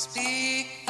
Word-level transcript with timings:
Speak 0.00 0.80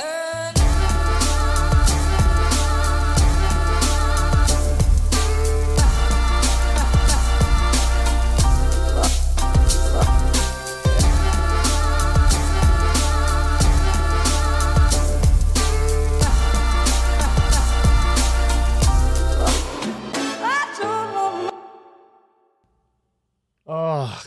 Åh, 23.67 24.27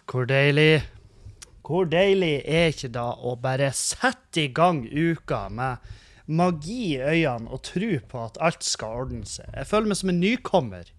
hvor 1.63 1.87
deilig. 1.89 2.41
Er 2.45 2.71
ikke 2.73 2.91
da 2.93 3.09
å 3.15 3.35
bare 3.39 3.71
sette 3.75 4.45
i 4.45 4.51
gang 4.53 4.83
uka 4.87 5.47
med 5.49 5.93
magi 6.25 6.95
i 6.95 7.01
øynene 7.01 7.51
og 7.51 7.63
tro 7.67 7.91
på 8.09 8.21
at 8.23 8.39
alt 8.43 8.63
skal 8.63 9.03
ordne 9.03 9.27
seg. 9.27 9.49
Jeg 9.51 9.69
føler 9.69 9.91
meg 9.91 9.99
som 9.99 10.11
en 10.13 10.21
nykommer 10.21 10.91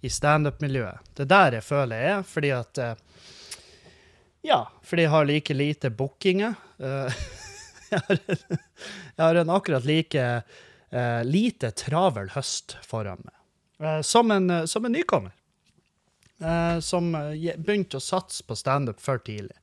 i 0.00 0.10
standup-miljøet. 0.12 1.12
Det 1.14 1.26
er 1.26 1.32
der 1.34 1.58
jeg 1.58 1.66
føler 1.66 2.00
jeg 2.00 2.14
er, 2.14 2.22
fordi 2.28 2.52
at 2.56 2.80
eh, 2.80 2.94
Ja, 4.40 4.62
fordi 4.82 5.04
jeg 5.04 5.12
har 5.12 5.26
like 5.28 5.54
lite 5.54 5.90
bookinger. 5.92 6.54
Eh, 6.78 7.18
jeg, 7.90 8.30
har, 9.18 9.34
en 9.34 9.52
akkurat 9.52 9.84
like 9.84 10.22
eh, 10.24 11.22
lite 11.28 11.74
travel 11.76 12.32
høst 12.32 12.78
foran 12.86 13.20
meg. 13.24 13.36
Som, 14.04 14.30
en, 14.30 14.66
som 14.68 14.84
en 14.84 14.92
nykommer 14.92 15.32
som 16.84 17.06
begynte 17.12 17.96
å 17.96 18.02
satse 18.04 18.44
på 18.44 18.56
standup 18.56 19.00
for 19.00 19.20
tidlig. 19.24 19.56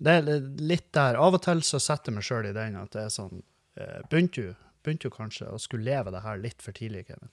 Det 0.00 0.16
er 0.16 0.48
litt 0.64 0.88
der. 0.96 1.18
Av 1.20 1.36
og 1.36 1.42
til 1.44 1.60
så 1.66 1.80
setter 1.82 2.10
jeg 2.10 2.16
meg 2.18 2.26
sjøl 2.26 2.48
i 2.48 2.56
den 2.56 2.78
at 2.80 2.94
det 2.96 3.04
er 3.04 3.12
sånn 3.12 3.42
eh, 3.76 4.00
Begynte 4.08 4.46
jo 4.46 4.56
begynte 4.80 5.08
jo 5.08 5.14
kanskje 5.14 5.48
å 5.52 5.58
skulle 5.60 5.88
leve 5.88 6.12
det 6.14 6.22
her 6.24 6.40
litt 6.40 6.62
for 6.64 6.76
tidlig, 6.76 7.06
Kevin. 7.10 7.32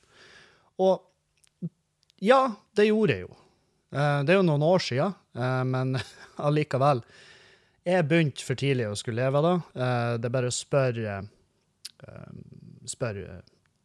Og 0.83 0.99
ja, 2.23 2.41
det 2.77 2.89
gjorde 2.89 3.15
jeg 3.15 3.25
jo. 3.27 3.37
Eh, 3.95 4.19
det 4.27 4.33
er 4.33 4.39
jo 4.39 4.47
noen 4.47 4.65
år 4.67 4.83
sia, 4.83 5.11
eh, 5.37 5.63
men 5.67 5.95
allikevel. 6.49 7.03
Jeg 7.87 8.07
begynte 8.09 8.43
for 8.43 8.59
tidlig 8.59 8.89
å 8.89 8.97
skulle 8.99 9.23
leve 9.23 9.43
da. 9.45 9.53
Eh, 9.55 10.13
det 10.19 10.29
er 10.29 10.35
bare 10.35 10.51
å 10.51 10.55
spørre 10.55 11.19
eh, 11.23 12.31
Spør 12.87 13.17
eh, 13.19 13.39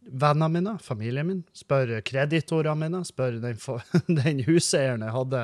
vennene 0.07 0.49
mine, 0.49 0.75
familien 0.83 1.27
min, 1.27 1.43
spør 1.57 1.95
kreditorene 2.07 2.75
mine, 2.81 3.03
spør 3.07 3.39
den, 3.43 3.59
den 4.23 4.43
huseieren 4.47 5.05
jeg 5.07 5.17
hadde 5.17 5.43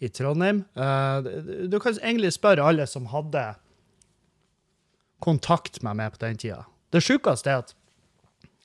i 0.00 0.10
Trondheim. 0.12 0.62
Eh, 0.74 1.28
du 1.70 1.78
kan 1.82 1.98
egentlig 2.02 2.32
spørre 2.36 2.66
alle 2.70 2.86
som 2.88 3.08
hadde 3.12 3.44
kontakt 5.24 5.82
med 5.82 5.98
meg 5.98 6.14
på 6.14 6.22
den 6.24 6.40
tida. 6.40 6.62
Det 6.94 7.02
sjukeste 7.04 7.52
er 7.52 7.64
at 7.64 7.74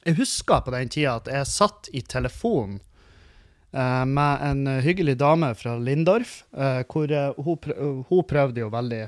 jeg 0.04 0.18
husker 0.20 0.64
på 0.64 0.74
den 0.76 0.92
tida 0.92 1.18
at 1.22 1.30
jeg 1.32 1.50
satt 1.50 1.90
i 1.96 2.04
telefon 2.04 2.78
eh, 3.72 4.06
med 4.08 4.48
en 4.48 4.80
hyggelig 4.84 5.18
dame 5.22 5.54
fra 5.60 5.76
Lindorf, 5.80 6.42
eh, 6.56 6.84
hvor 6.88 7.14
hun 8.10 8.26
prøvde 8.30 8.64
jo 8.64 8.72
veldig 8.74 9.06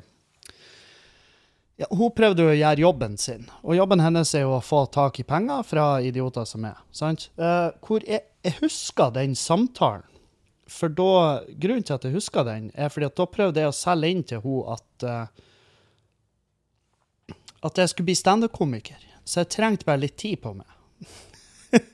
ja, 1.82 1.88
Hun 1.92 2.12
prøvde 2.16 2.46
jo 2.46 2.52
å 2.54 2.58
gjøre 2.58 2.84
jobben 2.86 3.18
sin, 3.20 3.48
og 3.64 3.76
jobben 3.76 4.04
hennes 4.04 4.34
er 4.36 4.46
jo 4.46 4.58
å 4.58 4.64
få 4.64 4.86
tak 4.94 5.20
i 5.20 5.28
penger 5.28 5.66
fra 5.68 5.88
idioter 6.02 6.48
som 6.48 6.68
er. 6.68 6.78
sant? 6.96 7.30
Eh, 7.38 7.72
hvor 7.84 8.06
jeg, 8.08 8.24
jeg 8.46 8.60
husker 8.62 9.12
den 9.16 9.36
samtalen. 9.36 10.06
For 10.72 10.90
da, 10.90 11.44
Grunnen 11.62 11.84
til 11.86 11.94
at 11.94 12.06
jeg 12.08 12.16
husker 12.16 12.46
den, 12.48 12.72
er 12.74 12.90
fordi 12.90 13.06
at 13.12 13.20
da 13.20 13.28
prøvde 13.30 13.62
jeg 13.62 13.70
å 13.70 13.76
selge 13.76 14.10
inn 14.10 14.24
til 14.26 14.42
hun 14.42 14.72
at 14.74 15.06
eh, 15.06 15.44
at 17.66 17.82
jeg 17.82 17.92
skulle 17.92 18.12
bli 18.12 18.18
standup-komiker. 18.18 19.02
Så 19.26 19.42
jeg 19.42 19.54
trengte 19.56 19.88
bare 19.88 20.04
litt 20.04 20.18
tid 20.22 20.38
på 20.44 20.54
meg. 20.54 20.70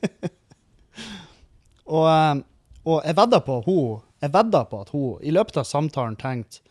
og, 1.96 2.08
eh, 2.08 2.42
og 2.84 2.98
jeg 3.08 3.18
vedda 3.18 3.40
på, 3.46 3.62
hun, 3.68 4.02
jeg 4.22 4.34
vedda 4.34 4.66
på 4.68 4.82
at 4.84 4.92
hun 4.96 5.24
i 5.24 5.34
løpet 5.34 5.62
av 5.62 5.70
samtalen 5.70 6.18
tenkte 6.20 6.66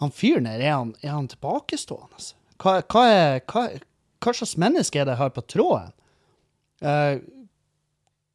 han 0.00 0.12
fyren 0.14 0.48
her, 0.48 0.60
er 0.60 0.74
han, 0.74 0.94
er 1.04 1.14
han 1.14 1.28
tilbakestående? 1.30 2.30
Hva, 2.60 2.80
hva, 2.92 3.04
er, 3.08 3.40
hva, 3.50 3.66
hva 4.20 4.34
slags 4.36 4.56
menneske 4.60 5.00
er 5.00 5.08
det 5.08 5.20
har 5.20 5.32
på 5.36 5.44
tråden? 5.48 5.92
Eh, 6.80 7.20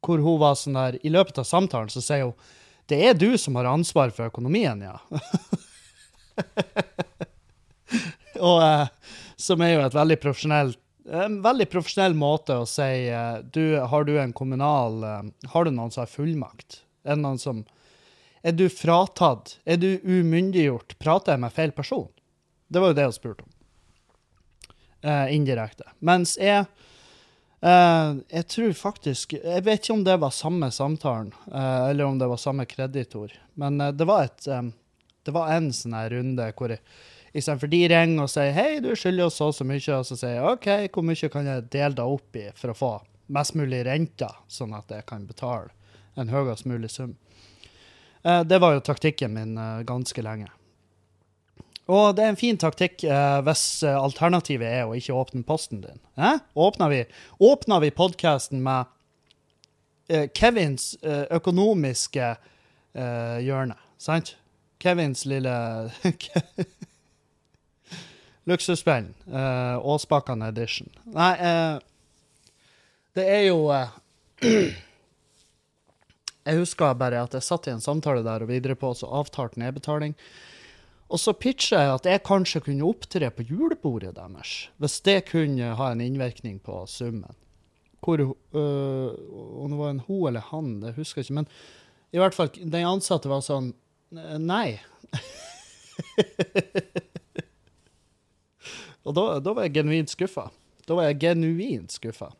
hvor 0.06 0.22
hun 0.22 0.38
var 0.38 0.54
sånn 0.54 0.76
der 0.78 1.00
I 1.02 1.10
løpet 1.10 1.40
av 1.42 1.46
samtalen 1.48 1.90
så 1.90 1.98
sier 2.04 2.28
hun 2.28 2.52
det 2.86 3.00
er 3.02 3.16
du 3.18 3.32
som 3.34 3.56
har 3.58 3.66
ansvar 3.66 4.12
for 4.14 4.30
økonomien, 4.30 4.78
ja. 4.78 4.94
og 8.38 8.60
eh, 8.62 8.86
som 9.34 9.58
er 9.66 9.72
jo 9.72 9.80
et 9.82 9.96
veldig 9.96 10.18
profesjonelt 10.22 10.78
en 11.06 11.38
veldig 11.42 11.68
profesjonell 11.70 12.16
måte 12.18 12.56
å 12.58 12.66
si 12.66 13.06
eh, 13.06 13.38
du, 13.54 13.78
Har 13.78 14.06
du 14.06 14.16
en 14.18 14.32
kommunal 14.34 15.04
eh, 15.06 15.50
Har 15.52 15.66
du 15.66 15.70
noen 15.70 15.92
som 15.94 16.02
har 16.02 16.10
fullmakt? 16.10 16.80
Er 17.06 17.14
det 17.14 17.22
noen 17.22 17.38
som 17.38 17.62
Er 18.46 18.52
du 18.54 18.68
fratatt? 18.70 19.56
Er 19.64 19.76
du 19.82 19.96
umyndiggjort? 20.04 20.94
Prater 21.02 21.34
jeg 21.34 21.42
med 21.42 21.54
feil 21.54 21.72
person? 21.74 22.06
Det 22.70 22.78
var 22.78 22.92
jo 22.92 22.98
det 22.98 23.06
hun 23.08 23.14
spurte 23.16 23.42
om. 23.42 23.50
Eh, 25.02 25.32
indirekte. 25.34 25.88
Mens 25.98 26.36
jeg 26.38 26.62
eh, 26.62 28.12
Jeg 28.30 28.46
tror 28.50 28.72
faktisk 28.78 29.34
Jeg 29.36 29.64
vet 29.66 29.82
ikke 29.82 29.96
om 29.96 30.04
det 30.06 30.16
var 30.22 30.34
samme 30.34 30.70
samtalen, 30.70 31.32
eh, 31.50 31.90
eller 31.90 32.06
om 32.06 32.18
det 32.18 32.30
var 32.30 32.40
samme 32.42 32.68
kreditor, 32.70 33.34
men 33.54 33.80
eh, 33.80 33.92
det 33.92 34.06
var 34.06 34.24
et 34.28 34.48
eh, 34.48 34.70
Det 35.26 35.34
var 35.34 35.50
en 35.52 35.68
sånn 35.74 35.98
her 35.98 36.10
runde 36.14 36.48
hvor 36.54 36.74
jeg 36.74 36.82
Istedenfor 37.36 37.68
de 37.68 37.82
ringer 37.90 38.22
og 38.22 38.30
sier 38.32 38.54
'hei, 38.54 38.78
du 38.80 38.94
skylder 38.96 39.26
oss 39.26 39.34
så 39.36 39.50
og 39.50 39.54
så 39.58 39.64
mye', 39.66 39.98
og 39.98 40.06
så 40.06 40.16
sier 40.16 40.38
jeg 40.38 40.46
'OK, 40.46 40.68
hvor 40.94 41.04
mye 41.04 41.28
kan 41.28 41.46
jeg 41.46 41.68
dele 41.68 41.94
deg 41.98 42.14
opp 42.14 42.36
i 42.36 42.46
for 42.54 42.72
å 42.72 42.78
få 42.78 42.92
mest 43.28 43.58
mulig 43.58 43.82
renter, 43.84 44.32
sånn 44.48 44.72
at 44.72 44.88
jeg 44.88 45.04
kan 45.04 45.26
betale 45.26 45.74
en 46.16 46.30
høyest 46.32 46.64
mulig 46.64 46.88
sum'? 46.94 47.18
Eh, 48.26 48.44
det 48.44 48.58
var 48.58 48.74
jo 48.74 48.80
taktikken 48.80 49.34
min 49.34 49.58
eh, 49.58 49.80
ganske 49.86 50.22
lenge. 50.22 50.50
Og 51.86 52.16
det 52.18 52.24
er 52.24 52.32
en 52.32 52.38
fin 52.38 52.58
taktikk 52.58 53.04
eh, 53.06 53.38
hvis 53.46 53.84
eh, 53.86 53.94
alternativet 53.94 54.66
er 54.66 54.88
å 54.88 54.96
ikke 54.98 55.14
åpne 55.14 55.46
posten 55.46 55.84
din. 55.84 56.00
Eh? 56.18 56.40
Åpner 56.58 56.90
vi, 56.90 57.04
åpner 57.38 57.84
vi 57.84 57.92
podkasten 57.94 58.64
med 58.66 58.90
eh, 60.08 60.26
Kevins 60.34 60.96
økonomiske 61.04 62.36
hjørne, 62.96 63.74
sant? 64.00 64.30
Kevins 64.80 65.26
lille 65.28 65.52
Luksusspillen. 68.48 69.10
Uh, 69.28 69.76
Åsbakken 69.84 70.40
edition. 70.46 70.88
Nei, 71.12 71.34
det 73.12 73.26
er 73.28 73.42
jo 73.50 73.58
Jeg 76.46 76.60
husker 76.60 76.94
bare 76.94 77.24
at 77.26 77.34
jeg 77.34 77.42
satt 77.42 77.66
i 77.66 77.72
en 77.74 77.82
samtale 77.82 78.22
der 78.22 78.44
og 78.44 78.50
videre 78.52 78.76
på, 78.78 78.92
så 78.94 79.08
avtalt 79.18 79.56
nedbetaling. 79.58 80.14
Og 81.10 81.18
så 81.22 81.32
pitcha 81.38 81.80
jeg 81.82 81.94
at 81.94 82.06
jeg 82.06 82.22
kanskje 82.26 82.60
kunne 82.66 82.86
opptre 82.86 83.30
på 83.34 83.46
julebordet 83.46 84.14
deres, 84.16 84.68
hvis 84.82 85.00
det 85.06 85.28
kunne 85.30 85.74
ha 85.78 85.90
en 85.92 86.02
innvirkning 86.02 86.58
på 86.62 86.86
summen. 86.90 87.34
Hvor 88.02 88.20
øh, 88.22 89.10
Om 89.62 89.70
det 89.70 89.78
var 89.78 89.90
en 89.90 90.04
ho 90.06 90.26
eller 90.28 90.40
han, 90.52 90.80
det 90.82 90.94
husker 90.94 91.20
jeg 91.20 91.26
ikke. 91.26 91.38
Men 91.40 91.48
i 92.14 92.18
hvert 92.22 92.34
fall, 92.34 92.50
den 92.54 92.86
ansatte 92.86 93.28
var 93.30 93.40
sånn 93.42 93.74
Nei. 94.14 94.78
Og 99.06 99.14
da, 99.14 99.40
da 99.42 99.52
var 99.54 99.62
jeg 99.66 99.74
genuint 99.80 100.10
skuffa. 100.10 100.50
Da 100.86 100.94
var 100.98 101.04
jeg 101.08 101.20
genuint 101.22 101.90
skuffa. 101.94 102.30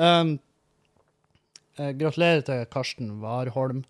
Um, 0.00 0.38
gratulerer 2.00 2.44
til 2.46 2.66
Karsten 2.72 3.14
Warholm. 3.22 3.84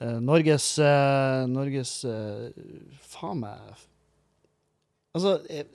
Eh, 0.00 0.20
Norges 0.20 0.78
eh, 0.78 1.46
Norges 1.52 2.04
eh, 2.08 2.48
Faen 3.04 3.42
meg 3.42 3.74
Altså, 5.12 5.34
eh, 5.52 5.66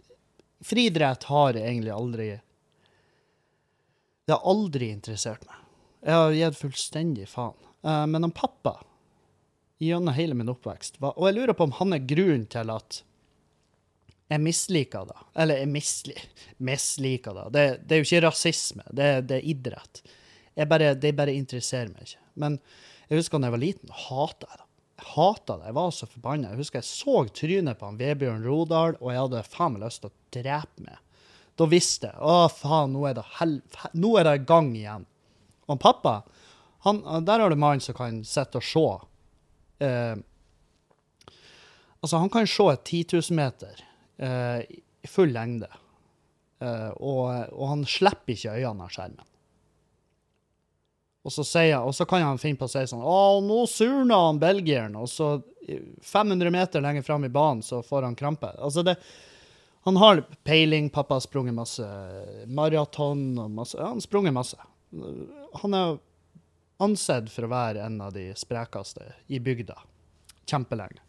friidrett 0.66 1.28
har 1.30 1.60
egentlig 1.60 1.94
aldri 1.94 2.28
Det 4.26 4.34
har 4.34 4.42
aldri 4.42 4.90
interessert 4.90 5.46
meg. 5.46 5.60
Jeg 6.02 6.18
har 6.18 6.34
gitt 6.34 6.58
fullstendig 6.58 7.28
faen. 7.30 7.56
Eh, 7.86 8.06
men 8.10 8.26
han 8.26 8.34
pappa, 8.34 8.80
gjennom 9.78 10.18
hele 10.18 10.34
min 10.34 10.50
oppvekst 10.50 10.98
Og 11.04 11.28
jeg 11.28 11.38
lurer 11.38 11.54
på 11.54 11.68
om 11.68 11.76
han 11.78 11.94
er 11.94 12.08
grunnen 12.10 12.48
til 12.50 12.74
at 12.74 13.04
jeg 14.28 14.44
misliker 14.44 15.06
det. 15.08 15.20
Eller 15.40 15.62
jeg 15.62 15.70
misli, 15.72 16.16
misliker 16.58 17.38
det. 17.38 17.46
det. 17.54 17.68
Det 17.86 17.96
er 17.96 18.02
jo 18.02 18.08
ikke 18.10 18.26
rasisme, 18.26 18.84
det, 18.92 19.12
det 19.30 19.38
er 19.38 19.52
idrett. 19.54 20.02
Jeg 20.58 20.70
bare, 20.72 20.94
det 20.98 21.14
bare 21.18 21.36
interesserer 21.38 21.92
meg 21.94 22.08
ikke. 22.08 22.24
Men 22.42 22.60
jeg 23.08 23.22
husker 23.22 23.40
da 23.40 23.50
jeg 23.50 23.56
var 23.56 23.64
liten, 23.64 23.92
hata 24.08 24.50
jeg 24.50 24.60
det. 24.60 24.64
Jeg 24.98 25.10
hata 25.14 25.58
det. 25.60 25.68
Jeg 25.70 25.78
var 25.78 25.92
så 25.94 26.08
forbanna. 26.10 26.54
Jeg 26.54 26.62
husker 26.64 26.82
jeg 26.82 26.90
så 26.90 27.20
trynet 27.38 27.78
på 27.78 27.86
han 27.86 28.00
Vebjørn 28.00 28.48
Rodal, 28.48 28.98
og 28.98 29.12
jeg 29.14 29.22
hadde 29.22 29.44
faen 29.46 29.76
meg 29.76 29.86
lyst 29.86 30.02
til 30.04 30.10
å 30.10 30.40
drepe 30.40 30.88
meg. 30.88 31.04
Da 31.58 31.68
visste 31.70 32.10
jeg 32.10 32.22
å 32.22 32.40
faen, 32.54 32.94
nå 32.94 33.06
er 33.10 33.16
det, 33.18 33.26
hel, 33.40 33.60
nå 33.98 34.16
er 34.20 34.28
det 34.28 34.34
i 34.40 34.48
gang 34.50 34.72
igjen. 34.78 35.06
Og 35.68 35.80
pappa, 35.82 36.20
han, 36.86 37.02
der 37.26 37.44
har 37.44 37.54
du 37.54 37.60
mannen 37.60 37.84
som 37.84 37.98
kan 37.98 38.20
sitte 38.28 38.62
og 38.62 38.66
se. 38.66 38.86
Eh, 39.86 40.18
altså, 42.02 42.18
han 42.18 42.34
kan 42.34 42.50
se 42.50 42.68
et 42.74 42.86
10 42.86 43.18
000 43.18 43.38
meter 43.38 43.82
eh, 44.18 44.62
i 45.04 45.10
full 45.10 45.34
lengde. 45.34 45.70
eh, 46.62 46.92
og, 46.98 47.54
og 47.54 47.66
han 47.74 47.86
slipper 47.90 48.34
ikke 48.34 48.58
øynene 48.58 48.86
av 48.86 48.94
skjermen. 48.94 49.26
Og 51.28 51.34
så, 51.34 51.44
sier, 51.44 51.82
og 51.84 51.92
så 51.96 52.06
kan 52.08 52.24
han 52.24 52.40
finne 52.40 52.56
på 52.56 52.70
å 52.70 52.72
si 52.72 52.86
sånn 52.88 53.04
Å, 53.04 53.40
nå 53.44 53.66
surna 53.68 54.22
han 54.30 54.40
belgieren. 54.40 54.96
Og 54.96 55.10
så 55.12 55.34
500 56.08 56.54
meter 56.56 56.84
lenger 56.84 57.04
fram 57.04 57.26
i 57.28 57.30
banen 57.30 57.60
så 57.66 57.82
får 57.84 58.08
han 58.08 58.16
krampe. 58.16 58.54
Altså 58.64 58.86
det, 58.88 58.96
han 59.84 60.00
har 60.00 60.24
peiling. 60.48 60.88
Pappa 60.90 61.18
har 61.20 61.26
sprunget 61.26 61.58
masse 61.58 61.88
maraton 62.48 63.38
og 63.40 63.52
masse 63.52 63.80
Han 63.80 64.02
sprunget 64.04 64.36
masse. 64.36 64.70
Han 65.62 65.76
er 65.76 66.00
ansett 66.84 67.28
for 67.34 67.48
å 67.48 67.52
være 67.52 67.84
en 67.84 68.00
av 68.08 68.16
de 68.16 68.30
sprekeste 68.38 69.12
i 69.28 69.42
bygda. 69.44 69.76
Kjempelenge. 70.48 71.04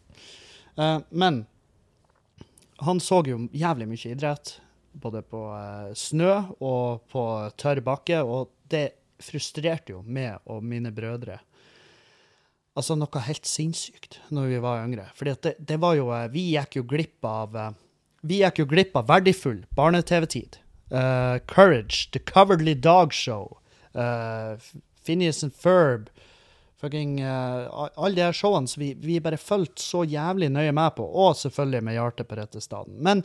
Uh, 0.75 0.99
men 1.09 1.45
han 2.83 2.99
så 3.03 3.21
jo 3.27 3.45
jævlig 3.51 3.87
mye 3.87 4.13
idrett, 4.13 4.57
både 4.99 5.23
på 5.27 5.43
uh, 5.51 5.91
snø 5.95 6.31
og 6.59 7.03
på 7.11 7.25
tørr 7.59 7.83
bakke, 7.85 8.23
og 8.23 8.51
det 8.71 8.98
frustrerte 9.23 9.93
jo 9.93 10.03
meg 10.05 10.39
og 10.49 10.63
mine 10.63 10.91
brødre. 10.95 11.39
Altså 12.77 12.95
noe 12.95 13.25
helt 13.25 13.49
sinnssykt 13.49 14.19
når 14.31 14.51
vi 14.53 14.63
var 14.63 14.83
yngre. 14.85 15.09
For 15.17 15.27
det, 15.27 15.55
det, 15.59 15.79
var 15.81 15.97
jo 15.97 16.09
uh, 16.13 16.27
Vi 16.31 16.51
gikk 16.53 16.79
jo 16.79 16.85
glipp 16.87 17.25
av 17.27 17.57
Vi 18.21 18.41
gikk 18.43 18.63
jo 18.63 18.69
glipp 18.69 18.95
av 18.95 19.09
verdifull 19.09 19.65
barne-TV-tid. 19.75 20.61
Courage, 20.89 22.09
The 22.15 22.19
Coveredly 22.19 22.73
Dog 22.73 23.13
Show, 23.13 23.59
Phineas 25.05 25.43
and 25.43 25.53
Ferb, 25.53 26.09
fucking 26.79 27.23
uh, 27.23 27.89
Alle 27.95 28.15
de 28.15 28.23
her 28.23 28.35
showene 28.35 28.67
som 28.67 28.81
vi, 28.83 28.93
vi, 28.93 29.19
bare 29.19 29.39
fulgte 29.39 29.83
så 29.83 30.05
jævlig 30.07 30.51
nøye 30.53 30.73
med 30.75 30.95
på, 30.95 31.05
og 31.05 31.37
selvfølgelig 31.39 31.85
med 31.85 31.97
hjertet 31.97 32.29
på 32.29 32.39
rette 32.39 32.63
staden. 32.63 32.99
Men 33.03 33.23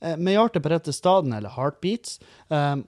uh, 0.00 0.16
med 0.16 0.36
hjertet 0.36 0.64
på 0.64 0.72
rette 0.72 0.94
staden, 0.96 1.34
eller 1.36 1.52
Heartbeats, 1.56 2.18
uh, 2.52 2.78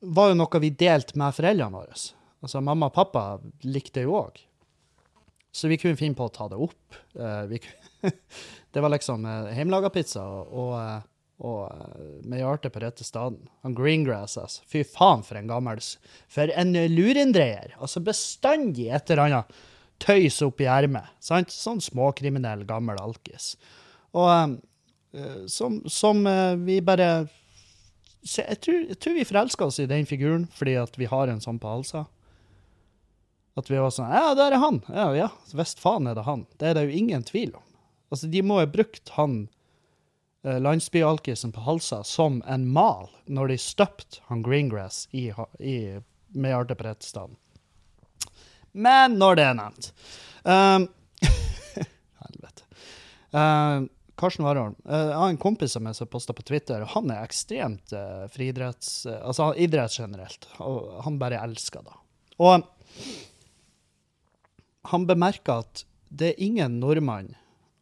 var 0.00 0.30
jo 0.30 0.38
noe 0.38 0.62
vi 0.62 0.72
delte 0.72 1.18
med 1.20 1.36
foreldrene 1.36 1.76
våre. 1.76 1.98
Altså, 2.40 2.62
mamma 2.64 2.88
og 2.88 2.96
pappa 2.96 3.24
likte 3.66 4.00
det 4.00 4.06
jo 4.06 4.16
òg. 4.22 4.40
Så 5.52 5.68
vi 5.68 5.78
kunne 5.80 5.98
finne 5.98 6.16
på 6.16 6.28
å 6.28 6.32
ta 6.32 6.46
det 6.48 6.58
opp. 6.62 6.98
det 8.72 8.82
var 8.82 8.92
liksom 8.92 9.26
uh, 9.26 9.50
hjemmelaga 9.52 9.90
pizza 9.92 10.22
og, 10.22 10.76
og 11.40 11.58
eh, 11.66 12.06
med 12.28 12.40
hjertet 12.40 12.72
på 12.72 12.82
rette 12.84 13.04
staden. 13.04 13.42
Han 13.66 13.74
Greengrass, 13.76 14.38
altså. 14.40 14.64
Fy 14.70 14.84
faen, 14.86 15.24
for 15.26 15.40
en 15.40 15.50
gammel 15.50 15.82
For 16.30 16.52
en 16.54 16.72
lurendreier. 16.94 17.74
Altså 17.80 18.02
bestandig 18.04 18.88
et 18.88 19.10
eller 19.10 19.26
annet 19.26 19.60
tøys 20.00 20.38
oppi 20.46 20.68
ermet. 20.70 21.10
Sant? 21.20 21.52
Sånn 21.52 21.82
småkriminell, 21.84 22.64
gammel 22.68 23.00
alkis. 23.02 23.54
Og 24.16 24.56
som, 25.50 25.80
som 25.90 26.22
vi 26.62 26.76
bare 26.86 27.26
jeg 28.22 28.60
tror, 28.60 28.80
jeg 28.88 28.98
tror 29.00 29.14
vi 29.16 29.24
forelska 29.24 29.68
oss 29.70 29.78
i 29.80 29.88
den 29.88 30.06
figuren 30.08 30.46
fordi 30.52 30.76
at 30.80 30.98
vi 31.00 31.08
har 31.08 31.30
en 31.30 31.40
sånn 31.40 31.60
på 31.60 31.70
halsa. 31.70 32.04
At 33.58 33.70
vi 33.70 33.80
var 33.80 33.92
sånn 33.94 34.12
Ja, 34.12 34.34
der 34.38 34.54
er 34.54 34.62
han! 34.62 34.82
Ja, 34.88 35.08
ja, 35.16 35.30
visst 35.56 35.80
faen 35.82 36.08
er 36.08 36.18
det 36.18 36.26
han. 36.28 36.46
Det 36.60 36.70
er 36.70 36.78
det 36.78 36.86
jo 36.88 37.00
ingen 37.00 37.24
tvil 37.26 37.54
om. 37.56 37.64
Altså, 38.10 38.28
de 38.30 38.42
må 38.42 38.58
ha 38.60 38.66
brukt 38.70 39.12
han 39.16 39.42
uh, 40.46 40.58
landsbyalkisen 40.62 41.52
på 41.54 41.64
Halsa 41.66 42.02
som 42.06 42.40
en 42.46 42.66
mal 42.68 43.10
når 43.26 43.54
de 43.54 43.58
støpte 43.62 44.22
han 44.30 44.44
Greengrass 44.46 45.06
i, 45.12 45.30
i 45.58 45.76
Mejarde 46.34 46.76
på 46.76 46.86
Rettestaden. 46.86 47.38
Men 48.72 49.16
når 49.18 49.38
det 49.38 49.46
er 49.48 49.56
nevnt 49.58 49.90
um, 50.44 50.86
Helvete. 52.22 52.66
Uh, 53.34 53.88
Karsten 54.20 54.44
Warholm. 54.44 54.76
Uh, 54.84 55.10
jeg 55.10 55.18
har 55.22 55.32
en 55.32 55.40
kompis 55.40 55.74
som 55.76 55.88
jeg 55.88 56.10
posta 56.12 56.36
på 56.36 56.44
Twitter. 56.46 56.84
og 56.84 56.92
Han 56.94 57.10
er 57.12 57.24
ekstremt 57.24 57.94
uh, 57.96 58.28
friidretts... 58.32 59.06
Uh, 59.08 59.18
altså 59.24 59.50
idrett 59.56 59.96
generelt. 59.96 60.48
Og 60.60 61.02
han 61.06 61.18
bare 61.20 61.40
elsker 61.40 61.84
det. 61.86 61.96
Og 62.40 62.64
han 64.90 65.06
bemerker 65.08 65.64
at 65.64 65.84
det 66.10 66.32
er 66.32 66.42
ingen 66.42 66.80
nordmann 66.82 67.34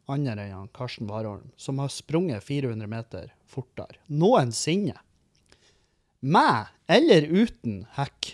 andre 0.09 0.47
enn 0.49 0.69
Karsten 0.73 1.09
Warholm, 1.09 1.51
som 1.57 1.79
har 1.79 1.91
sprunget 1.93 2.43
400 2.43 2.89
meter 2.89 3.31
fortere 3.49 3.99
noensinne. 4.07 4.97
Med 6.19 6.71
eller 6.89 7.27
uten 7.29 7.83
hekk. 7.95 8.33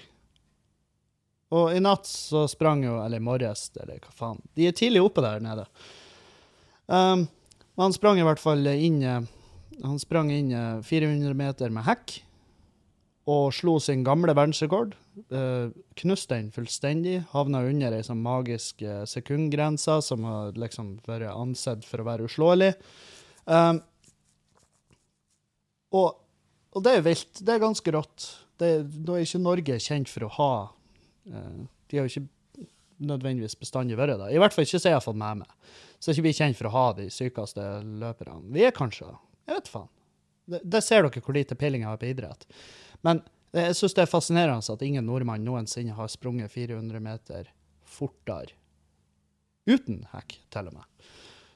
Og 1.55 1.75
i 1.75 1.81
natt 1.83 2.07
så 2.09 2.47
sprang 2.49 2.81
jo 2.83 2.95
Eller 3.03 3.21
i 3.21 3.23
morges, 3.23 3.69
eller 3.77 3.99
hva 4.01 4.13
faen. 4.15 4.41
De 4.57 4.65
er 4.67 4.73
tidlig 4.75 5.03
oppe 5.05 5.21
der 5.21 5.43
nede. 5.43 5.67
Um, 6.87 7.27
han 7.81 7.95
sprang 7.95 8.21
i 8.21 8.25
hvert 8.25 8.39
fall 8.39 8.63
inn 8.71 9.01
Han 9.03 9.97
sprang 9.99 10.29
inn 10.31 10.53
400 10.83 11.35
meter 11.35 11.73
med 11.73 11.83
hekk 11.83 12.13
og 13.25 13.49
slo 13.57 13.79
sin 13.81 14.03
gamle 14.05 14.35
verdensrekord. 14.37 14.93
Uh, 15.33 15.73
knuste 15.97 16.35
den 16.35 16.51
fullstendig. 16.53 17.23
Havna 17.31 17.63
under 17.65 17.95
ei 17.97 18.05
sånn 18.05 18.21
magisk 18.21 18.83
uh, 18.85 19.01
sekundgrense 19.09 19.97
som 20.05 20.27
har 20.27 20.59
liksom 20.59 20.95
vært 21.07 21.31
ansett 21.31 21.85
for 21.87 22.03
å 22.03 22.07
være 22.07 22.27
uslåelig. 22.29 22.71
Um, 23.49 23.81
og, 25.95 26.21
og, 26.75 26.83
det 26.85 26.97
er 26.99 27.05
vilt. 27.05 27.41
Det 27.41 27.55
er 27.55 27.63
ganske 27.63 27.95
rått. 27.95 28.29
Det, 28.61 28.71
nå 29.07 29.17
er 29.17 29.25
ikke 29.25 29.41
Norge 29.41 29.81
kjent 29.83 30.11
for 30.11 30.27
å 30.27 30.33
ha 30.37 30.51
uh, 30.69 31.57
De 31.89 31.97
har 31.97 32.05
jo 32.05 32.13
ikke 32.13 32.69
nødvendigvis 33.05 33.57
bestandig 33.59 33.97
vært 33.97 34.19
det. 34.21 34.29
I 34.35 34.39
hvert 34.39 34.53
fall 34.53 34.67
ikke 34.67 34.79
så 34.79 34.93
jeg 34.93 34.99
har 34.99 35.03
fått 35.03 35.19
med 35.19 35.41
meg. 35.41 35.73
Så 36.05 36.11
er 36.11 36.19
ikke 36.19 36.27
vi 36.27 36.37
kjent 36.37 36.57
for 36.59 36.69
å 36.69 36.69
ha 36.75 36.87
de 36.93 37.07
sykeste 37.09 37.63
løperne. 37.97 38.43
Vi 38.53 38.61
er 38.61 38.73
kanskje 38.77 39.07
Jeg 39.09 39.55
vet 39.55 39.69
faen. 39.73 39.87
Det 40.45 40.81
ser 40.85 41.01
dere 41.01 41.21
hvor 41.25 41.33
lite 41.33 41.57
peiling 41.57 41.81
jeg 41.81 41.89
har 41.89 41.97
på 41.97 42.11
idrett. 42.11 42.45
Men 43.01 43.23
jeg 43.57 43.73
syns 43.73 43.95
det 43.97 44.03
er 44.03 44.11
fascinerende 44.11 44.75
at 44.75 44.83
ingen 44.85 45.07
nordmann 45.09 45.41
noensinne 45.41 45.95
har 45.97 46.11
sprunget 46.13 46.53
400 46.53 47.01
meter 47.01 47.49
fortere. 47.89 48.53
Uten 49.65 50.03
hekk, 50.11 50.37
til 50.53 50.69
og 50.69 50.77
med. 50.77 51.09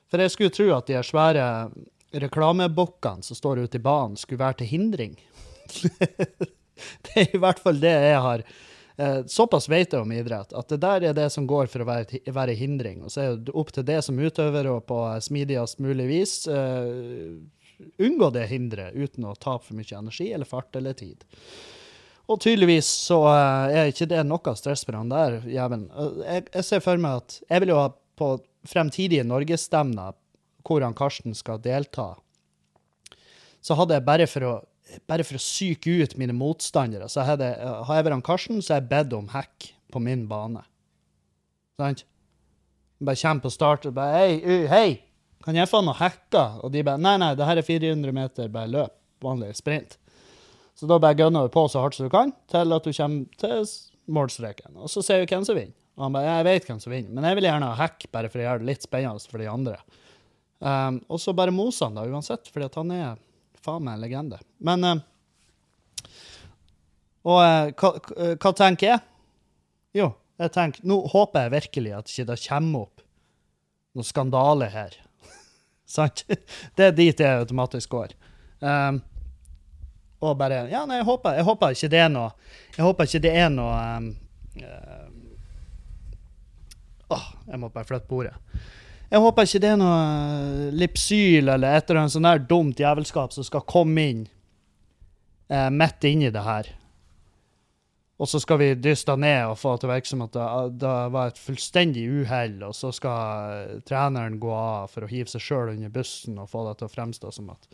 For 0.09 0.25
jeg 0.25 0.33
skulle 0.33 0.55
tro 0.57 0.65
at 0.73 0.89
de 0.89 0.97
svære 1.05 1.45
reklamebokkene 2.25 3.29
som 3.29 3.37
står 3.37 3.67
ute 3.67 3.77
i 3.77 3.85
banen, 3.85 4.17
skulle 4.17 4.41
være 4.41 4.63
til 4.63 4.71
hindring. 4.71 5.13
det 7.05 7.21
er 7.21 7.37
i 7.37 7.43
hvert 7.45 7.61
fall 7.61 7.77
det 7.85 7.93
jeg 7.93 8.25
har. 8.25 8.47
Eh, 8.99 9.25
såpass 9.25 9.69
vet 9.69 9.93
jeg 9.93 10.03
om 10.03 10.11
idrett, 10.11 10.51
at 10.51 10.71
det 10.73 10.81
der 10.83 11.05
er 11.07 11.13
det 11.15 11.29
som 11.31 11.45
går 11.47 11.69
for 11.71 11.85
å 11.85 11.87
være, 11.87 12.19
være 12.35 12.55
hindring. 12.59 13.05
Og 13.05 13.13
så 13.13 13.21
er 13.23 13.37
det 13.39 13.53
opp 13.55 13.71
til 13.71 13.85
det 13.87 14.01
som 14.03 14.19
utøver, 14.19 14.67
og 14.67 14.83
på 14.89 14.97
smidigst 15.23 15.79
mulig 15.79 16.07
vis 16.09 16.33
eh, 16.51 17.37
unngå 18.03 18.27
det 18.35 18.49
hinderet 18.51 18.97
uten 18.99 19.29
å 19.29 19.37
tape 19.39 19.69
for 19.69 19.79
mye 19.79 20.01
energi 20.01 20.27
eller 20.35 20.49
fart 20.49 20.75
eller 20.75 20.97
tid. 20.99 21.23
Og 22.29 22.41
tydeligvis 22.43 22.89
så 23.07 23.21
uh, 23.25 23.71
er 23.71 23.87
ikke 23.89 24.09
det 24.11 24.19
noe 24.27 24.51
stress 24.59 24.83
for 24.85 24.99
han 24.99 25.09
der 25.09 25.39
jævelen. 25.49 25.87
Uh, 25.95 26.19
jeg, 26.21 26.43
jeg, 26.53 26.65
ser 26.67 26.83
for 26.85 27.01
meg 27.01 27.23
at 27.23 27.37
jeg 27.47 27.63
vil 27.63 27.71
jo 27.71 27.79
ha 27.79 27.87
på 28.19 28.27
fremtidige 28.69 29.23
norgesstevner 29.25 30.13
hvor 30.67 30.83
han 30.85 30.93
Karsten 30.93 31.33
skal 31.33 31.61
delta, 31.63 32.11
så 33.63 33.79
hadde 33.79 33.95
jeg 33.95 34.05
bare 34.05 34.27
for 34.29 34.45
å 34.45 34.53
bare 35.09 35.25
for 35.27 35.37
å 35.37 35.41
psyke 35.41 35.99
ut 36.01 36.15
mine 36.19 36.35
motstandere, 36.35 37.09
så 37.11 37.25
uh, 37.25 37.83
har 37.87 37.99
jeg 37.99 38.07
vært 38.07 38.25
Karsten, 38.25 38.61
så 38.61 38.75
har 38.75 38.81
jeg 38.81 38.91
bedt 38.91 39.15
om 39.17 39.29
hack 39.33 39.69
på 39.93 40.01
min 40.03 40.25
bane. 40.29 40.63
Sant? 41.79 42.05
Bare 42.99 43.19
kommer 43.21 43.45
på 43.45 43.53
start 43.53 43.87
og 43.87 43.95
bare 43.95 44.17
Hei, 44.19 44.65
hei! 44.67 44.87
Kan 45.45 45.55
jeg 45.55 45.69
få 45.71 45.79
noe 45.85 45.95
hacka? 45.95 46.59
Og 46.65 46.73
de 46.73 46.83
bare 46.83 46.99
Nei, 46.99 47.15
nei, 47.21 47.31
det 47.39 47.47
her 47.47 47.61
er 47.61 47.65
400 47.65 48.15
meter, 48.15 48.49
bare 48.51 48.71
løp. 48.71 48.95
Vanlig 49.23 49.53
sprint. 49.55 49.95
Så 50.75 50.87
da 50.87 50.99
bare 50.99 51.17
gønner 51.19 51.47
du 51.47 51.51
på 51.51 51.65
så 51.71 51.81
hardt 51.83 51.97
som 51.97 52.07
du 52.07 52.11
kan 52.11 52.31
til 52.51 52.75
at 52.75 52.85
du 52.85 52.91
kommer 52.95 53.39
til 53.39 53.63
målstreken. 54.11 54.77
Og 54.79 54.91
så 54.91 55.03
ser 55.03 55.21
vi 55.21 55.29
hvem 55.31 55.43
som 55.47 55.57
vinner. 55.57 55.75
Og 55.99 56.05
han 56.05 56.15
bare 56.15 56.35
Jeg 56.37 56.47
vet 56.47 56.69
hvem 56.69 56.77
som 56.79 56.93
vinner, 56.93 57.11
men 57.11 57.27
jeg 57.27 57.35
vil 57.35 57.47
gjerne 57.49 57.71
ha 57.71 57.79
hack 57.79 58.05
bare 58.13 58.29
for 58.31 58.39
å 58.39 58.45
gjøre 58.45 58.61
det 58.61 58.69
litt 58.69 58.85
spennende 58.85 59.31
for 59.31 59.43
de 59.43 59.49
andre. 59.51 59.79
Um, 60.59 61.01
og 61.11 61.19
så 61.23 61.33
bare 61.35 61.55
moser 61.55 61.87
han 61.87 61.99
da 61.99 62.05
uansett, 62.07 62.47
fordi 62.51 62.67
at 62.67 62.77
han 62.79 62.93
er 62.95 63.19
faen 63.65 63.85
meg 63.85 63.97
en 63.97 64.03
legende. 64.05 64.39
Men 64.65 64.87
um, 64.87 65.03
Og 67.27 67.41
uh, 67.43 67.69
hva, 67.75 67.91
hva, 68.39 68.53
tenker 68.55 68.93
jeg? 68.93 69.03
Jo, 69.99 70.11
jeg 70.39 70.53
tenker 70.55 70.87
Nå 70.87 71.01
håper 71.11 71.47
jeg 71.47 71.55
virkelig 71.57 71.93
at 71.97 72.11
ikke 72.11 72.27
det 72.31 72.39
kommer 72.45 72.87
opp 72.87 73.05
noe 73.97 74.05
skandale 74.05 74.69
her. 74.71 74.95
Sant? 75.95 76.23
Det 76.77 76.89
er 76.91 76.95
dit 76.95 77.17
det 77.17 77.29
automatisk 77.41 77.95
går. 77.95 78.13
Um, 78.61 79.01
og 80.19 80.35
bare 80.39 80.65
Ja, 80.67 80.83
nei, 80.87 80.99
jeg 80.99 81.07
håper, 81.07 81.37
jeg 81.39 81.47
håper, 81.47 81.75
ikke 81.75 81.89
det 81.93 81.99
er 82.03 82.09
noe 82.11 82.25
Jeg 82.75 82.83
håper 82.83 83.07
ikke 83.07 83.21
det 83.23 83.31
er 83.39 83.53
noe 83.53 83.77
um, 83.95 84.09
uh, 84.59 85.07
Åh, 87.15 87.29
jeg 87.47 87.57
må 87.57 87.71
bare 87.73 87.87
flytte 87.89 88.05
bordet. 88.05 88.35
Jeg 89.09 89.23
håper 89.23 89.47
ikke 89.47 89.61
det 89.63 89.69
er 89.71 89.79
noe 89.81 90.01
uh, 90.01 90.65
Lipsyl 90.77 91.49
eller 91.49 91.79
et 91.79 91.87
eller 91.89 92.03
annet 92.03 92.13
sånn 92.13 92.27
der 92.27 92.43
dumt 92.45 92.81
jævelskap 92.81 93.33
som 93.33 93.45
skal 93.45 93.65
komme 93.65 94.03
inn 94.05 94.27
eh, 95.49 95.69
midt 95.73 96.05
inni 96.05 96.29
det 96.33 96.43
her. 96.45 96.69
og 98.19 98.27
så 98.27 98.39
skal 98.43 98.59
vi 98.59 98.67
dyste 98.75 99.15
ned 99.15 99.47
og 99.47 99.57
få 99.57 99.77
til 99.79 99.89
virke 99.89 100.09
som 100.09 100.21
at 100.25 100.33
det, 100.75 100.91
var 101.13 101.29
et 101.31 101.37
fullstendig 101.39 102.03
uhell, 102.19 102.57
og 102.67 102.75
så 102.75 102.91
skal 102.91 103.53
eh, 103.53 103.77
treneren 103.87 104.35
gå 104.43 104.51
av 104.53 104.91
for 104.91 105.07
å 105.07 105.09
hive 105.09 105.31
seg 105.31 105.41
sjøl 105.41 105.71
under 105.71 105.93
bussen 105.93 106.37
og 106.37 106.51
få 106.51 106.65
det 106.67 106.75
til 106.81 106.89
å 106.89 106.93
fremstå 106.93 107.31
som 107.31 107.49
at? 107.53 107.69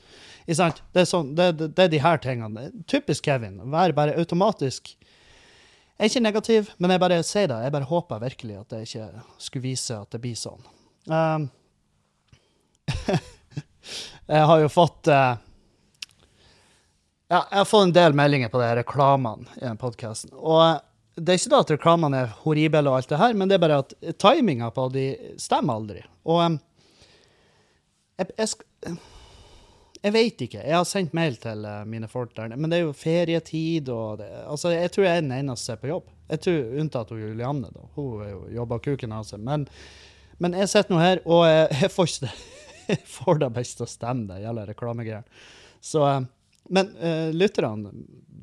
Det 0.45 1.01
er, 1.01 1.09
sånn, 1.09 1.33
det, 1.35 1.49
det 1.65 1.87
er 1.87 1.91
de 1.91 2.03
her 2.03 2.21
tingene. 2.21 2.69
Typisk 2.87 3.25
Kevin. 3.25 3.57
Vær 3.73 3.95
bare 3.97 4.15
automatisk 4.21 4.93
Jeg 5.97 6.05
er 6.05 6.11
ikke 6.11 6.23
negativ, 6.23 6.71
men 6.77 6.91
jeg 6.91 7.01
bare 7.01 7.19
sier 7.23 7.47
det. 7.47 7.59
Jeg 7.63 7.73
bare 7.75 7.87
håper 7.89 8.23
virkelig 8.23 8.57
at 8.61 8.73
det 8.73 8.85
ikke 8.85 9.09
skulle 9.39 9.63
vise 9.63 9.97
at 9.97 10.11
det 10.11 10.21
blir 10.21 10.35
sånn. 10.37 10.74
Um, 11.05 11.49
jeg 14.25 14.45
har 14.49 14.61
jo 14.63 14.69
fått 14.73 15.09
uh, 15.11 15.35
ja, 17.27 17.39
jeg 17.51 17.57
har 17.57 17.65
fått 17.65 17.87
en 17.87 17.95
del 17.95 18.13
meldinger 18.17 18.49
på 18.53 18.61
de 18.61 18.69
reklamene 18.79 19.49
i 19.57 19.65
den 19.65 19.79
podkasten. 19.81 20.33
Og 20.37 20.61
eh, 20.61 20.77
det 21.15 21.33
er 21.33 21.39
ikke 21.39 21.51
da 21.53 21.61
at 21.63 21.73
reklamene 21.73 22.21
er 22.21 22.35
horrible 22.43 22.83
og 22.85 22.99
alt 22.99 23.09
det 23.09 23.19
her, 23.21 23.33
men 23.33 23.49
det 23.49 23.57
er 23.57 23.63
bare 23.63 23.81
at 23.81 23.95
timinga 24.21 24.69
på 24.75 24.87
de 24.93 25.05
stemmer 25.41 25.79
aldri. 25.79 26.03
Og 26.29 26.41
um, 26.43 26.57
jeg, 28.19 28.29
jeg, 28.37 28.97
jeg 30.03 30.13
vet 30.13 30.45
ikke. 30.45 30.61
Jeg 30.61 30.77
har 30.77 30.85
sendt 30.89 31.17
mail 31.17 31.39
til 31.41 31.65
uh, 31.65 31.81
mine 31.89 32.09
folk 32.11 32.35
der, 32.37 32.53
men 32.53 32.69
det 32.69 32.79
er 32.79 32.85
jo 32.85 32.97
ferietid 32.97 33.89
og 33.89 34.19
det, 34.21 34.29
Altså, 34.45 34.75
jeg 34.75 34.93
tror 34.93 35.07
jeg 35.07 35.17
er 35.17 35.25
den 35.25 35.37
eneste 35.39 35.71
som 35.71 35.77
er 35.77 35.81
på 35.81 35.93
jobb. 35.95 36.11
Jeg 36.29 36.45
tror 36.45 36.81
Unntatt 36.83 37.15
Julianne, 37.17 37.73
da. 37.73 37.87
Hun 37.97 38.21
er 38.25 38.35
jobber 38.59 38.85
kuken 38.85 39.17
av 39.17 39.25
seg. 39.25 39.41
Men, 39.45 39.65
men 40.41 40.55
jeg 40.59 40.71
sitter 40.71 40.95
nå 40.95 40.99
her, 41.01 41.21
og 41.25 41.45
jeg, 41.47 41.69
jeg 41.81 41.91
får 41.93 42.11
ikke 42.11 42.27
det. 42.27 42.35
Jeg 42.85 42.99
får 43.09 43.39
det 43.41 43.47
best 43.49 43.79
til 43.79 43.87
å 43.87 43.89
stemme, 43.89 44.27
det 44.29 44.43
gjelder 44.43 44.67
reklamegreier. 44.69 45.23
Um, 45.97 46.27
men 46.69 46.91
uh, 47.01 47.31
lytterne, 47.33 47.89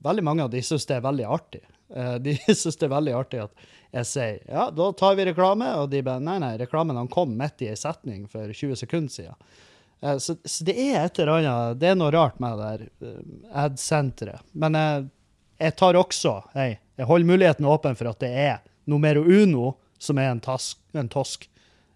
veldig 0.03 0.25
mange 0.27 0.43
av 0.43 0.51
de 0.51 0.63
syns 0.67 0.87
det 0.89 0.97
er 0.97 1.05
veldig 1.05 1.29
artig. 1.31 1.61
Uh, 1.95 2.17
de 2.19 2.35
syns 2.49 2.79
det 2.81 2.89
er 2.89 2.91
veldig 2.91 3.15
artig 3.15 3.43
at 3.45 3.69
jeg 3.93 4.09
sier 4.09 4.41
ja, 4.49 4.65
da 4.75 4.89
tar 4.99 5.15
vi 5.15 5.29
reklame, 5.29 5.69
og 5.79 5.93
de 5.93 6.01
bare 6.03 6.25
nei, 6.25 6.41
nei, 6.43 6.57
reklamen 6.59 6.99
han 6.99 7.11
kom 7.13 7.37
midt 7.39 7.63
i 7.63 7.69
ei 7.71 7.79
setning 7.79 8.25
for 8.31 8.51
20 8.51 8.81
sekunder 8.83 9.15
siden. 9.15 9.55
Uh, 10.03 10.17
så, 10.19 10.35
så, 10.43 10.67
det 10.67 10.75
er 10.89 11.05
et 11.05 11.23
eller 11.23 11.37
annet 11.37 11.79
Det 11.79 11.93
er 11.93 12.03
noe 12.03 12.11
rart 12.11 12.43
med 12.43 12.59
det 12.59 12.73
der 12.73 13.23
ad-senteret. 13.63 14.43
Men 14.59 14.75
jeg 14.75 15.79
tar 15.79 16.03
også 16.03 16.41
hei, 16.57 16.73
jeg 16.99 17.07
holder 17.07 17.31
muligheten 17.31 17.71
åpen 17.71 17.95
for 17.95 18.11
at 18.11 18.19
det 18.27 18.35
er 18.49 18.59
numero 18.91 19.23
uno 19.23 19.77
som 20.03 20.19
er 20.19 20.33
en, 20.33 20.43
task, 20.43 20.81
en 20.99 21.07
tosk. 21.07 21.47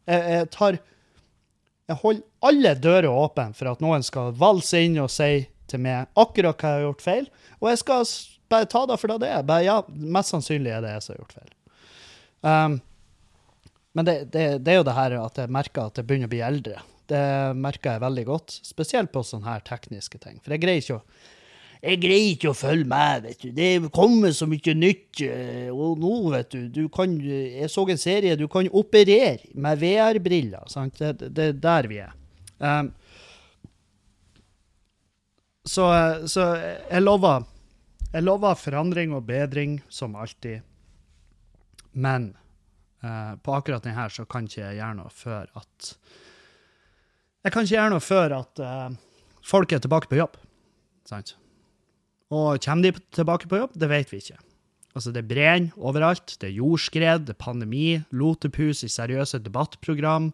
Jeg, 0.07 0.47
tar 0.55 0.79
jeg 1.87 1.99
holder 2.03 2.25
alle 2.47 2.73
dører 2.79 3.11
åpne 3.11 3.53
for 3.55 3.71
at 3.71 3.83
noen 3.83 4.05
skal 4.07 4.35
valse 4.39 4.81
inn 4.83 4.99
og 5.03 5.11
si 5.13 5.47
til 5.71 5.83
meg 5.83 6.11
akkurat 6.19 6.59
hva 6.59 6.73
jeg 6.73 6.79
har 6.79 6.85
gjort 6.87 7.05
feil, 7.05 7.29
og 7.59 7.71
jeg 7.73 7.81
skal 7.83 8.11
bare 8.53 8.69
ta 8.71 8.83
det 8.87 8.99
for 9.03 9.13
det 9.13 9.21
det 9.25 9.31
er. 9.35 9.47
Bare, 9.47 9.67
ja, 9.67 9.79
mest 9.89 10.35
sannsynlig 10.35 10.75
er 10.75 10.85
det 10.85 10.93
jeg 10.95 11.05
som 11.05 11.15
har 11.15 11.23
gjort 11.23 11.39
feil. 11.39 11.55
Um, 12.47 12.77
men 13.97 14.07
det, 14.07 14.17
det, 14.35 14.45
det, 14.63 14.75
er 14.75 14.79
jo 14.79 14.87
det 14.87 14.95
her 14.99 15.17
at 15.23 15.41
jeg 15.41 15.55
merker 15.57 15.89
at 15.89 15.99
jeg 15.99 16.07
begynner 16.07 16.31
å 16.31 16.35
bli 16.35 16.43
eldre. 16.45 16.83
Det 17.11 17.25
merker 17.59 17.97
jeg 17.97 18.03
veldig 18.03 18.27
godt, 18.29 18.59
spesielt 18.67 19.13
på 19.15 19.23
sånne 19.27 19.49
her 19.49 19.65
tekniske 19.67 20.21
ting. 20.23 20.39
For 20.43 20.55
jeg 20.55 20.63
greier 20.63 20.83
ikke 20.83 20.99
å 20.99 21.05
jeg 21.83 22.01
greier 22.01 22.29
ikke 22.33 22.51
å 22.53 22.57
følge 22.57 22.89
med, 22.89 23.27
vet 23.27 23.43
du. 23.43 23.49
Det 23.55 23.71
kommer 23.95 24.33
så 24.35 24.49
mye 24.49 24.75
nytt. 24.77 25.23
Eh, 25.25 25.69
og 25.73 26.01
nå, 26.01 26.13
vet 26.33 26.55
du, 26.55 26.69
du 26.73 26.85
kan 26.93 27.17
Jeg 27.21 27.69
så 27.73 27.87
en 27.89 28.01
serie, 28.01 28.37
du 28.37 28.47
kan 28.49 28.69
operere 28.73 29.51
med 29.55 29.83
VR-briller. 29.83 30.65
sant? 30.73 30.99
Det, 30.99 31.33
det, 31.35 31.51
er 31.53 31.61
der 31.61 31.91
vi 31.91 32.01
er. 32.05 32.15
Um, 32.59 32.93
så, 35.67 35.85
så 36.31 36.47
jeg 36.57 37.03
lover 37.03 37.45
jeg 38.13 38.25
lover 38.25 38.55
forandring 38.57 39.13
og 39.13 39.27
bedring, 39.29 39.81
som 39.93 40.15
alltid. 40.17 40.63
Men 41.93 42.31
uh, 43.05 43.35
på 43.37 43.57
akkurat 43.57 43.85
denne 43.85 44.07
så 44.13 44.25
kan 44.25 44.47
ikke 44.49 44.63
jeg 44.63 44.79
gjøre 44.79 44.97
noe 45.03 45.13
før 45.13 45.51
at 45.61 45.97
Jeg 47.45 47.53
kan 47.53 47.67
ikke 47.67 47.77
gjøre 47.77 47.91
noe 47.93 48.03
før 48.03 48.33
at 48.41 48.63
uh, 48.63 48.95
folk 49.45 49.73
er 49.73 49.83
tilbake 49.85 50.09
på 50.09 50.19
jobb. 50.19 50.39
Sant? 51.07 51.37
Og 52.35 52.59
kommer 52.65 52.89
de 52.89 53.07
tilbake 53.15 53.49
på 53.49 53.61
jobb? 53.61 53.77
Det 53.79 53.89
vet 53.91 54.13
vi 54.13 54.23
ikke. 54.23 54.41
Altså, 54.97 55.13
det 55.13 55.27
brenner 55.29 55.77
overalt. 55.77 56.39
Det 56.41 56.49
er 56.49 56.59
jordskred, 56.59 57.27
det 57.29 57.37
er 57.37 57.45
pandemi, 57.45 58.01
lotepus 58.11 58.83
i 58.87 58.91
seriøse 58.91 59.43
debattprogram. 59.45 60.33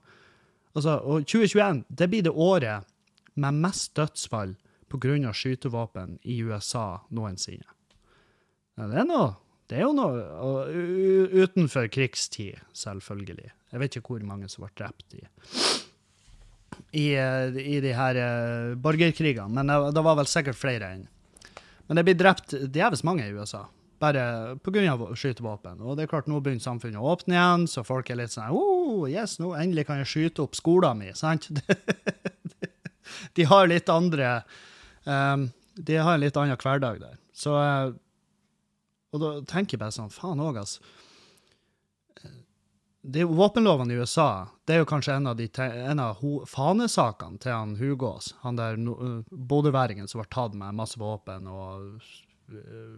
Altså, 0.77 0.97
og 1.03 1.27
2021 1.27 1.85
det 1.91 2.09
blir 2.09 2.25
det 2.25 2.33
året 2.33 2.89
med 3.35 3.61
mest 3.65 3.95
dødsfall 3.97 4.55
pga. 4.93 5.33
skytevåpen 5.33 6.19
i 6.23 6.43
USA 6.43 7.01
noensinne. 7.11 7.69
Ja, 8.77 8.89
det 8.89 9.01
er 9.03 9.09
noe. 9.09 9.33
Det 9.69 9.79
er 9.79 9.87
jo 9.87 9.95
noe 9.97 10.65
utenfor 11.33 11.89
krigstid, 11.89 12.61
selvfølgelig. 12.77 13.53
Jeg 13.73 13.81
vet 13.81 13.97
ikke 13.97 14.15
hvor 14.19 14.25
mange 14.29 14.51
som 14.53 14.67
ble 14.67 14.73
drept 14.77 15.15
i, 15.17 15.23
i, 16.93 17.07
i 17.17 17.79
de 17.81 17.95
her 17.97 18.19
uh, 18.21 18.75
borgerkrigene, 18.77 19.49
men 19.49 19.73
det, 19.73 20.03
var 20.05 20.19
vel 20.19 20.29
sikkert 20.29 20.61
flere 20.61 20.91
enn. 20.93 21.07
Men 21.93 22.01
det 22.01 22.07
blir 22.09 22.17
drept 22.17 22.55
djevelsk 22.73 23.05
mange 23.05 23.27
i 23.29 23.35
USA, 23.37 23.67
bare 24.01 24.57
pga. 24.65 24.97
skytevåpen. 25.13 25.83
Og 25.85 25.99
det 25.99 26.07
er 26.07 26.09
klart, 26.09 26.31
nå 26.31 26.41
begynner 26.41 26.65
samfunnet 26.65 26.97
å 26.97 27.13
åpne 27.13 27.37
igjen, 27.37 27.67
så 27.69 27.85
folk 27.85 28.09
er 28.09 28.17
litt 28.23 28.33
sånn 28.33 28.49
oh, 28.57 29.05
yes, 29.11 29.37
nå 29.43 29.53
endelig 29.53 29.85
kan 29.91 30.01
jeg 30.01 30.09
skyte 30.09 30.47
opp 30.47 30.57
skolen 30.57 31.03
min, 31.05 31.13
sant? 31.13 31.51
de 33.37 33.45
har 33.53 33.69
litt 33.69 33.93
andre 33.93 34.41
Um, 35.05 35.51
de 35.75 35.97
har 35.97 36.15
en 36.15 36.23
litt 36.23 36.37
annen 36.39 36.59
hverdag 36.59 37.01
der. 37.03 37.17
Så 37.35 37.57
uh, 37.59 37.95
Og 39.13 39.23
da 39.23 39.31
tenker 39.51 39.77
jeg 39.77 39.83
bare 39.83 39.95
sånn 39.95 40.13
Faen 40.15 40.43
òg, 40.43 40.61
altså. 40.63 40.83
Det, 43.03 43.25
våpenlovene 43.25 43.95
i 43.95 43.97
USA 43.99 44.47
det 44.65 44.77
er 44.77 44.83
jo 44.85 44.87
kanskje 44.87 45.17
en 45.19 45.27
av, 45.27 45.35
de, 45.37 45.49
en 45.59 45.99
av 45.99 46.21
fanesakene 46.47 47.41
til 47.43 47.51
han 47.51 47.75
Hugås. 47.81 48.31
Han 48.45 48.59
der 48.61 48.79
no, 48.79 48.95
bodøværingen 49.27 50.07
som 50.07 50.23
ble 50.23 50.29
tatt 50.31 50.55
med 50.55 50.79
masse 50.79 51.01
våpen 51.03 51.49
og 51.51 51.99
uh, 52.55 52.95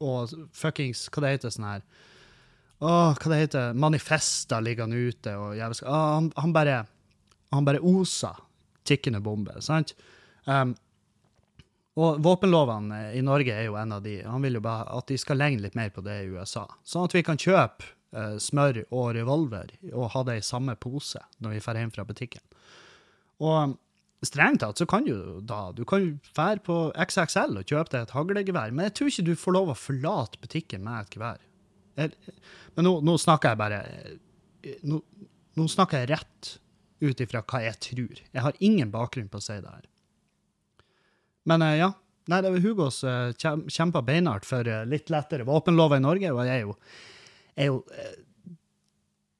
Og 0.00 0.34
fuckings 0.56 1.04
Hva 1.12 1.22
det 1.22 1.34
heter 1.36 1.54
sånn 1.54 1.68
her 1.68 1.84
Åh, 2.80 3.12
hva 3.12 3.30
det 3.30 3.40
heter 3.44 3.74
Manifester 3.76 4.62
ligger 4.64 4.88
han 4.88 4.96
ute 4.96 5.34
og 5.36 5.58
jævlig, 5.58 5.82
han, 5.84 6.30
han, 6.40 6.54
bare 6.56 6.78
Han 7.52 7.66
bare 7.68 7.82
oser 7.84 8.40
tikkende 8.88 9.20
bomber, 9.22 9.60
sant? 9.62 9.92
Um, 10.48 10.72
og 12.00 12.22
våpenlovene 12.24 13.10
i 13.14 13.20
Norge 13.22 13.52
er 13.54 13.66
jo 13.68 13.76
en 13.76 13.92
av 13.92 14.02
de. 14.02 14.16
Han 14.24 14.42
vil 14.42 14.56
jo 14.56 14.62
bare 14.64 14.88
at 14.96 15.10
de 15.10 15.18
skal 15.20 15.38
legne 15.38 15.62
litt 15.62 15.76
mer 15.78 15.90
på 15.92 16.02
det 16.02 16.16
i 16.22 16.30
USA. 16.32 16.64
Sånn 16.86 17.04
at 17.06 17.14
vi 17.14 17.22
kan 17.26 17.38
kjøpe 17.38 17.92
uh, 18.16 18.36
smør 18.42 18.82
og 18.88 19.14
revolver 19.16 19.72
og 19.92 20.10
ha 20.14 20.24
det 20.28 20.40
i 20.40 20.46
samme 20.46 20.76
pose 20.80 21.20
når 21.38 21.56
vi 21.56 21.62
drar 21.64 21.80
hjem 21.80 21.94
fra 21.94 22.06
butikken. 22.08 22.42
Og 23.40 23.76
strengt 24.26 24.60
tatt 24.64 24.80
så 24.80 24.86
kan 24.88 25.06
du 25.06 25.40
da 25.48 25.70
Du 25.72 25.86
kan 25.88 26.18
dra 26.34 26.52
på 26.60 26.78
XXL 26.92 27.60
og 27.60 27.68
kjøpe 27.68 27.94
deg 27.94 28.02
et 28.04 28.16
haglegevær, 28.16 28.74
men 28.74 28.88
jeg 28.88 28.96
tror 28.96 29.12
ikke 29.12 29.28
du 29.30 29.36
får 29.38 29.56
lov 29.56 29.72
å 29.72 29.78
forlate 29.78 30.40
butikken 30.42 30.84
med 30.84 31.06
et 31.06 31.14
gevær. 31.16 31.46
Men 32.00 32.86
nå, 32.86 32.98
nå, 33.04 33.16
snakker 33.20 33.52
jeg 33.52 33.60
bare 33.60 33.80
nå, 34.88 35.00
nå 35.58 35.66
snakker 35.68 36.02
jeg 36.02 36.12
rett 36.14 36.52
ut 37.00 37.22
ifra 37.24 37.42
hva 37.42 37.62
jeg 37.64 37.80
tror. 37.80 38.20
Jeg 38.20 38.44
har 38.44 38.60
ingen 38.60 38.92
bakgrunn 38.92 39.30
på 39.32 39.40
å 39.40 39.44
si 39.44 39.56
det 39.56 39.72
her. 39.72 39.88
Men 41.48 41.64
uh, 41.64 41.74
ja. 41.78 41.92
Nei, 42.30 42.42
det 42.44 42.50
var 42.52 42.62
Hugos 42.62 43.00
uh, 43.02 43.32
kjempa 43.34 44.04
beinhardt 44.06 44.44
for 44.46 44.68
litt 44.86 45.08
lettere 45.10 45.46
våpenlover 45.48 45.98
i 45.98 46.04
Norge, 46.04 46.30
og 46.30 46.44
jeg 46.44 46.60
er 46.60 46.66
jo, 46.68 46.76
er 47.56 47.70
jo 47.70 47.80
uh, 47.82 48.18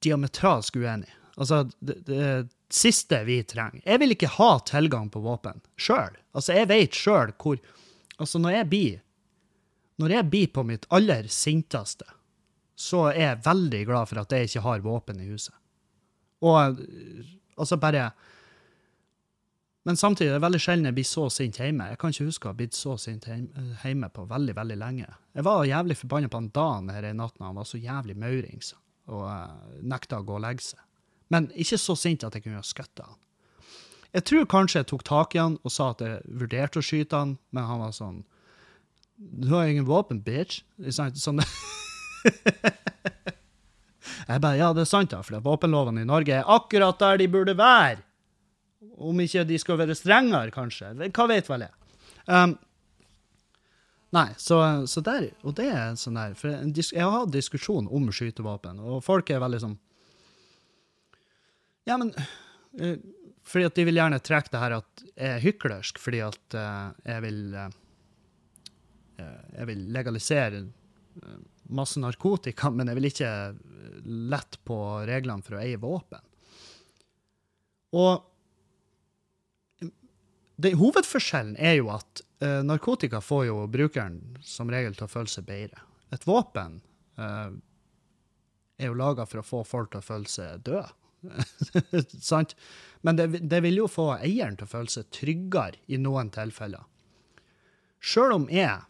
diametralsk 0.03 0.77
uenig. 0.77 1.11
Altså, 1.37 1.65
det, 1.79 2.01
det, 2.09 2.49
siste 2.71 3.19
vi 3.27 3.41
trenger 3.43 3.83
Jeg 3.83 3.99
vil 3.99 4.13
ikke 4.15 4.29
ha 4.37 4.51
tilgang 4.63 5.09
på 5.11 5.23
våpen 5.25 5.59
sjøl. 5.81 6.15
Altså, 6.37 6.55
jeg 6.55 6.69
vet 6.71 6.95
sjøl 6.95 7.33
hvor 7.35 7.59
Altså, 8.21 8.39
når 8.39 8.53
jeg 8.55 8.69
blir 8.71 9.01
Når 9.99 10.15
jeg 10.15 10.29
blir 10.31 10.51
på 10.55 10.63
mitt 10.69 10.87
aller 10.95 11.27
sinteste, 11.33 12.07
så 12.77 13.09
er 13.11 13.21
jeg 13.21 13.43
veldig 13.45 13.81
glad 13.89 14.09
for 14.09 14.23
at 14.23 14.33
jeg 14.33 14.49
ikke 14.49 14.63
har 14.65 14.85
våpen 14.85 15.19
i 15.21 15.27
huset. 15.29 15.53
Og 16.41 16.79
altså 17.61 17.77
bare 17.77 18.07
men 19.89 19.97
samtidig 19.97 20.29
er 20.29 20.37
det 20.37 20.45
veldig 20.45 20.61
sjelden 20.61 20.91
jeg 20.91 20.97
blir 20.99 21.09
så 21.09 21.23
sint 21.33 21.57
hjemme. 21.57 21.87
Jeg 21.89 21.99
kan 22.01 22.13
ikke 22.13 22.27
huske 22.29 22.49
å 22.49 22.53
ha 22.53 22.57
blitt 22.59 22.77
så 22.77 22.99
sint 23.01 23.25
hjemme 23.27 24.11
på 24.13 24.27
veldig 24.29 24.55
veldig 24.59 24.77
lenge. 24.77 25.09
Jeg 25.33 25.47
var 25.47 25.65
jævlig 25.65 25.97
forbanna 25.97 26.29
på 26.29 26.37
han 26.37 26.51
Dan 26.53 26.91
her 26.93 27.07
i 27.09 27.15
natt 27.17 27.39
når 27.41 27.47
han 27.49 27.61
var 27.63 27.69
så 27.71 27.81
jævlig 27.81 28.17
maurings 28.21 28.75
og 29.11 29.25
uh, 29.25 29.49
nekta 29.81 30.21
å 30.21 30.27
gå 30.27 30.37
og 30.37 30.45
legge 30.45 30.67
seg. 30.69 30.83
Men 31.33 31.49
ikke 31.55 31.79
så 31.81 31.97
sint 31.97 32.27
at 32.27 32.37
jeg 32.37 32.45
kunne 32.45 32.61
ha 32.61 32.67
skutt 32.67 33.01
han. 33.01 33.17
Jeg 34.11 34.27
tror 34.27 34.51
kanskje 34.51 34.83
jeg 34.83 34.91
tok 34.91 35.05
tak 35.07 35.35
i 35.35 35.41
han 35.41 35.57
og 35.63 35.73
sa 35.73 35.91
at 35.95 36.03
jeg 36.05 36.21
vurderte 36.27 36.83
å 36.83 36.85
skyte 36.85 37.17
han, 37.17 37.37
men 37.55 37.67
han 37.67 37.81
var 37.81 37.93
sånn 37.97 38.21
Du 39.17 39.49
har 39.55 39.69
ingen 39.71 39.89
våpen, 39.89 40.21
bitch. 40.25 40.61
Sånn 40.91 41.41
Jeg 44.31 44.43
bare 44.43 44.59
Ja, 44.59 44.73
det 44.75 44.85
er 44.85 44.91
sant, 44.91 45.11
da, 45.15 45.23
for 45.25 45.41
våpenlovene 45.45 46.03
i 46.05 46.09
Norge 46.09 46.35
er 46.41 46.49
akkurat 46.51 46.99
der 47.01 47.17
de 47.23 47.29
burde 47.31 47.55
være. 47.57 48.03
Om 49.01 49.23
ikke 49.25 49.47
de 49.49 49.59
skal 49.61 49.79
være 49.81 49.97
strengere, 49.97 50.53
kanskje. 50.55 50.93
Hva 51.09 51.27
vet 51.31 51.49
vel 51.49 51.65
jeg. 51.67 51.77
Um, 52.29 52.59
Nei, 54.11 54.27
så, 54.37 54.59
så 54.91 55.03
der 55.07 55.29
Og 55.47 55.55
det 55.59 55.69
er 55.71 55.95
sånn 55.99 56.19
der 56.19 56.35
For 56.39 56.51
jeg 56.51 56.99
har 56.99 57.13
hatt 57.15 57.35
diskusjon 57.35 57.87
om 57.87 58.09
skytevåpen, 58.15 58.81
og 58.83 59.05
folk 59.07 59.31
er 59.31 59.43
veldig 59.43 59.61
sånn 59.63 59.77
Ja, 61.87 61.95
men 61.95 62.11
uh, 62.17 62.97
Fordi 63.47 63.69
at 63.69 63.79
de 63.79 63.87
vil 63.87 64.01
gjerne 64.01 64.19
trekke 64.23 64.53
det 64.53 64.63
her 64.65 64.77
at 64.81 65.05
jeg 65.13 65.37
er 65.37 65.45
hyklersk 65.45 66.03
fordi 66.03 66.25
at 66.27 66.59
uh, 66.59 66.91
jeg 67.07 67.23
vil 67.27 67.41
eh, 67.59 67.71
Jeg 69.57 69.67
vil 69.71 69.87
legalisere 69.95 70.65
masse 71.71 72.01
narkotika, 72.01 72.71
men 72.73 72.89
jeg 72.89 72.97
vil 72.97 73.09
ikke 73.11 73.31
lette 74.33 74.59
på 74.67 74.77
reglene 75.07 75.45
for 75.45 75.59
å 75.59 75.61
eie 75.61 75.79
våpen. 75.79 76.23
Og 77.99 78.30
det, 80.61 80.75
hovedforskjellen 80.79 81.57
er 81.59 81.79
jo 81.79 81.91
at 81.95 82.23
uh, 82.45 82.61
narkotika 82.67 83.21
får 83.25 83.47
jo 83.49 83.65
brukeren 83.73 84.21
som 84.45 84.71
regel 84.73 84.97
til 84.97 85.07
å 85.07 85.13
føle 85.13 85.31
seg 85.33 85.47
bedre. 85.49 85.83
Et 86.15 86.27
våpen 86.27 86.81
uh, 87.21 87.51
er 88.81 88.91
jo 88.91 88.99
laga 88.99 89.27
for 89.29 89.43
å 89.43 89.47
få 89.47 89.63
folk 89.69 89.93
til 89.93 90.03
å 90.03 90.07
føle 90.07 90.31
seg 90.31 90.65
døde. 90.67 90.89
Sant? 92.31 92.57
Men 93.05 93.19
det, 93.19 93.29
det 93.49 93.63
vil 93.65 93.83
jo 93.83 93.89
få 93.91 94.15
eieren 94.19 94.57
til 94.59 94.69
å 94.69 94.75
føle 94.75 94.93
seg 94.93 95.11
tryggere 95.15 95.81
i 95.93 96.01
noen 96.01 96.33
tilfeller. 96.35 96.87
Sjøl 98.01 98.39
om 98.39 98.47
jeg, 98.53 98.81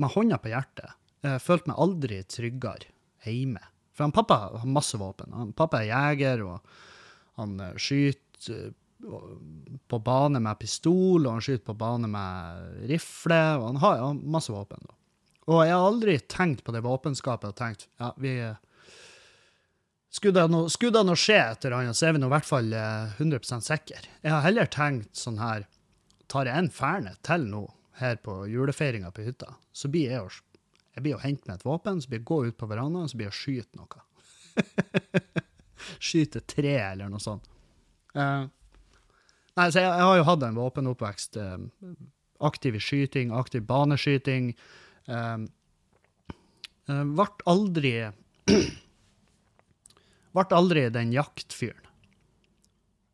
med 0.00 0.12
hånda 0.12 0.38
på 0.40 0.52
hjertet, 0.52 0.98
uh, 1.26 1.38
følte 1.42 1.72
meg 1.72 1.84
aldri 1.86 2.22
tryggere 2.28 2.92
hjemme. 3.24 3.62
For 3.92 4.06
han 4.06 4.14
pappa 4.16 4.38
har 4.56 4.68
masse 4.68 4.96
våpen. 5.00 5.34
Han, 5.36 5.56
pappa 5.56 5.82
er 5.82 5.90
jeger, 5.90 6.46
og 6.48 7.40
han 7.40 7.58
skyter 7.80 8.72
på 9.02 9.98
bane 9.98 10.40
med 10.40 10.58
pistol, 10.60 11.26
og 11.26 11.36
han 11.36 11.44
skyter 11.44 11.64
på 11.66 11.74
bane 11.78 12.08
med 12.10 12.86
rifle, 12.90 13.40
og 13.58 13.66
han 13.70 13.80
har 13.82 13.96
ja, 14.00 14.10
masse 14.14 14.52
våpen. 14.54 14.84
Og 15.50 15.64
jeg 15.66 15.74
har 15.74 15.86
aldri 15.86 16.18
tenkt 16.30 16.62
på 16.64 16.74
det 16.74 16.84
våpenskapet 16.84 17.50
og 17.50 17.58
tenkt 17.58 17.88
ja, 17.98 18.12
vi 18.22 18.36
skulle 20.12 20.36
det 20.38 20.52
nå- 20.52 20.68
skulle 20.70 20.94
det 20.94 21.06
nå 21.08 21.16
skje 21.18 21.38
et 21.40 21.64
eller 21.64 21.80
annet, 21.80 21.98
så 21.98 22.06
er 22.08 22.14
vi 22.14 22.22
nå 22.22 22.28
i 22.28 22.34
hvert 22.36 22.46
fall 22.46 22.72
eh, 22.76 23.18
100 23.18 23.60
sikre. 23.64 24.02
Jeg 24.22 24.32
har 24.34 24.44
heller 24.46 24.70
tenkt 24.70 25.16
sånn 25.18 25.40
her 25.42 25.66
Tar 26.32 26.48
jeg 26.48 26.56
en 26.56 26.70
fernet 26.72 27.18
til 27.26 27.42
nå, 27.50 27.66
her 28.00 28.16
på 28.24 28.46
julefeiringa 28.48 29.10
på 29.12 29.24
hytta, 29.26 29.50
så 29.74 29.90
blir 29.92 30.14
jeg 30.14 30.30
jeg 30.94 31.04
blir 31.04 31.16
å 31.16 31.20
hente 31.20 31.48
meg 31.48 31.58
et 31.58 31.66
våpen, 31.66 32.00
så 32.00 32.08
blir 32.08 32.20
jeg 32.20 32.28
gå 32.28 32.38
ut 32.46 32.56
på 32.60 32.68
verandaen, 32.68 33.08
så 33.08 33.18
blir 33.18 33.28
jeg 33.28 33.34
å 33.34 33.36
skyte 33.36 33.80
noe. 33.80 34.00
skyte 36.08 36.42
tre, 36.48 36.74
eller 36.92 37.08
noe 37.12 37.20
sånt. 37.20 37.48
Eh, 38.12 38.44
Nei, 39.58 39.68
så 39.68 39.82
jeg, 39.82 39.88
jeg 39.88 40.06
har 40.08 40.18
jo 40.18 40.28
hatt 40.28 40.44
en 40.46 40.58
våpenoppvekst. 40.58 41.36
Eh, 41.40 41.92
aktiv 42.48 42.78
i 42.78 42.82
skyting, 42.82 43.32
aktiv 43.36 43.64
baneskyting. 43.68 44.52
Eh, 45.08 45.36
eh, 46.88 47.04
Ble 47.12 47.28
aldri 47.52 47.94
Ble 50.32 50.46
aldri 50.56 50.86
den 50.94 51.12
jaktfyren. 51.14 51.90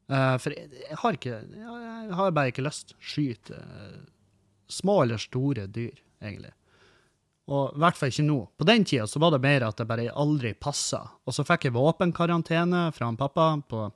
Eh, 0.09 0.37
for 0.41 0.55
jeg, 0.55 0.71
jeg 0.87 1.01
har 1.03 1.19
ikke 1.19 1.35
jeg, 1.35 2.15
har 2.21 2.37
bare 2.37 2.53
ikke 2.53 2.65
lyst 2.65 2.93
til 2.93 2.97
å 2.97 3.11
skyte 3.11 3.59
eh, 3.59 3.99
små 4.73 5.03
eller 5.03 5.21
store 5.21 5.67
dyr, 5.69 5.99
egentlig. 6.23 6.55
Og 7.49 7.73
i 7.73 7.81
hvert 7.81 7.97
fall 7.97 8.13
ikke 8.13 8.29
nå. 8.29 8.39
På 8.61 8.67
den 8.69 8.85
tida 8.89 9.07
så 9.09 9.21
var 9.21 9.33
det 9.33 9.43
mer 9.45 9.65
at 9.65 9.81
det 9.81 9.89
bare 9.89 10.11
aldri 10.13 10.53
passa. 10.55 11.01
Og 11.25 11.35
så 11.35 11.45
fikk 11.49 11.69
jeg 11.69 11.77
våpenkarantene 11.77 12.89
fra 12.93 13.09
han 13.09 13.21
pappa 13.21 13.55
på 13.69 13.87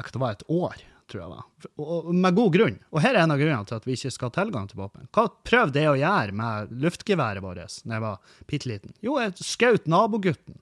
ja, 0.00 0.06
det 0.08 0.20
var 0.20 0.32
et 0.32 0.46
år, 0.48 0.80
tror 1.10 1.22
jeg 1.22 1.32
det. 1.34 1.70
Og, 1.74 1.92
og 1.98 2.14
med 2.14 2.36
god 2.38 2.54
grunn. 2.54 2.78
Og 2.94 3.02
her 3.04 3.14
er 3.14 3.24
en 3.24 3.34
av 3.34 3.40
grunnene 3.40 3.68
til 3.68 3.78
at 3.78 3.86
vi 3.88 3.96
ikke 3.98 4.12
skal 4.14 4.30
ha 4.30 4.36
tilgang 4.38 4.70
til 4.70 4.80
våpen. 4.80 5.08
Hva 5.14 5.26
prøvde 5.46 5.82
jeg 5.82 5.92
å 5.92 5.98
gjøre 6.00 6.36
med 6.40 6.72
luftgeværet 6.84 7.44
vårt 7.44 7.60
da 7.60 7.96
jeg 7.96 8.04
var 8.04 8.34
bitte 8.50 8.70
liten? 8.70 8.94
Jo, 9.04 9.18
jeg 9.20 9.36
skjøt 9.44 9.90
nabogutten. 9.90 10.58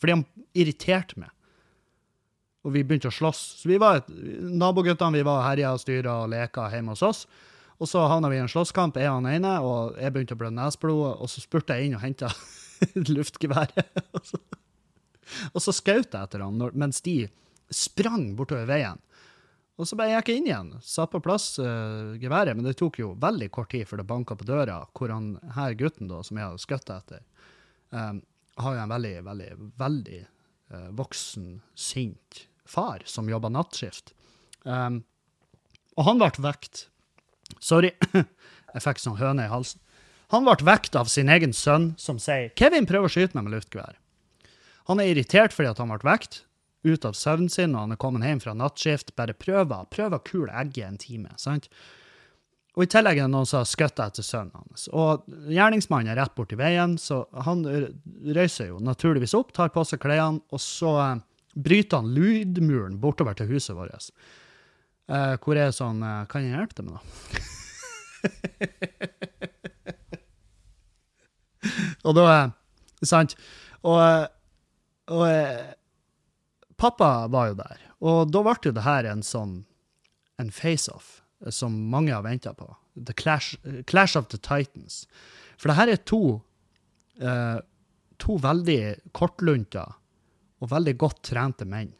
Fordi 0.00 0.18
han 0.18 0.26
irriterte 0.56 1.20
meg. 1.20 1.30
Og 2.64 2.72
vi 2.74 2.84
begynte 2.84 3.10
å 3.12 3.14
slåss. 3.14 3.42
Så 3.60 3.68
vi 3.68 3.80
var 3.80 4.02
naboguttene 4.08 5.20
vi 5.20 5.26
var 5.26 5.44
herja 5.50 5.74
og 5.76 5.82
styra 5.82 6.22
og 6.24 6.32
leka 6.32 6.70
hjemme 6.72 6.96
hos 6.96 7.04
oss. 7.04 7.24
Og 7.82 7.90
så 7.90 8.04
havna 8.08 8.30
vi 8.30 8.38
i 8.38 8.42
en 8.42 8.50
slåsskamp, 8.50 8.96
jeg 8.96 9.10
og 9.10 9.18
han 9.18 9.32
ene, 9.32 9.54
og 9.60 9.96
jeg 10.00 10.14
begynte 10.14 10.36
å 10.36 10.40
blø 10.40 10.50
nesblodet 10.54 11.16
og 11.18 11.30
så 11.30 11.42
spurte 11.42 11.76
jeg 11.76 11.88
inn 11.88 11.96
og 11.98 12.04
henta 12.04 12.30
luftgeværet. 13.16 13.98
og 14.16 14.28
så, 14.28 14.40
og 15.50 15.64
så 15.64 15.74
skjøt 15.74 16.14
jeg 16.14 16.20
etter 16.20 16.44
han 16.44 16.62
mens 16.78 17.02
de 17.04 17.24
sprang 17.74 18.32
bortover 18.38 18.68
veien. 18.70 19.00
Og 19.74 19.88
så 19.90 19.96
bare 19.98 20.12
gikk 20.12 20.30
jeg 20.30 20.40
inn 20.40 20.48
igjen, 20.48 20.68
satt 20.86 21.10
på 21.10 21.20
plass 21.22 21.56
uh, 21.58 22.14
geværet, 22.22 22.54
men 22.54 22.66
det 22.66 22.76
tok 22.78 23.00
jo 23.00 23.14
veldig 23.18 23.48
kort 23.54 23.72
tid 23.74 23.88
før 23.90 24.00
det 24.00 24.06
banka 24.10 24.36
på 24.38 24.46
døra, 24.46 24.84
hvor 24.94 25.10
han 25.10 25.32
her 25.56 25.74
gutten 25.78 26.10
da, 26.10 26.20
som 26.22 26.38
jeg 26.38 26.46
hadde 26.46 26.62
skutt 26.62 26.92
etter, 26.94 27.24
um, 27.90 28.20
har 28.62 28.76
jo 28.76 28.84
en 28.84 28.94
veldig, 28.94 29.14
veldig, 29.26 29.48
veldig 29.80 30.20
uh, 30.22 30.90
voksen, 30.94 31.48
sint 31.74 32.44
far 32.64 33.02
som 33.10 33.28
jobber 33.28 33.50
nattskift. 33.50 34.14
Um, 34.62 35.02
og 35.98 36.06
han 36.06 36.22
ble 36.22 36.30
vekt. 36.46 36.86
Sorry, 37.58 37.90
jeg 38.74 38.86
fikk 38.86 39.02
sånn 39.02 39.18
høne 39.18 39.48
i 39.48 39.52
halsen. 39.52 39.82
Han 40.32 40.46
ble 40.46 40.56
vekt 40.66 40.96
av 40.98 41.10
sin 41.10 41.28
egen 41.30 41.52
sønn, 41.52 41.92
som 41.98 42.22
sier 42.22 42.54
'Kevin 42.54 42.86
prøver 42.86 43.10
å 43.10 43.12
skyte 43.12 43.36
meg 43.36 43.46
med 43.46 43.58
luftgevær'. 43.58 43.98
Han 44.88 45.00
er 45.00 45.10
irritert 45.12 45.54
fordi 45.54 45.70
at 45.70 45.82
han 45.82 45.90
ble 45.92 46.02
vekt, 46.06 46.44
ut 46.84 47.04
av 47.08 47.16
søvnen 47.18 47.50
sin, 47.52 47.74
og 47.74 47.86
han 47.86 47.94
er 47.94 48.00
kommet 48.00 48.26
hjem 48.28 48.40
fra 48.44 48.54
nattskift. 48.56 49.14
Bare 49.18 49.36
prøver, 49.36 49.86
prøver 49.92 50.18
å 50.18 50.24
kule 50.24 50.52
egget 50.62 50.86
en 50.86 51.00
time. 51.00 51.30
sant? 51.40 51.68
Og 52.74 52.82
I 52.82 52.90
tillegg 52.90 53.20
er 53.20 53.28
det 53.28 53.30
noen 53.30 53.46
som 53.46 53.60
har 53.60 53.68
skutt 53.70 54.00
etter 54.02 54.24
sønnen 54.26 54.56
hans. 54.58 54.88
Og 54.90 55.22
Gjerningsmannen 55.52 56.10
er 56.10 56.18
rett 56.18 56.34
borti 56.34 56.56
veien, 56.58 56.96
så 56.98 57.22
han 57.46 57.62
røyser 57.64 58.72
jo 58.72 58.80
naturligvis 58.82 59.36
opp, 59.38 59.52
tar 59.54 59.70
på 59.74 59.84
seg 59.86 60.02
klærne, 60.02 60.42
og 60.50 60.60
så 60.62 60.92
eh, 61.04 61.22
bryter 61.54 62.02
han 62.02 62.10
lydmuren 62.16 62.98
bortover 63.02 63.34
til 63.38 63.46
huset 63.52 63.78
vårt. 63.78 64.10
Eh, 65.06 65.34
hvor 65.38 65.54
er 65.60 65.70
sånn 65.76 66.02
eh, 66.02 66.26
Kan 66.32 66.42
jeg 66.42 66.56
hjelpe 66.56 66.74
deg 66.80 66.84
med 66.88 66.94
noe? 66.96 67.04
og 72.08 72.12
da 72.16 72.24
eh, 72.32 72.48
Sant? 73.04 73.36
Og, 73.84 74.00
og 75.12 75.24
pappa 76.84 77.26
var 77.32 77.50
jo 77.50 77.60
der. 77.60 77.84
Og 78.04 78.32
da 78.32 78.44
ble 78.44 78.56
jo 78.68 78.74
det 78.76 78.84
her 78.84 79.08
en 79.08 79.24
sånn 79.24 79.62
en 80.42 80.50
face-off 80.52 81.20
eh, 81.44 81.52
som 81.54 81.76
mange 81.90 82.14
har 82.14 82.24
venta 82.26 82.54
på. 82.56 82.68
The 82.94 83.16
Clash, 83.16 83.56
eh, 83.64 83.82
Clash 83.88 84.18
of 84.18 84.28
the 84.32 84.40
Titans. 84.40 85.04
For 85.56 85.70
det 85.70 85.78
her 85.78 85.92
er 85.94 86.02
to 86.10 86.22
eh, 87.20 87.60
to 88.20 88.38
veldig 88.40 89.12
kortlunta 89.16 89.84
og 90.62 90.70
veldig 90.70 90.94
godt 91.00 91.22
trente 91.30 91.66
menn 91.68 91.92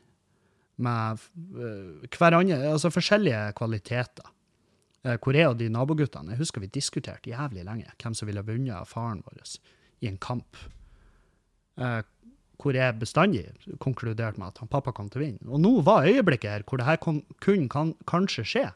med 0.82 1.24
eh, 1.54 2.06
hverandre, 2.10 2.58
altså 2.72 2.90
forskjellige 2.92 3.52
kvaliteter. 3.58 4.30
Eh, 5.04 5.18
hvor 5.22 5.36
er 5.38 5.54
de 5.58 5.70
naboguttene? 5.72 6.34
Jeg 6.34 6.42
husker 6.42 6.64
vi 6.64 6.72
diskuterte 6.74 7.30
jævlig 7.30 7.66
lenge 7.66 7.92
hvem 8.00 8.16
som 8.16 8.30
ville 8.30 8.44
vunnet 8.46 8.90
faren 8.90 9.22
vår 9.26 9.42
i 10.02 10.10
en 10.10 10.18
kamp. 10.18 10.58
Eh, 11.78 12.00
hvor 12.60 12.76
jeg 12.76 12.98
bestandig 13.00 13.44
konkluderte 13.82 14.38
med 14.40 14.52
at 14.52 14.60
han 14.62 14.70
pappa 14.70 14.92
kom 14.94 15.08
til 15.10 15.20
å 15.20 15.24
vinne. 15.24 15.48
Og 15.50 15.60
nå 15.60 15.72
var 15.86 16.06
øyeblikket 16.08 16.50
her 16.50 16.64
hvor 16.68 16.80
det 16.80 16.86
her 16.88 17.00
kunne 17.02 17.68
kan, 17.72 17.94
kanskje 18.08 18.44
skje. 18.46 18.68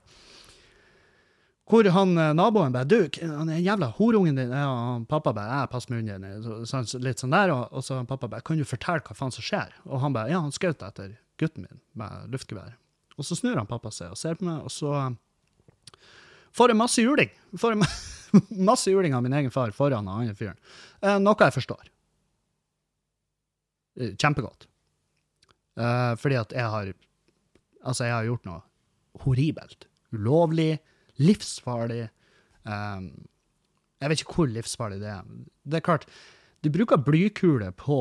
Hvor 1.69 1.85
han 1.93 2.17
eh, 2.17 2.33
naboen 2.33 2.73
bare 2.73 2.89
Du, 2.89 2.97
han 3.21 3.51
er 3.53 3.61
jævla 3.61 3.91
horungen 3.99 4.39
din. 4.39 4.53
Ja, 4.57 4.69
han 4.95 5.05
pappa 5.09 5.35
bare 5.37 5.61
Jeg 5.63 5.71
passer 5.75 5.93
munnen 5.95 6.25
din. 6.25 6.43
Så, 6.67 6.83
så, 6.89 7.01
litt 7.05 7.21
sånn 7.21 7.35
der. 7.35 7.53
Og, 7.53 7.67
og 7.77 7.85
så 7.85 7.99
han 8.01 8.09
pappa 8.09 8.29
bare 8.33 8.45
Kan 8.47 8.61
du 8.61 8.65
fortelle 8.69 9.05
hva 9.05 9.17
faen 9.19 9.35
som 9.35 9.45
skjer? 9.45 9.75
Og 9.85 10.01
han 10.01 10.17
bare 10.17 10.33
Ja, 10.33 10.41
han 10.45 10.55
skjøt 10.55 10.85
etter 10.87 11.17
gutten 11.39 11.67
min 11.69 11.83
med 11.99 12.33
luftgevær. 12.33 12.73
Og 13.19 13.27
så 13.27 13.37
snur 13.37 13.59
han 13.59 13.69
pappa 13.69 13.93
seg 13.95 14.15
og 14.15 14.19
ser 14.19 14.39
på 14.39 14.47
meg, 14.47 14.63
og 14.65 14.71
så 14.73 14.95
eh, 14.97 16.01
får 16.57 16.73
jeg 16.73 16.79
masse 16.81 17.03
juling. 17.05 17.31
Får 17.59 17.75
jeg 17.75 17.83
ma- 17.83 18.43
masse 18.71 18.91
juling 18.91 19.15
av 19.19 19.25
min 19.27 19.37
egen 19.37 19.53
far 19.55 19.75
foran 19.77 20.07
han 20.09 20.25
andre 20.25 20.37
fyren. 20.39 20.59
Eh, 21.03 21.19
noe 21.23 21.37
jeg 21.49 21.57
forstår. 21.59 21.91
Eh, 23.99 24.15
Kjempegodt. 24.17 24.69
Uh, 25.79 26.15
fordi 26.19 26.39
at 26.41 26.53
jeg 26.53 26.71
har 26.75 26.95
Altså, 27.87 28.05
jeg 28.05 28.13
har 28.13 28.25
gjort 28.27 28.47
noe 28.49 29.23
horribelt. 29.23 29.85
Ulovlig, 30.13 30.81
livsfarlig. 31.23 32.09
Um, 32.67 33.05
jeg 34.03 34.11
vet 34.11 34.23
ikke 34.25 34.35
hvor 34.35 34.51
livsfarlig 34.51 34.99
det 35.01 35.13
er. 35.13 35.29
Det 35.63 35.79
er 35.79 35.85
klart, 35.87 36.09
du 36.67 36.73
bruker 36.75 36.99
blykule 37.01 37.71
på 37.79 38.01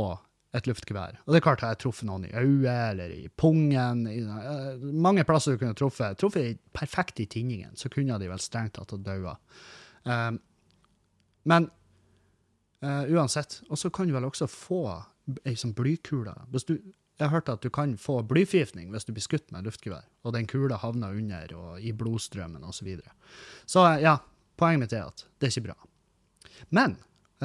et 0.57 0.67
luftgevær. 0.67 1.19
Og 1.23 1.31
det 1.31 1.39
er 1.39 1.45
klart, 1.45 1.62
har 1.62 1.75
jeg 1.75 1.81
truffet 1.86 2.10
noen 2.10 2.25
i 2.25 2.33
øyet 2.33 2.89
eller 2.89 3.13
i 3.13 3.29
pungen 3.29 4.07
i, 4.10 4.17
uh, 4.25 4.81
Mange 4.81 5.23
plasser 5.29 5.53
du 5.53 5.62
kunne 5.62 5.77
truffet. 5.77 6.17
Truffet 6.19 6.57
perfekt 6.73 7.21
i 7.21 7.29
tinningen, 7.29 7.77
så 7.77 7.93
kunne 7.93 8.17
de 8.17 8.31
vel 8.33 8.41
strengt 8.43 8.75
tatt 8.79 8.95
ha 8.97 8.99
daua. 9.12 9.38
Um, 10.10 10.41
men 11.47 11.69
uh, 12.81 13.05
uansett. 13.13 13.62
Og 13.69 13.77
så 13.77 13.93
kan 13.93 14.10
du 14.10 14.17
vel 14.17 14.27
også 14.27 14.49
få 14.49 14.83
ei 15.47 15.55
sånn 15.59 15.75
blykule. 15.77 16.33
Du, 16.67 16.77
jeg 17.17 17.25
har 17.25 17.33
hørt 17.33 17.49
at 17.51 17.65
du 17.65 17.71
kan 17.73 17.95
få 17.99 18.19
blyforgiftning 18.27 18.91
hvis 18.93 19.07
du 19.07 19.13
blir 19.15 19.25
skutt 19.25 19.51
med 19.53 19.67
luftgevær, 19.67 20.05
og 20.23 20.35
den 20.35 20.47
kula 20.49 20.79
havner 20.81 21.17
under 21.17 21.53
og 21.57 21.81
i 21.81 21.93
blodstrømmen 21.95 22.65
osv. 22.67 22.93
Så, 23.01 23.13
så 23.77 23.85
eh, 23.91 24.01
ja, 24.07 24.17
Poenget 24.57 24.81
mitt 24.81 24.93
er 24.97 25.03
at 25.05 25.21
det 25.37 25.45
er 25.45 25.51
ikke 25.53 25.67
bra. 25.67 25.75
Men 26.73 26.95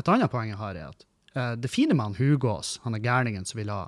et 0.01 0.09
annet 0.09 0.33
poeng 0.33 0.49
jeg 0.49 0.57
har, 0.57 0.79
er 0.81 0.95
at 0.95 1.03
uh, 1.37 1.51
det 1.61 1.69
fine 1.69 1.93
med 1.93 2.07
han 2.07 2.17
Hugås, 2.17 2.79
han 2.87 2.97
er 2.97 3.05
gærningen 3.05 3.45
som 3.45 3.61
vil 3.61 3.69
ha 3.69 3.83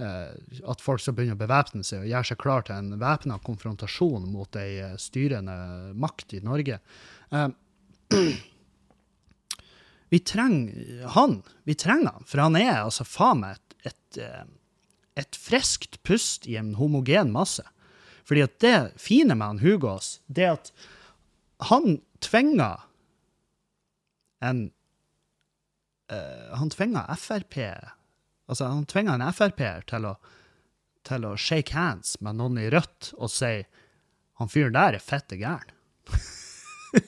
uh, 0.00 0.32
at 0.72 0.80
folk 0.80 1.02
skal 1.04 1.18
begynne 1.18 1.36
å 1.36 1.42
bevæpne 1.42 1.84
seg 1.84 2.06
og 2.06 2.10
gjøre 2.10 2.30
seg 2.30 2.40
klar 2.40 2.64
til 2.64 2.78
en 2.78 2.96
væpna 3.00 3.36
konfrontasjon 3.44 4.24
mot 4.32 4.56
ei 4.60 4.80
styrende 5.00 5.56
makt 6.00 6.38
i 6.38 6.42
Norge. 6.44 6.80
Eh, 7.30 7.48
vi 10.12 10.20
trenger 10.22 11.06
han. 11.16 11.40
Vi 11.64 11.74
trenger 11.74 12.12
han, 12.16 12.26
for 12.26 12.44
han 12.44 12.58
er 12.58 12.82
altså 12.84 13.06
faen 13.08 13.42
meg 13.42 13.56
et, 13.56 13.90
et, 13.90 14.18
eh, 14.22 14.44
et 15.22 15.38
friskt 15.38 15.98
pust 16.06 16.46
i 16.46 16.58
en 16.60 16.74
homogen 16.78 17.32
masse. 17.34 17.64
Fordi 18.26 18.42
at 18.46 18.58
det 18.62 18.76
fine 19.00 19.34
med 19.34 19.46
han 19.46 19.62
Hugås, 19.62 20.20
det 20.26 20.48
at 20.50 20.72
han 21.70 22.00
tvinger 22.20 22.82
en 24.44 24.66
uh, 26.12 26.58
Han 26.58 26.70
tvinger 26.70 27.14
Frp 27.16 27.56
Altså, 28.46 28.66
han 28.66 28.86
tvinger 28.86 29.14
en 29.14 29.32
Frp-er 29.32 29.86
til, 29.90 30.06
til, 31.06 31.24
å 31.26 31.38
shake 31.40 31.74
hands 31.74 32.20
med 32.22 32.38
noen 32.38 32.60
i 32.62 32.68
Rødt 32.70 33.10
og 33.16 33.32
si 33.32 33.56
han 34.36 34.52
fyren 34.52 34.76
der 34.76 34.98
er 34.98 35.02
fette 35.02 35.38
gæren. 35.40 35.72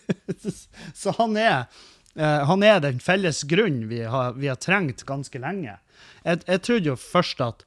så 1.01 1.13
han 1.19 1.37
er, 1.39 1.69
han 2.19 2.65
er 2.67 2.81
den 2.83 2.99
felles 2.99 3.45
grunnen 3.47 3.89
vi 3.91 4.01
har, 4.03 4.33
vi 4.35 4.49
har 4.51 4.59
trengt 4.59 5.05
ganske 5.07 5.39
lenge. 5.39 5.77
Jeg, 6.25 6.41
jeg, 6.47 6.63
trodde 6.67 6.91
jo 6.91 6.97
først 6.99 7.43
at 7.45 7.63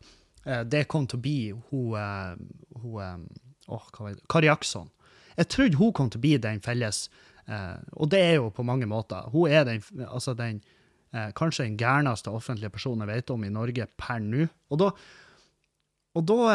uh, 0.47 0.61
det 0.67 0.87
kom 0.91 1.07
til 1.07 1.21
å 1.21 1.23
bli 1.23 1.37
hun, 1.69 2.43
hun 2.83 3.23
oh, 3.71 3.87
Kari 4.27 4.49
Jackson. 4.49 4.91
Jeg 5.37 5.47
trodde 5.53 5.79
hun 5.79 5.93
kom 5.95 6.11
til 6.11 6.19
å 6.19 6.25
bli 6.25 6.35
den 6.43 6.59
felles 6.63 7.05
Og 7.95 8.09
det 8.11 8.19
er 8.19 8.35
jo 8.35 8.51
på 8.53 8.63
mange 8.63 8.85
måter. 8.87 9.25
Hun 9.31 9.49
er 9.51 9.63
den, 9.65 9.81
altså 10.05 10.35
den 10.37 10.59
kanskje 11.35 11.65
den 11.65 11.77
gærneste 11.79 12.31
offentlige 12.31 12.71
personen 12.71 13.03
jeg 13.03 13.17
vet 13.17 13.31
om 13.33 13.43
i 13.43 13.49
Norge 13.51 13.87
per 13.99 14.21
nå. 14.23 14.45
Og 14.71 14.79
da, 14.79 14.91
og 16.15 16.27
da 16.29 16.45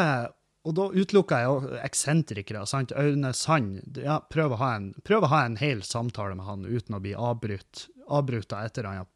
og 0.67 0.75
da 0.75 0.87
utelukker 0.91 1.39
jeg 1.39 1.47
jo 1.47 1.75
eksentrikere. 1.79 2.65
sant? 2.67 2.91
Aune 2.91 3.31
Sand. 3.33 3.99
Ja, 4.03 4.19
prøv, 4.19 4.55
å 4.55 4.61
ha 4.61 4.73
en, 4.75 4.89
prøv 5.07 5.23
å 5.23 5.31
ha 5.31 5.45
en 5.45 5.55
hel 5.61 5.83
samtale 5.87 6.35
med 6.35 6.47
han 6.47 6.65
uten 6.67 6.97
å 6.97 7.03
bli 7.03 7.13
avbrutt, 7.15 7.87
avbrutt 8.11 8.55
av 8.55 8.67
et 8.67 8.77
eller 8.77 8.89
annet 8.91 9.13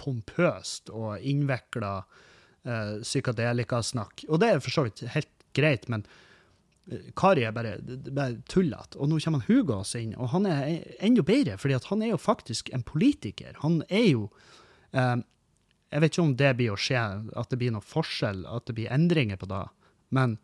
pompøst 0.00 0.88
og 0.92 1.20
innvikla 1.20 1.96
eh, 2.00 2.94
psykadelikasnakk. 3.02 4.24
Og 4.30 4.40
det 4.40 4.50
er 4.50 4.62
for 4.64 4.74
så 4.74 4.86
vidt 4.86 5.04
helt 5.12 5.44
greit, 5.56 5.84
men 5.92 6.06
eh, 6.88 7.10
Kari 7.16 7.44
er 7.44 7.52
bare, 7.56 7.76
bare 8.08 8.40
tullete. 8.50 8.96
Og 8.96 9.12
nå 9.12 9.20
kommer 9.24 9.44
Hugås 9.48 9.94
inn, 10.00 10.16
og 10.16 10.32
han 10.32 10.48
er 10.48 10.96
enda 11.04 11.26
bedre, 11.26 11.58
fordi 11.60 11.78
han 11.90 12.06
er 12.06 12.14
jo 12.14 12.22
faktisk 12.22 12.72
en 12.72 12.86
politiker. 12.86 13.60
Han 13.66 13.82
er 13.90 14.08
jo 14.08 14.30
eh, 14.96 15.20
Jeg 15.92 16.02
vet 16.02 16.16
ikke 16.16 16.26
om 16.26 16.34
det 16.40 16.56
blir 16.58 16.72
å 16.74 16.80
skje, 16.80 17.04
at 17.36 17.52
det 17.52 17.60
blir 17.60 17.76
noe 17.76 17.84
forskjell, 17.84 18.46
at 18.50 18.66
det 18.66 18.80
blir 18.80 18.90
endringer 18.90 19.38
på 19.38 19.52
det, 19.52 19.62
men 20.10 20.40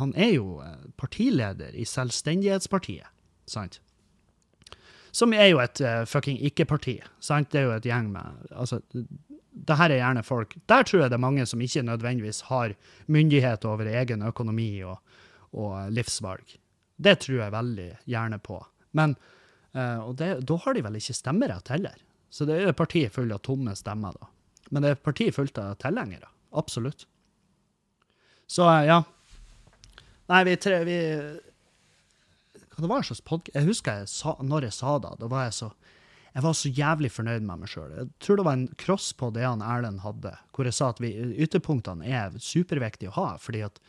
han 0.00 0.12
er 0.16 0.34
jo 0.34 0.58
eh, 0.64 0.88
partileder 1.00 1.76
i 1.76 1.86
Selvstendighetspartiet, 1.88 3.08
sant? 3.50 3.80
Som 5.12 5.34
er 5.34 5.48
jo 5.50 5.58
et 5.58 5.80
uh, 5.82 6.04
fucking 6.06 6.38
ikke-parti. 6.46 7.00
sant? 7.18 7.50
Det 7.50 7.60
er 7.60 7.66
jo 7.66 7.74
et 7.74 7.88
gjeng 7.88 8.12
med 8.12 8.44
altså, 8.54 8.78
det 9.50 9.76
her 9.76 9.90
er 9.90 9.98
gjerne 9.98 10.22
folk 10.22 10.54
Der 10.70 10.84
tror 10.86 11.02
jeg 11.02 11.10
det 11.10 11.16
er 11.18 11.24
mange 11.24 11.46
som 11.48 11.60
ikke 11.60 11.82
nødvendigvis 11.82 12.44
har 12.48 12.76
myndighet 13.10 13.64
over 13.66 13.90
egen 13.90 14.22
økonomi 14.22 14.70
og, 14.86 15.00
og 15.52 15.90
livsvalg. 15.90 16.54
Det 16.96 17.16
tror 17.24 17.40
jeg 17.40 17.56
veldig 17.56 17.88
gjerne 18.06 18.38
på. 18.38 18.60
Men 18.92 19.16
uh, 19.74 20.06
Og 20.06 20.16
det, 20.20 20.32
da 20.46 20.58
har 20.64 20.76
de 20.76 20.84
vel 20.86 21.00
ikke 21.00 21.18
stemmerett 21.18 21.72
heller. 21.74 21.96
Så 22.30 22.46
det 22.46 22.60
er 22.60 22.70
et 22.70 22.78
parti 22.78 23.02
fullt 23.10 23.34
av 23.34 23.42
tomme 23.42 23.74
stemmer, 23.74 24.14
da. 24.14 24.30
Men 24.70 24.82
det 24.82 24.90
er 24.90 24.98
et 24.98 25.06
parti 25.06 25.30
fullt 25.34 25.58
av 25.58 25.74
tilhengere. 25.82 26.28
Absolutt. 26.54 27.08
Så 28.46 28.66
uh, 28.66 28.84
ja, 28.86 29.02
Nei, 30.30 30.44
vi 30.46 30.56
tre 30.62 30.76
vi, 30.86 30.96
Hva 32.70 32.84
det 32.84 32.90
var 32.90 33.06
slags 33.06 33.22
podkast 33.26 33.56
Jeg 33.56 33.66
husker 33.66 34.02
jeg 34.02 34.10
sa, 34.12 34.36
når 34.38 34.68
jeg 34.68 34.76
sa 34.78 34.98
det. 35.02 35.16
Da 35.18 35.30
var 35.30 35.48
jeg 35.48 35.56
så 35.58 35.72
jeg 36.30 36.44
var 36.44 36.54
så 36.54 36.70
jævlig 36.70 37.08
fornøyd 37.10 37.42
med 37.42 37.58
meg 37.58 37.70
sjøl. 37.72 37.88
Jeg 37.90 38.06
tror 38.22 38.38
det 38.38 38.44
var 38.46 38.54
en 38.54 38.68
cross 38.78 39.08
på 39.18 39.32
det 39.34 39.42
han 39.42 39.64
Erlend 39.66 40.04
hadde, 40.04 40.30
hvor 40.54 40.68
jeg 40.68 40.76
sa 40.76 40.92
at 40.92 41.00
vi, 41.02 41.08
ytterpunktene 41.42 42.06
er 42.06 42.36
superviktige 42.38 43.10
å 43.10 43.16
ha, 43.16 43.24
fordi 43.42 43.64
at 43.66 43.80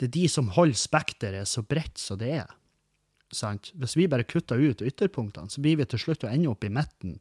det 0.00 0.06
er 0.06 0.14
de 0.14 0.22
som 0.32 0.48
holder 0.56 0.78
spekteret 0.80 1.50
så 1.50 1.60
bredt 1.68 2.00
som 2.00 2.16
det 2.22 2.30
er. 2.38 2.54
Sant? 3.28 3.74
Hvis 3.76 3.98
vi 4.00 4.08
bare 4.08 4.24
kutter 4.24 4.56
ut 4.56 4.80
ytterpunktene, 4.80 5.52
så 5.52 5.60
blir 5.60 5.76
vi 5.82 5.88
til 5.90 6.00
slutt 6.00 6.24
å 6.24 6.32
ende 6.32 6.48
opp 6.48 6.64
i 6.64 6.72
midten 6.72 7.18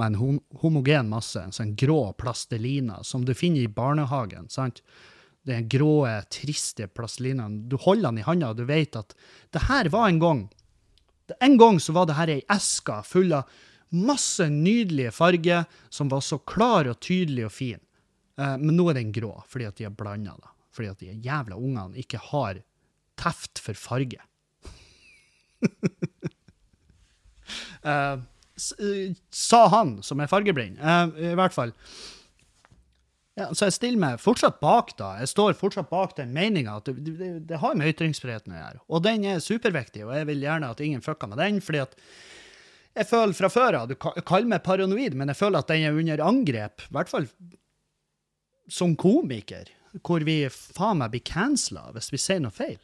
med 0.00 0.14
en 0.14 0.40
homogen 0.64 1.12
masse, 1.12 1.36
en 1.44 1.52
sånn 1.52 1.76
grå 1.76 2.14
plastelina 2.16 3.02
som 3.04 3.28
du 3.28 3.34
finner 3.36 3.66
i 3.66 3.74
barnehagen. 3.82 4.48
sant? 4.48 4.80
Den 5.48 5.68
grå, 5.72 6.04
triste 6.32 6.88
plastlinjen. 6.88 7.68
Du 7.68 7.76
holder 7.80 8.10
den 8.10 8.20
i 8.20 8.26
handa, 8.26 8.50
og 8.52 8.60
du 8.60 8.66
vet 8.68 8.96
at 8.98 9.14
det 9.54 9.66
her 9.70 9.88
var 9.92 10.08
en 10.08 10.18
gang 10.22 10.48
En 11.40 11.56
gang 11.58 11.78
så 11.78 11.92
var 11.94 12.06
det 12.06 12.16
her 12.18 12.30
ei 12.32 12.40
eske 12.50 12.96
full 13.06 13.32
av 13.32 13.46
masse 13.94 14.48
nydelige 14.50 15.12
farger 15.14 15.64
som 15.88 16.08
var 16.10 16.20
så 16.26 16.38
klar 16.38 16.88
og 16.90 16.98
tydelig 16.98 17.44
og 17.46 17.52
fin. 17.54 17.78
Eh, 18.34 18.56
men 18.58 18.74
nå 18.74 18.88
er 18.90 18.94
den 18.98 19.12
grå, 19.14 19.42
fordi 19.46 19.64
at 19.68 19.76
de 19.78 19.86
har 19.86 19.94
blanda 19.94 20.34
det. 20.34 20.50
Fordi 20.74 20.88
at 20.90 20.98
de 21.02 21.14
jævla 21.22 21.54
ungene 21.54 21.98
ikke 22.02 22.18
har 22.30 22.54
teft 23.20 23.62
for 23.62 23.74
farge. 23.78 24.18
uh, 27.86 28.16
sa 29.30 29.60
han, 29.74 30.02
som 30.02 30.20
er 30.20 30.30
fargeblind. 30.30 30.78
I 30.80 31.34
hvert 31.38 31.54
fall. 31.54 31.72
Ja, 33.38 33.46
så 33.54 33.68
jeg 33.68 33.76
stiller 33.76 34.00
meg 34.02 34.20
fortsatt 34.20 34.58
bak 34.60 34.90
da. 34.98 35.12
Jeg 35.22 35.30
står 35.30 35.54
fortsatt 35.58 35.88
bak 35.90 36.16
den 36.18 36.32
meninga 36.34 36.76
at 36.80 36.90
det, 36.90 37.14
det, 37.16 37.30
det, 37.48 37.60
har 37.62 37.76
med 37.78 37.92
ytringsfriheten 37.92 38.52
å 38.52 38.58
gjøre. 38.58 38.82
Og 38.90 39.04
den 39.06 39.24
er 39.30 39.44
superviktig, 39.44 40.02
og 40.06 40.12
jeg 40.16 40.28
vil 40.32 40.44
gjerne 40.44 40.70
at 40.74 40.82
ingen 40.84 41.04
fucker 41.04 41.30
med 41.30 41.40
den. 41.40 41.60
fordi 41.64 41.84
at 41.84 41.94
jeg 42.98 43.06
føler 43.06 43.36
fra 43.38 43.48
før 43.48 43.78
av, 43.78 43.88
Du 43.88 43.94
kaller 43.96 44.50
meg 44.50 44.64
paranoid, 44.66 45.14
men 45.14 45.30
jeg 45.30 45.38
føler 45.38 45.62
at 45.62 45.70
den 45.70 45.86
er 45.86 45.96
under 45.96 46.24
angrep. 46.26 46.82
I 46.88 46.96
hvert 46.96 47.12
fall 47.12 47.28
som 48.70 48.96
komiker, 48.98 49.70
hvor 50.06 50.22
vi 50.26 50.42
faen 50.50 51.00
meg 51.00 51.14
blir 51.14 51.26
cancela 51.26 51.88
hvis 51.94 52.10
vi 52.12 52.18
sier 52.22 52.42
noe 52.42 52.54
feil. 52.54 52.78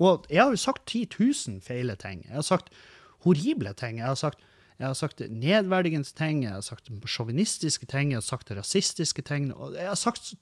Og 0.00 0.28
jeg 0.28 0.42
har 0.42 0.52
jo 0.52 0.60
sagt 0.60 0.84
10 0.92 1.08
000 1.16 1.64
feile 1.64 1.96
ting. 1.96 2.22
Jeg 2.28 2.36
har 2.36 2.44
sagt 2.44 2.72
horrible 3.24 3.72
ting. 3.76 4.00
Jeg 4.00 4.10
har 4.10 4.20
sagt 4.20 4.44
jeg 4.76 4.86
har 4.86 4.96
sagt 4.98 5.22
nedverdigende 5.32 6.12
ting, 6.16 6.42
jeg 6.44 6.52
har 6.52 6.64
sagt 6.64 6.90
sjåvinistiske 7.08 7.88
ting, 7.88 8.12
jeg 8.12 8.20
har 8.20 8.26
sagt 8.26 8.52
rasistiske 8.52 9.24
ting. 9.24 9.48
og 9.54 9.74
Jeg 9.74 9.88
har 9.88 9.96
sagt 9.96 10.32
så, 10.32 10.36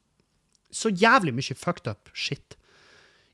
så 0.74 0.90
jævlig 0.90 1.34
mye 1.36 1.54
fucked 1.54 1.90
up 1.90 2.10
shit 2.14 2.56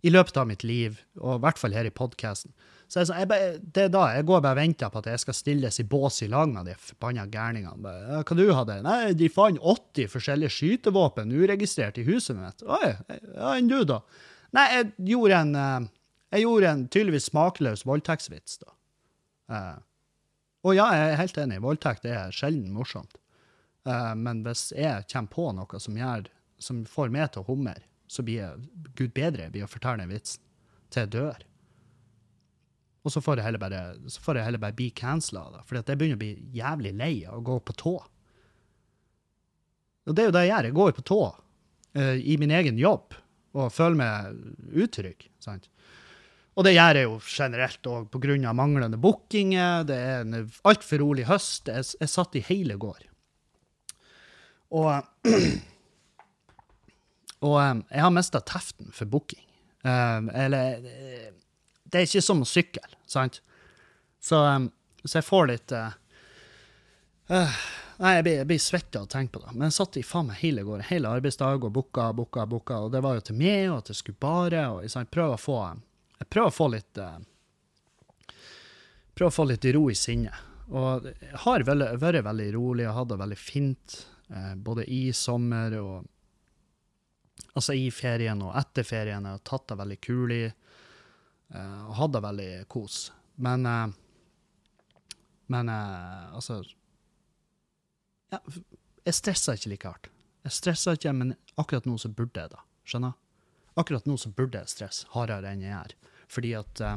i 0.05 0.13
løpet 0.13 0.37
av 0.41 0.49
mitt 0.49 0.65
liv, 0.65 1.01
og 1.21 1.39
i 1.39 1.43
hvert 1.45 1.61
fall 1.61 1.75
her 1.77 1.89
i 1.89 1.93
podkasten. 1.93 2.53
Så 2.91 3.05
jeg, 3.05 3.29
jeg, 3.31 3.59
det 3.63 3.85
er 3.87 3.93
da, 3.93 4.07
jeg 4.17 4.27
går 4.27 4.41
bare 4.43 4.57
og 4.57 4.59
venter 4.59 4.91
på 4.91 4.99
at 4.99 5.09
jeg 5.13 5.23
skal 5.23 5.37
stilles 5.37 5.79
i 5.79 5.87
bås 5.87 6.23
i 6.25 6.29
lag 6.33 6.49
med 6.51 6.67
de 6.67 6.75
forbanna 6.75 7.27
gærningene. 7.31 7.93
Hva 8.27 8.37
du 8.37 8.49
hadde? 8.57 8.81
Nei, 8.83 9.13
de 9.15 9.29
fant 9.31 9.61
80 9.61 10.11
forskjellige 10.11 10.57
skytevåpen 10.57 11.31
uregistrert 11.31 12.01
i 12.01 12.07
huset 12.09 12.41
mitt. 12.41 12.65
Oi, 12.67 12.97
ja, 13.13 13.53
enn 13.53 13.71
du, 13.71 13.79
da? 13.89 14.01
Nei, 14.57 14.67
jeg 14.75 14.91
gjorde 15.13 15.45
en, 15.45 15.55
eh, 15.61 15.87
jeg 16.35 16.47
gjorde 16.49 16.75
en 16.75 16.83
tydeligvis 16.91 17.31
smakløs 17.31 17.87
voldtektsvits, 17.87 18.59
da. 18.65 18.75
Og 20.67 20.77
ja, 20.77 20.91
jeg 20.93 21.13
er 21.13 21.21
helt 21.23 21.39
enig, 21.41 21.61
voldtekt 21.65 22.07
er 22.09 22.35
sjelden 22.35 22.73
morsomt. 22.75 23.17
Uh, 23.89 24.13
men 24.19 24.43
hvis 24.45 24.69
jeg 24.77 25.07
kommer 25.09 25.33
på 25.33 25.47
noe 25.57 25.81
som, 25.81 25.97
gjør, 25.97 26.29
som 26.61 26.83
får 26.89 27.13
meg 27.15 27.33
til 27.33 27.45
å 27.45 27.49
humre, 27.49 27.79
så 28.11 28.25
blir 28.27 28.43
jeg 28.43 28.91
gud 28.99 29.15
bedre 29.17 29.49
ved 29.55 29.65
å 29.65 29.71
fortelle 29.71 30.05
den 30.05 30.13
vitsen 30.13 30.43
til 30.91 31.07
jeg 31.07 31.13
dør. 31.15 31.47
Og 33.01 33.15
så 33.15 33.23
får 33.25 33.41
jeg 33.41 33.47
heller 33.47 33.63
bare, 33.63 33.83
jeg 34.05 34.45
heller 34.45 34.61
bare 34.61 34.77
bli 34.77 34.91
cancela, 34.93 35.63
for 35.65 35.79
jeg 35.79 35.97
begynner 35.97 36.19
å 36.19 36.21
bli 36.21 36.35
jævlig 36.53 36.93
lei 36.99 37.15
av 37.25 37.39
å 37.39 37.45
gå 37.47 37.57
på 37.65 37.77
tå. 37.81 37.95
Og 40.11 40.17
det 40.17 40.25
er 40.25 40.29
jo 40.29 40.35
det 40.35 40.43
jeg 40.45 40.53
gjør. 40.53 40.69
Jeg 40.69 40.77
går 40.77 40.95
på 40.97 41.07
tå 41.09 41.21
uh, 41.31 42.17
i 42.19 42.37
min 42.43 42.53
egen 42.61 42.81
jobb 42.81 43.17
og 43.57 43.73
føler 43.75 43.99
meg 43.99 44.77
utrygg. 44.85 45.31
sant? 45.43 45.71
Og 46.61 46.65
det 46.67 46.75
gjør 46.75 46.99
jeg 46.99 47.07
jo 47.07 47.15
generelt 47.25 47.87
òg 47.89 48.09
pga. 48.13 48.53
manglende 48.53 48.99
bookinger. 49.01 49.87
Det 49.89 49.97
er 49.97 50.27
en 50.27 50.51
altfor 50.69 51.01
rolig 51.01 51.25
høst. 51.25 51.71
Jeg, 51.73 51.87
jeg 51.97 52.13
satt 52.13 52.37
i 52.37 52.43
hele 52.45 52.77
går. 52.77 53.07
Og, 54.77 54.93
og 57.49 57.57
jeg 57.65 58.05
har 58.05 58.13
mista 58.13 58.45
teften 58.45 58.93
for 58.93 59.09
booking. 59.09 59.47
Eller 59.81 60.85
Det 61.89 61.97
er 61.97 62.05
ikke 62.05 62.27
som 62.29 62.45
å 62.45 62.49
sykle, 62.49 62.85
sant? 63.09 63.41
Så, 64.21 64.45
så 65.01 65.17
jeg 65.17 65.25
får 65.25 65.49
litt 65.49 65.73
uh, 65.73 65.97
Nei, 67.31 68.19
jeg 68.19 68.25
blir, 68.27 68.41
jeg 68.43 68.49
blir 68.51 68.61
svett 68.61 68.97
av 69.01 69.07
å 69.07 69.09
tenke 69.09 69.39
på 69.39 69.47
det. 69.47 69.55
Men 69.55 69.71
jeg 69.71 69.81
satt 69.81 69.97
i 69.97 70.05
faen 70.05 70.29
meg 70.29 70.45
hele 70.45 70.69
går, 70.69 70.91
hele 70.93 71.09
arbeidsdag 71.09 71.65
og 71.65 71.73
booka, 71.73 72.13
booka, 72.13 72.45
booka. 72.49 72.85
Og 72.85 72.93
det 72.93 73.01
var 73.05 73.17
jo 73.17 73.31
til 73.31 73.41
meg, 73.41 73.71
og 73.71 73.81
at 73.81 73.95
jeg 73.95 74.03
skulle 74.03 74.21
bare 74.21 74.75
og 74.77 75.09
prøve 75.09 75.37
å 75.37 75.41
få 75.41 75.63
jeg 76.21 76.29
prøver 76.31 76.53
å 76.53 76.55
få 76.55 76.69
litt 76.73 77.01
uh, 77.01 77.19
Prøver 79.17 79.33
å 79.33 79.35
få 79.35 79.45
litt 79.51 79.67
ro 79.75 79.83
i 79.91 79.97
sinnet. 79.99 80.47
Og 80.71 81.09
jeg 81.11 81.39
har 81.43 81.65
vært 81.67 82.23
veldig 82.25 82.49
rolig 82.55 82.87
og 82.87 82.95
hatt 82.95 83.09
det 83.11 83.19
veldig 83.21 83.39
fint, 83.41 83.97
eh, 84.31 84.53
både 84.55 84.85
i 84.87 85.11
sommer 85.13 85.75
og 85.81 86.09
Altså 87.57 87.75
i 87.75 87.89
ferien 87.91 88.39
og 88.47 88.53
etter 88.55 88.85
ferien. 88.87 89.25
Jeg 89.27 89.35
har 89.35 89.43
tatt 89.49 89.65
det 89.73 89.77
veldig 89.81 89.97
kulig 90.05 90.45
eh, 90.47 91.81
og 91.89 91.97
hatt 91.99 92.13
det 92.15 92.21
veldig 92.23 92.51
kos. 92.71 92.99
Men 93.43 93.67
eh, 93.67 93.97
Men 95.51 95.69
eh, 95.69 96.35
altså 96.37 96.61
ja, 98.31 98.39
Jeg 99.05 99.17
stresser 99.19 99.59
ikke 99.59 99.73
like 99.73 99.89
hardt. 99.89 100.11
Jeg 100.47 100.53
stresser 100.53 100.97
ikke, 100.97 101.13
men 101.13 101.35
akkurat 101.59 101.89
nå 101.89 101.99
så 101.99 102.09
burde 102.09 102.41
jeg 102.45 102.53
da. 102.55 102.63
Skjønner? 102.87 103.19
Akkurat 103.81 104.07
nå 104.07 104.17
så 104.21 104.31
burde 104.31 104.63
jeg 104.63 104.71
stresse 104.71 105.11
hardere 105.17 105.51
enn 105.51 105.65
jeg 105.65 105.75
gjør. 105.75 105.97
Fordi 106.31 106.55
at 106.59 106.81
eh, 106.81 106.97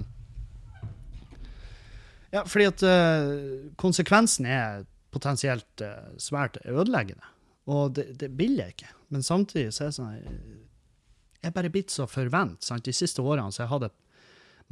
Ja, 2.33 2.43
fordi 2.49 2.65
at 2.69 2.83
eh, 2.87 3.71
konsekvensen 3.77 4.47
er 4.49 4.85
potensielt 5.13 5.81
eh, 5.85 6.13
svært 6.21 6.57
ødeleggende. 6.65 7.25
Og 7.69 7.93
det, 7.97 8.11
det 8.19 8.31
vil 8.37 8.57
jeg 8.59 8.75
ikke. 8.75 8.93
Men 9.13 9.23
samtidig 9.23 9.73
så 9.73 9.85
er 9.85 9.91
det 9.91 9.97
sånn 9.97 10.15
Jeg 10.17 11.51
er 11.51 11.55
bare 11.55 11.71
blitt 11.73 11.93
så 11.93 12.07
forvent. 12.09 12.63
Sant? 12.65 12.85
De 12.85 12.95
siste 12.95 13.21
årene 13.21 13.53
så 13.53 13.65
jeg 13.65 13.73
hadde 13.73 13.93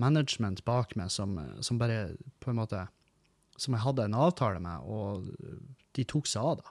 management 0.02 0.64
bak 0.66 0.96
meg 0.98 1.12
som, 1.14 1.38
som 1.62 1.78
bare 1.78 2.16
på 2.42 2.50
en 2.50 2.58
måte 2.58 2.86
Som 3.60 3.76
jeg 3.76 3.84
hadde 3.84 4.08
en 4.08 4.18
avtale 4.18 4.60
med, 4.64 4.88
og 4.88 5.28
de 5.94 6.06
tok 6.08 6.26
seg 6.26 6.42
av 6.42 6.62
det. 6.62 6.70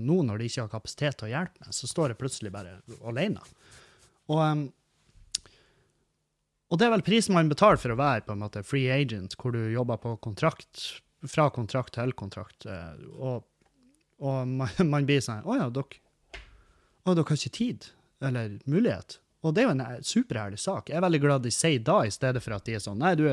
Nå 0.00 0.22
når 0.22 0.38
de 0.38 0.46
ikke 0.48 0.62
har 0.62 0.70
kapasitet 0.72 1.18
til 1.18 1.26
å 1.26 1.32
hjelpe 1.32 1.60
meg, 1.60 1.74
så 1.74 1.88
står 1.90 2.12
jeg 2.12 2.20
plutselig 2.22 2.52
bare 2.54 2.78
alene. 3.04 3.42
Og, 4.32 4.70
og 6.74 6.78
det 6.80 6.88
er 6.88 6.94
vel 6.96 7.04
prisen 7.06 7.36
man 7.36 7.46
betaler 7.46 7.78
for 7.78 7.94
å 7.94 7.98
være 8.00 8.24
på 8.26 8.34
en 8.34 8.40
måte 8.42 8.64
free 8.66 8.90
agent, 8.90 9.36
hvor 9.38 9.54
du 9.54 9.60
jobber 9.70 10.00
på 10.02 10.16
kontrakt, 10.24 10.80
fra 11.30 11.46
kontrakt 11.54 11.94
til 11.94 12.10
kontrakt. 12.18 12.66
eh, 12.66 12.96
Og, 13.14 13.44
og 14.18 14.48
man, 14.50 14.72
man 14.96 15.06
blir 15.06 15.22
sånn 15.22 15.46
Å 15.46 15.60
ja, 15.60 15.68
dere, 15.70 16.00
å, 17.04 17.14
dere 17.14 17.28
har 17.30 17.38
ikke 17.38 17.54
tid 17.60 17.86
eller 18.24 18.58
mulighet. 18.66 19.20
Og 19.44 19.54
det 19.54 19.62
er 19.62 19.68
jo 19.68 19.76
en 19.76 19.84
eh, 19.86 20.02
superherlig 20.02 20.58
sak. 20.58 20.90
Jeg 20.90 20.98
er 20.98 21.06
veldig 21.06 21.22
glad 21.22 21.46
de 21.46 21.54
sier 21.54 21.78
da, 21.84 22.00
i 22.02 22.12
stedet 22.12 22.42
for 22.42 22.56
at 22.58 22.66
de 22.66 22.74
er 22.74 22.82
sånn 22.82 22.98
Nei, 22.98 23.14
du 23.20 23.26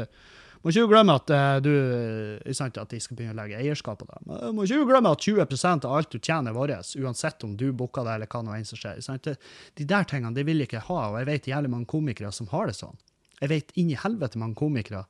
må 0.62 0.70
ikke 0.70 0.86
glemme 0.92 1.18
at 1.18 1.32
eh, 1.34 1.58
du 1.66 2.54
sant, 2.54 2.78
at 2.78 2.94
de 2.94 3.00
skal 3.02 3.18
begynne 3.18 3.34
å 3.34 3.42
legge 3.42 3.58
eierskap 3.58 4.04
på 4.04 4.10
deg. 4.12 4.52
Må 4.54 4.70
ikke 4.70 4.86
glemme 4.92 5.18
at 5.18 5.26
20% 5.26 5.88
av 5.90 5.98
alt 5.98 6.14
du 6.14 6.20
tjener, 6.22 6.54
er 6.54 6.60
vårt, 6.60 6.94
uansett 7.02 7.48
om 7.48 7.58
du 7.58 7.72
booker 7.74 8.06
det 8.06 8.20
eller 8.20 8.30
hva 8.30 8.44
nå 8.46 8.54
enn 8.54 8.70
som 8.70 8.78
skjer. 8.78 9.02
Sant? 9.02 9.32
De 9.80 9.88
der 9.90 10.06
tingene 10.06 10.38
det 10.38 10.46
vil 10.46 10.62
jeg 10.62 10.70
ikke 10.70 10.86
ha, 10.92 11.00
og 11.10 11.24
jeg 11.24 11.32
vet 11.32 11.50
jævlig 11.56 11.74
mange 11.74 11.90
komikere 11.90 12.30
som 12.36 12.52
har 12.54 12.70
det 12.70 12.78
sånn. 12.78 13.00
Jeg 13.42 13.52
vet 13.52 13.74
inn 13.80 13.92
i 13.92 14.00
helvete 14.00 14.40
mange 14.40 14.60
komikere 14.60 15.06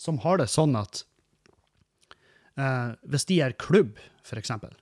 som 0.00 0.20
har 0.24 0.40
det 0.40 0.48
sånn 0.52 0.76
at 0.80 1.02
eh, 2.60 2.96
hvis 3.08 3.28
de 3.28 3.40
gjør 3.40 3.56
klubb, 3.60 4.00
for 4.24 4.40
eksempel. 4.40 4.72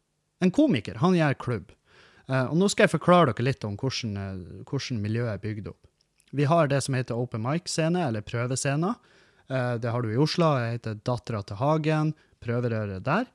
En 0.42 0.54
komiker, 0.54 1.00
han 1.02 1.16
gjør 1.18 1.38
klubb. 1.42 1.74
Eh, 2.28 2.44
og 2.44 2.56
nå 2.58 2.68
skal 2.70 2.86
jeg 2.86 2.96
forklare 2.96 3.32
dere 3.32 3.48
litt 3.48 3.66
om 3.66 3.78
hvordan, 3.78 4.16
eh, 4.22 4.62
hvordan 4.68 5.02
miljøet 5.02 5.34
er 5.34 5.42
bygd 5.42 5.70
opp. 5.72 5.82
Vi 6.36 6.44
har 6.44 6.68
det 6.68 6.82
som 6.84 6.94
heter 6.94 7.16
open 7.16 7.42
mic-scene, 7.42 8.04
eller 8.08 8.26
prøvescener. 8.26 8.98
Eh, 9.48 9.74
det 9.80 9.90
har 9.90 10.02
du 10.02 10.12
i 10.12 10.20
Oslo, 10.20 10.52
det 10.58 10.78
heter 10.78 11.02
Dattera 11.06 11.42
til 11.42 11.58
Hagen, 11.62 12.14
prøverøret 12.44 13.02
der. 13.06 13.26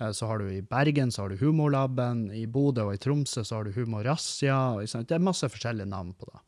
Eh, 0.00 0.10
så 0.12 0.28
har 0.28 0.38
du 0.38 0.50
i 0.52 0.62
Bergen 0.62 1.10
så 1.10 1.24
har 1.24 1.32
du 1.32 1.40
Humorlaben, 1.40 2.28
i 2.34 2.46
Bodø 2.46 2.88
og 2.88 2.94
i 2.94 3.00
Tromsø 3.00 3.44
så 3.44 3.60
har 3.60 3.64
du 3.64 3.72
sant? 4.86 5.08
Det 5.08 5.16
er 5.16 5.24
masse 5.24 5.48
forskjellige 5.48 5.88
navn 5.88 6.12
på 6.18 6.28
det. 6.30 6.43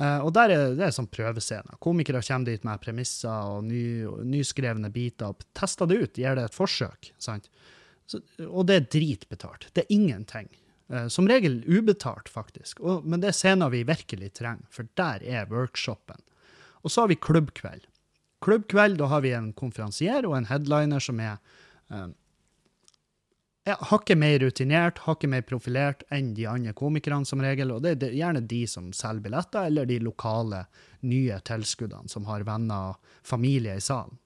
Eh, 0.00 0.20
og 0.24 0.32
der 0.36 0.54
er 0.54 0.76
det 0.78 0.86
er 0.86 0.94
sånn 0.96 1.10
prøvescener. 1.12 1.76
Komikere 1.82 2.22
kommer 2.24 2.48
dit 2.48 2.64
med 2.64 2.80
premisser 2.80 3.52
og 3.56 3.66
ny, 3.68 4.06
nyskrevne 4.32 4.88
biter. 4.94 5.36
Tester 5.56 5.90
det 5.90 6.00
ut, 6.00 6.22
gir 6.22 6.38
det 6.38 6.48
et 6.48 6.56
forsøk. 6.56 7.12
sant? 7.20 7.50
Så, 8.08 8.22
og 8.48 8.66
det 8.70 8.78
er 8.78 8.88
dritbetalt. 8.90 9.68
Det 9.74 9.84
er 9.84 9.94
ingenting. 9.94 10.48
Uh, 10.90 11.06
som 11.12 11.28
regel 11.30 11.60
ubetalt, 11.68 12.28
faktisk. 12.32 12.80
Og, 12.80 13.04
men 13.06 13.22
det 13.22 13.30
er 13.30 13.36
scener 13.38 13.70
vi 13.70 13.84
virkelig 13.86 14.32
trenger, 14.40 14.66
for 14.74 14.88
der 14.98 15.22
er 15.22 15.50
workshopen. 15.52 16.18
Og 16.82 16.90
så 16.90 17.04
har 17.04 17.12
vi 17.12 17.20
klubbkveld. 17.20 17.84
Klubbkveld, 18.42 18.96
da 18.98 19.10
har 19.12 19.22
vi 19.22 19.34
en 19.36 19.52
konferansier 19.52 20.26
og 20.26 20.34
en 20.38 20.48
headliner 20.48 21.02
som 21.04 21.20
er 21.20 21.36
eh, 21.92 22.08
ja, 23.68 23.76
hakket 23.90 24.18
mer 24.18 24.38
rutinert, 24.38 25.02
hakket 25.04 25.30
mer 25.30 25.42
profilert 25.46 26.04
enn 26.12 26.32
de 26.34 26.46
andre 26.48 26.72
komikerne 26.76 27.28
som 27.28 27.42
regel. 27.44 27.74
Og 27.74 27.84
det 27.84 27.96
er 28.06 28.16
gjerne 28.16 28.42
de 28.48 28.62
som 28.70 28.88
selger 28.96 29.26
billetter, 29.26 29.68
eller 29.68 29.88
de 29.88 29.98
lokale 30.02 30.64
nye 31.06 31.40
tilskuddene 31.44 32.08
som 32.08 32.28
har 32.30 32.46
venner 32.48 32.94
og 32.94 33.16
familie 33.26 33.76
i 33.76 33.84
salen. 33.84 34.16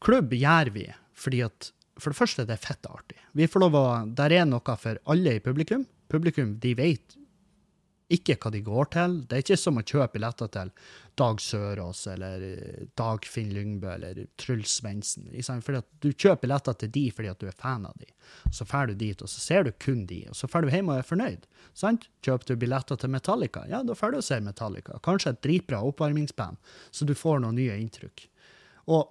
Klubb 0.00 0.32
gjør 0.32 0.72
vi 0.74 0.88
fordi 1.20 1.42
at 1.44 1.72
for 2.00 2.14
det 2.14 2.16
første 2.16 2.46
det 2.48 2.54
er 2.56 2.62
fett 2.62 2.86
artig. 2.88 3.18
Vi 3.36 3.48
får 3.50 3.60
lov 3.66 3.74
å, 3.76 3.86
Der 4.08 4.32
er 4.32 4.46
noe 4.48 4.76
for 4.80 5.00
alle 5.12 5.36
i 5.36 5.42
publikum. 5.44 5.84
Publikum 6.08 6.54
de 6.62 6.72
vet 6.74 7.19
ikke 8.10 8.36
hva 8.42 8.50
de 8.50 8.60
går 8.66 8.88
til. 8.94 9.16
Det 9.28 9.36
er 9.36 9.44
ikke 9.44 9.58
som 9.60 9.78
å 9.78 9.84
kjøpe 9.86 10.16
billetter 10.16 10.50
til 10.50 10.72
Dag 11.20 11.42
Sørås 11.42 12.00
eller 12.10 12.42
Dag 12.98 13.26
Finn 13.28 13.52
Lyngbø 13.54 13.90
eller 13.92 14.24
Truls 14.40 14.72
Svendsen. 14.80 15.28
Du 15.30 16.10
kjøper 16.10 16.42
billetter 16.44 16.78
til 16.80 16.90
de 16.94 17.04
fordi 17.14 17.30
at 17.30 17.42
du 17.42 17.46
er 17.50 17.56
fan 17.56 17.86
av 17.86 17.94
de. 18.00 18.08
Så 18.50 18.66
drar 18.66 18.90
du 18.90 18.96
dit, 18.98 19.22
og 19.22 19.30
så 19.30 19.42
ser 19.42 19.66
du 19.66 19.70
kun 19.82 20.06
de, 20.10 20.24
og 20.30 20.38
så 20.38 20.50
drar 20.50 20.66
du 20.66 20.72
hjem 20.72 20.90
og 20.90 20.98
er 20.98 21.06
fornøyd. 21.06 21.46
sant? 21.74 22.08
Kjøper 22.26 22.50
du 22.50 22.64
billetter 22.64 22.98
til 22.98 23.12
Metallica, 23.14 23.64
ja, 23.70 23.82
da 23.86 23.94
drar 23.94 24.14
du 24.14 24.18
og 24.18 24.26
ser 24.26 24.42
Metallica. 24.44 24.98
Kanskje 25.06 25.34
et 25.34 25.42
dritbra 25.46 25.82
oppvarmingsband, 25.86 26.58
så 26.90 27.06
du 27.06 27.14
får 27.14 27.44
noen 27.44 27.58
nye 27.60 27.78
inntrykk. 27.78 28.26
Og 28.90 29.06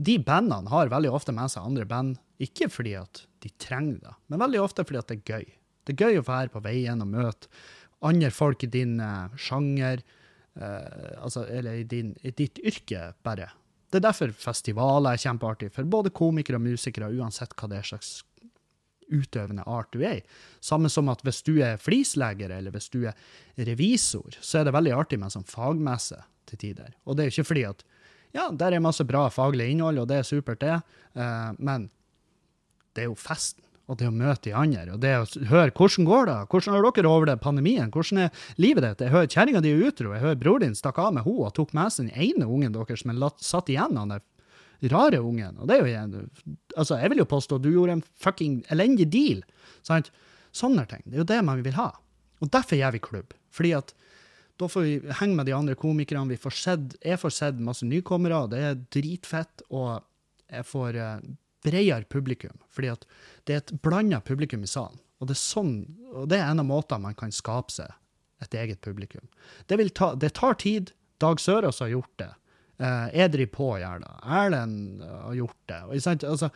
de 0.00 0.16
bandene 0.24 0.72
har 0.72 0.90
veldig 0.90 1.12
ofte 1.12 1.32
med 1.36 1.52
seg 1.52 1.66
andre 1.66 1.86
band, 1.86 2.18
ikke 2.40 2.70
fordi 2.72 2.96
at 2.96 3.26
de 3.44 3.50
trenger 3.60 4.00
det, 4.00 4.14
men 4.32 4.40
veldig 4.40 4.62
ofte 4.64 4.84
fordi 4.88 5.00
at 5.02 5.10
det 5.10 5.20
er 5.20 5.34
gøy. 5.36 5.50
Det 5.84 5.94
er 5.94 6.06
gøy 6.06 6.20
å 6.20 6.26
være 6.26 6.52
på 6.52 6.62
veien 6.64 7.02
og 7.02 7.12
møte 7.12 7.50
andre 8.06 8.30
folk 8.32 8.64
i 8.64 8.70
din 8.72 8.96
uh, 9.02 9.28
sjanger, 9.36 10.02
uh, 10.60 11.22
altså, 11.24 11.44
eller 11.48 11.82
i, 11.82 11.84
din, 11.88 12.14
i 12.24 12.32
ditt 12.32 12.60
yrke, 12.64 13.10
bare. 13.26 13.50
Det 13.90 13.98
er 14.00 14.06
derfor 14.06 14.32
festivaler 14.36 15.16
er 15.16 15.22
kjempeartig 15.24 15.72
for 15.74 15.88
både 15.90 16.12
komikere 16.14 16.60
og 16.60 16.64
musikere, 16.68 17.10
uansett 17.12 17.56
hva 17.58 17.68
det 17.70 17.80
er 17.80 17.88
slags 17.90 18.12
utøvende 19.10 19.64
art 19.66 19.90
du 19.92 20.04
er 20.06 20.20
i. 20.20 20.26
Samme 20.62 20.88
som 20.92 21.10
at 21.10 21.24
hvis 21.26 21.42
du 21.46 21.56
er 21.64 21.80
flisleger 21.82 22.52
eller 22.54 22.74
hvis 22.74 22.90
du 22.92 23.02
er 23.10 23.18
revisor, 23.66 24.38
så 24.38 24.60
er 24.60 24.68
det 24.68 24.76
veldig 24.76 24.94
artig 24.94 25.18
med 25.18 25.30
en 25.30 25.40
sånn 25.40 25.50
fagmesse 25.50 26.20
til 26.50 26.62
tider. 26.62 26.94
Og 27.04 27.16
det 27.16 27.24
er 27.24 27.30
jo 27.30 27.40
ikke 27.40 27.50
fordi 27.50 27.66
at 27.72 27.82
ja, 28.36 28.46
der 28.54 28.76
er 28.76 28.84
masse 28.84 29.02
bra 29.06 29.24
faglig 29.34 29.72
innhold, 29.72 29.98
og 29.98 30.06
det 30.06 30.20
er 30.20 30.28
supert, 30.28 30.62
det, 30.62 30.76
uh, 31.18 31.50
men 31.58 31.88
det 32.94 33.04
er 33.04 33.10
jo 33.10 33.18
festen. 33.18 33.64
Og 33.90 33.98
det 33.98 34.06
å 34.06 34.14
møte 34.14 34.46
de 34.46 34.54
andre, 34.54 34.94
og 34.94 35.00
det 35.02 35.12
å 35.18 35.24
høre 35.50 35.74
hvordan 35.74 36.06
går 36.06 36.28
det, 36.28 36.38
hvordan 36.52 36.76
har 36.76 36.84
dere 36.86 37.10
over 37.10 37.26
det 37.26 37.40
pandemien, 37.42 37.90
hvordan 37.90 38.24
er 38.26 38.44
livet 38.62 38.86
ditt? 38.86 39.02
Jeg 39.02 39.14
hører 39.16 39.30
kjerringa 39.34 39.62
di 39.64 39.72
er 39.74 39.86
utro, 39.88 40.12
jeg 40.14 40.22
hører 40.22 40.38
bror 40.38 40.62
din 40.62 40.76
stakk 40.78 41.00
av 41.02 41.16
med 41.16 41.26
henne 41.26 41.48
og 41.48 41.54
tok 41.56 41.74
med 41.74 41.90
seg 41.90 42.06
den 42.06 42.28
ene 42.28 42.46
ungen 42.46 42.76
deres, 42.76 43.02
er 43.02 43.42
satt 43.42 43.72
igjen 43.72 43.98
han 43.98 44.14
der 44.14 44.22
rare 44.88 45.20
ungen. 45.20 45.58
Og 45.58 45.68
det 45.68 45.76
er 45.76 45.82
jo 45.82 45.90
igjen 45.90 46.14
altså, 46.76 47.00
jeg 47.00 47.12
vil 47.12 47.22
jo 47.22 47.28
påstå 47.28 47.58
du 47.60 47.70
gjorde 47.72 47.98
en 47.98 48.04
fucking 48.22 48.60
elendig 48.72 49.10
deal. 49.12 49.42
Sant? 49.86 50.12
Sånne 50.56 50.86
ting. 50.90 51.02
Det 51.06 51.18
er 51.18 51.24
jo 51.24 51.30
det 51.30 51.42
man 51.46 51.62
vil 51.64 51.76
ha. 51.76 51.90
Og 52.40 52.50
derfor 52.50 52.78
gjør 52.78 52.94
vi 52.96 53.02
klubb. 53.04 53.34
Fordi 53.54 53.74
at 53.76 53.92
da 54.60 54.68
får 54.68 54.86
vi 54.86 54.94
henge 55.20 55.36
med 55.36 55.48
de 55.48 55.54
andre 55.56 55.76
komikerne. 55.78 56.28
Vi 56.30 56.40
får 56.40 56.56
sett, 56.56 56.96
jeg 57.04 57.20
får 57.20 57.32
sett 57.32 57.60
masse 57.64 57.86
nykommere, 57.88 58.42
det 58.52 58.64
er 58.70 58.80
dritfett. 58.92 59.64
Og 59.70 60.02
jeg 60.50 60.66
får 60.68 60.98
eh, 61.00 61.30
bredere 61.64 62.04
publikum, 62.08 62.56
fordi 62.72 62.92
at 62.92 63.06
det 63.46 63.54
er 63.54 63.62
et 63.64 63.72
blanda 63.84 64.20
publikum 64.24 64.64
i 64.64 64.70
salen. 64.70 65.00
Og 65.20 65.28
det, 65.28 65.36
er 65.36 65.42
sånn, 65.42 65.74
og 66.14 66.30
det 66.32 66.38
er 66.40 66.48
en 66.48 66.62
av 66.62 66.68
måtene 66.68 67.10
man 67.10 67.18
kan 67.18 67.32
skape 67.34 67.74
seg 67.74 67.92
et 68.40 68.54
eget 68.56 68.80
publikum. 68.80 69.26
Det, 69.68 69.76
ta, 69.94 70.14
det 70.14 70.32
tar 70.38 70.56
tid. 70.60 70.94
Dag 71.20 71.40
Sørås 71.40 71.82
har 71.84 71.92
gjort 71.92 72.14
det. 72.16 72.30
Eh, 72.80 73.08
jeg 73.20 73.32
driver 73.34 73.52
på 73.52 73.70
å 73.74 73.78
det. 74.00 74.12
Erlend 74.24 75.02
eh, 75.04 75.16
har 75.26 75.36
gjort 75.36 75.58
det. 75.68 75.80
Og, 75.84 75.96
altså, 76.32 76.48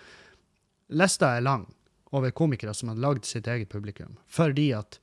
lista 0.88 1.34
er 1.36 1.44
lang 1.44 1.66
over 2.14 2.32
komikere 2.32 2.74
som 2.74 2.92
har 2.92 3.02
lagd 3.02 3.28
sitt 3.28 3.48
eget 3.50 3.68
publikum. 3.68 4.16
Fordi 4.32 4.70
at 4.76 4.98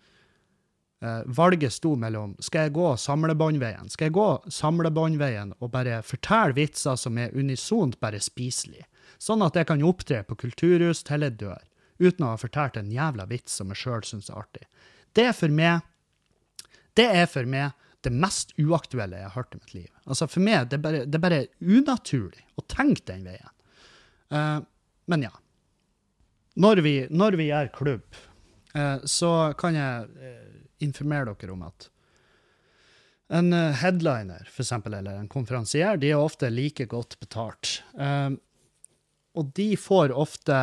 eh, 1.05 1.21
valget 1.25 1.75
sto 1.75 1.93
mellom 1.99 2.33
skal 2.41 2.67
jeg 2.67 2.75
gå 2.77 2.87
samlebåndveien 3.03 3.91
Skal 3.91 4.09
jeg 4.09 4.17
gå 4.17 4.29
samlebåndveien 4.49 5.53
og 5.59 5.73
bare 5.75 6.01
fortelle 6.07 6.57
vitser 6.57 6.97
som 6.97 7.19
er 7.21 7.35
unisont 7.37 7.99
bare 8.01 8.21
spiselige, 8.23 8.87
sånn 9.21 9.43
at 9.45 9.57
jeg 9.57 9.69
kan 9.69 9.83
opptre 9.85 10.23
på 10.25 10.39
kulturhus 10.45 11.03
til 11.05 11.27
jeg 11.27 11.37
dør, 11.41 11.61
uten 12.01 12.25
å 12.25 12.33
ha 12.33 12.41
fortalt 12.41 12.79
en 12.79 12.91
jævla 12.91 13.27
vits 13.29 13.59
som 13.59 13.69
jeg 13.69 13.83
sjøl 13.83 14.05
syns 14.07 14.31
er 14.31 14.41
artig. 14.41 14.65
Det 15.13 15.27
er 15.29 15.37
for 15.37 15.53
meg 15.53 15.85
det 16.99 17.07
er 17.07 17.27
for 17.29 17.47
meg 17.47 17.77
det 18.03 18.11
mest 18.13 18.51
uaktuelle 18.59 19.19
jeg 19.19 19.29
har 19.29 19.37
hørt 19.37 19.55
i 19.55 19.59
mitt 19.61 19.73
liv. 19.75 19.91
Altså 20.05 20.27
For 20.27 20.43
meg 20.43 20.71
det 20.71 20.79
er 20.79 20.83
bare, 20.83 21.05
det 21.05 21.19
er 21.19 21.23
bare 21.23 21.43
unaturlig 21.61 22.43
å 22.57 22.65
tenke 22.65 23.05
den 23.11 23.23
veien. 23.29 23.53
Uh, 24.33 24.59
men 25.11 25.27
ja. 25.27 25.31
Når 26.61 26.81
vi, 26.83 26.95
når 27.13 27.37
vi 27.39 27.47
gjør 27.51 27.71
klubb, 27.77 28.19
uh, 28.75 28.97
så 29.07 29.53
kan 29.59 29.77
jeg 29.77 30.09
uh, 30.09 30.61
informere 30.83 31.35
dere 31.37 31.55
om 31.55 31.65
at 31.69 31.89
En 33.31 33.53
headliner, 33.79 34.43
for 34.51 34.59
eksempel, 34.59 34.91
eller 34.97 35.15
en 35.15 35.29
konferansier, 35.31 35.95
de 35.95 36.09
er 36.11 36.19
ofte 36.19 36.49
like 36.51 36.83
godt 36.91 37.13
betalt. 37.21 37.77
Um, 37.95 38.33
og 39.37 39.51
de 39.55 39.73
får 39.79 40.13
ofte 40.15 40.55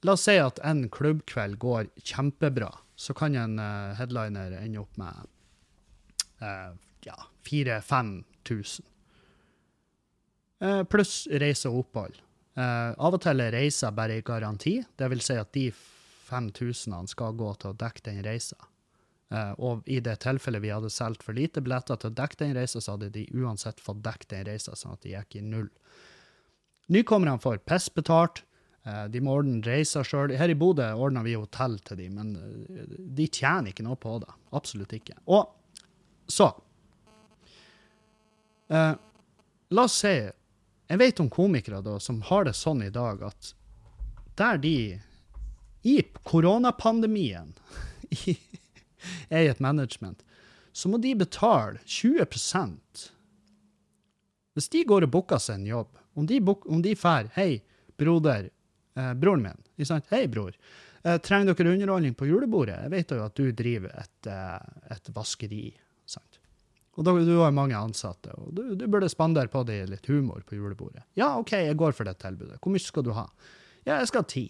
La 0.00 0.14
oss 0.16 0.22
si 0.24 0.38
at 0.40 0.56
en 0.64 0.86
klubbkveld 0.88 1.58
går 1.60 1.90
kjempebra. 2.08 2.70
Så 2.96 3.12
kan 3.12 3.34
en 3.36 3.58
uh, 3.60 3.92
headliner 3.98 4.54
ende 4.56 4.80
opp 4.80 4.96
med 4.96 5.26
uh, 6.40 6.72
ja, 7.04 7.16
4000-5000. 7.44 8.86
Uh, 10.64 10.82
pluss 10.88 11.26
reise 11.28 11.68
og 11.68 11.82
opphold. 11.84 12.16
Uh, 12.56 12.96
av 12.96 13.16
og 13.16 13.20
til 13.20 13.44
er 13.44 13.52
reiser 13.52 13.92
bare 13.96 14.16
i 14.16 14.24
garanti. 14.24 14.78
Det 14.96 15.08
vil 15.12 15.20
si 15.24 15.36
at 15.36 15.52
de 15.52 15.68
5000 16.30 17.12
skal 17.12 17.36
gå 17.36 17.52
til 17.60 17.72
å 17.74 17.78
dekke 17.84 18.04
den 18.08 18.24
reisa. 18.24 18.56
Uh, 19.30 19.52
og 19.62 19.88
i 19.88 20.00
det 20.02 20.16
tilfellet 20.24 20.64
vi 20.64 20.72
hadde 20.72 20.90
solgt 20.90 21.22
for 21.22 21.36
lite 21.36 21.62
billetter 21.62 22.00
til 22.00 22.10
å 22.10 22.18
dekke 22.18 22.40
den 22.40 22.56
reisa, 22.56 22.80
så 22.80 22.96
hadde 22.96 23.12
de 23.14 23.28
uansett 23.36 23.80
fått 23.84 24.02
dekket 24.04 24.32
den 24.32 24.48
reisa, 24.48 24.74
sånn 24.76 24.96
at 24.96 25.04
de 25.04 25.14
gikk 25.14 25.38
i 25.38 25.44
null. 25.46 25.68
Nykommerne 26.90 27.38
får 27.38 27.62
pissbetalt. 27.62 28.42
betalt. 28.42 29.12
de 29.12 29.20
må 29.20 29.36
ordne 29.36 29.60
reiser 29.62 30.06
sjøl. 30.06 30.32
Her 30.34 30.50
i 30.50 30.56
Bodø 30.58 30.88
ordner 30.96 31.22
vi 31.22 31.36
hotell 31.38 31.78
til 31.84 32.00
dem, 32.00 32.16
men 32.18 32.34
uh, 32.36 32.96
de 32.98 33.28
tjener 33.28 33.70
ikke 33.70 33.86
noe 33.86 33.98
på 34.00 34.16
det. 34.22 34.30
Absolutt 34.56 34.92
ikke. 34.96 35.18
Og 35.26 35.46
så 36.30 36.52
La 38.70 39.82
oss 39.82 39.96
si 39.98 40.12
Jeg 40.14 40.98
vet 40.98 41.20
om 41.22 41.30
komikere 41.30 41.80
da, 41.82 41.96
som 42.02 42.20
har 42.26 42.46
det 42.46 42.54
sånn 42.58 42.84
i 42.86 42.90
dag 42.94 43.22
at 43.26 43.52
der 44.38 44.58
de 44.62 44.76
i 45.86 45.96
koronapandemien 46.26 47.52
er 49.34 49.42
i 49.44 49.50
et 49.50 49.60
management, 49.60 50.22
så 50.72 50.90
må 50.90 50.98
de 50.98 51.14
betale 51.14 51.78
20 51.84 52.26
Hvis 54.54 54.68
de 54.68 54.84
går 54.84 55.06
og 55.06 55.12
booker 55.14 55.38
seg 55.38 55.60
en 55.60 55.66
jobb, 55.66 55.99
om 56.20 56.28
de, 56.28 56.40
bok, 56.44 56.66
om 56.68 56.82
de 56.84 56.94
fær 56.98 57.30
Hei, 57.36 57.62
broder, 58.00 58.50
eh, 58.96 59.12
broren 59.14 59.44
min. 59.46 60.00
Hei, 60.10 60.26
bror. 60.28 60.56
Eh, 61.02 61.16
trenger 61.24 61.54
dere 61.54 61.72
underholdning 61.72 62.14
på 62.14 62.28
julebordet? 62.28 62.76
Jeg 62.84 62.92
vet 62.92 63.14
jo 63.14 63.22
at 63.24 63.38
du 63.38 63.52
driver 63.56 63.94
et, 64.02 64.28
eh, 64.28 64.92
et 64.92 65.10
vaskeri. 65.16 65.64
Sant? 66.04 66.40
Og 66.98 67.06
da, 67.06 67.14
du 67.24 67.36
har 67.38 67.54
mange 67.56 67.78
ansatte, 67.78 68.34
og 68.36 68.52
du, 68.52 68.74
du 68.76 68.84
burde 68.90 69.08
spandere 69.08 69.48
på 69.48 69.62
dem 69.64 69.88
litt 69.88 70.08
humor 70.10 70.42
på 70.44 70.58
julebordet. 70.58 71.06
Ja, 71.16 71.32
OK, 71.40 71.54
jeg 71.56 71.78
går 71.80 71.96
for 71.96 72.04
det 72.04 72.18
tilbudet. 72.20 72.58
Hvor 72.60 72.74
mye 72.74 72.84
skal 72.84 73.06
du 73.06 73.14
ha? 73.16 73.28
Ja, 73.86 74.00
jeg 74.02 74.10
skal 74.10 74.26
ha 74.26 74.28
ti. 74.28 74.46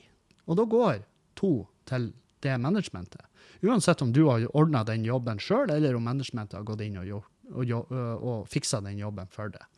Og 0.51 0.59
da 0.59 0.67
går 0.67 1.05
to 1.39 1.53
til 1.87 2.11
det 2.43 2.57
managementet. 2.59 3.23
Uansett 3.63 4.03
om 4.03 4.11
du 4.17 4.25
har 4.27 4.49
ordna 4.57 4.83
den 4.89 5.05
jobben 5.07 5.39
sjøl, 5.39 5.71
eller 5.71 5.95
om 5.95 6.09
managementet 6.09 6.59
har 6.59 6.67
gått 6.67 6.83
inn 6.83 6.99
og, 6.99 7.07
gjort, 7.07 7.31
og, 7.53 7.75
og, 7.93 8.25
og 8.33 8.49
fiksa 8.51 8.81
den 8.83 8.99
jobben 8.99 9.31
for 9.31 9.53
deg. 9.53 9.69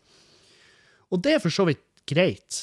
Og 1.12 1.20
det 1.20 1.36
er 1.36 1.42
for 1.44 1.52
så 1.52 1.66
vidt 1.68 1.82
greit, 2.08 2.62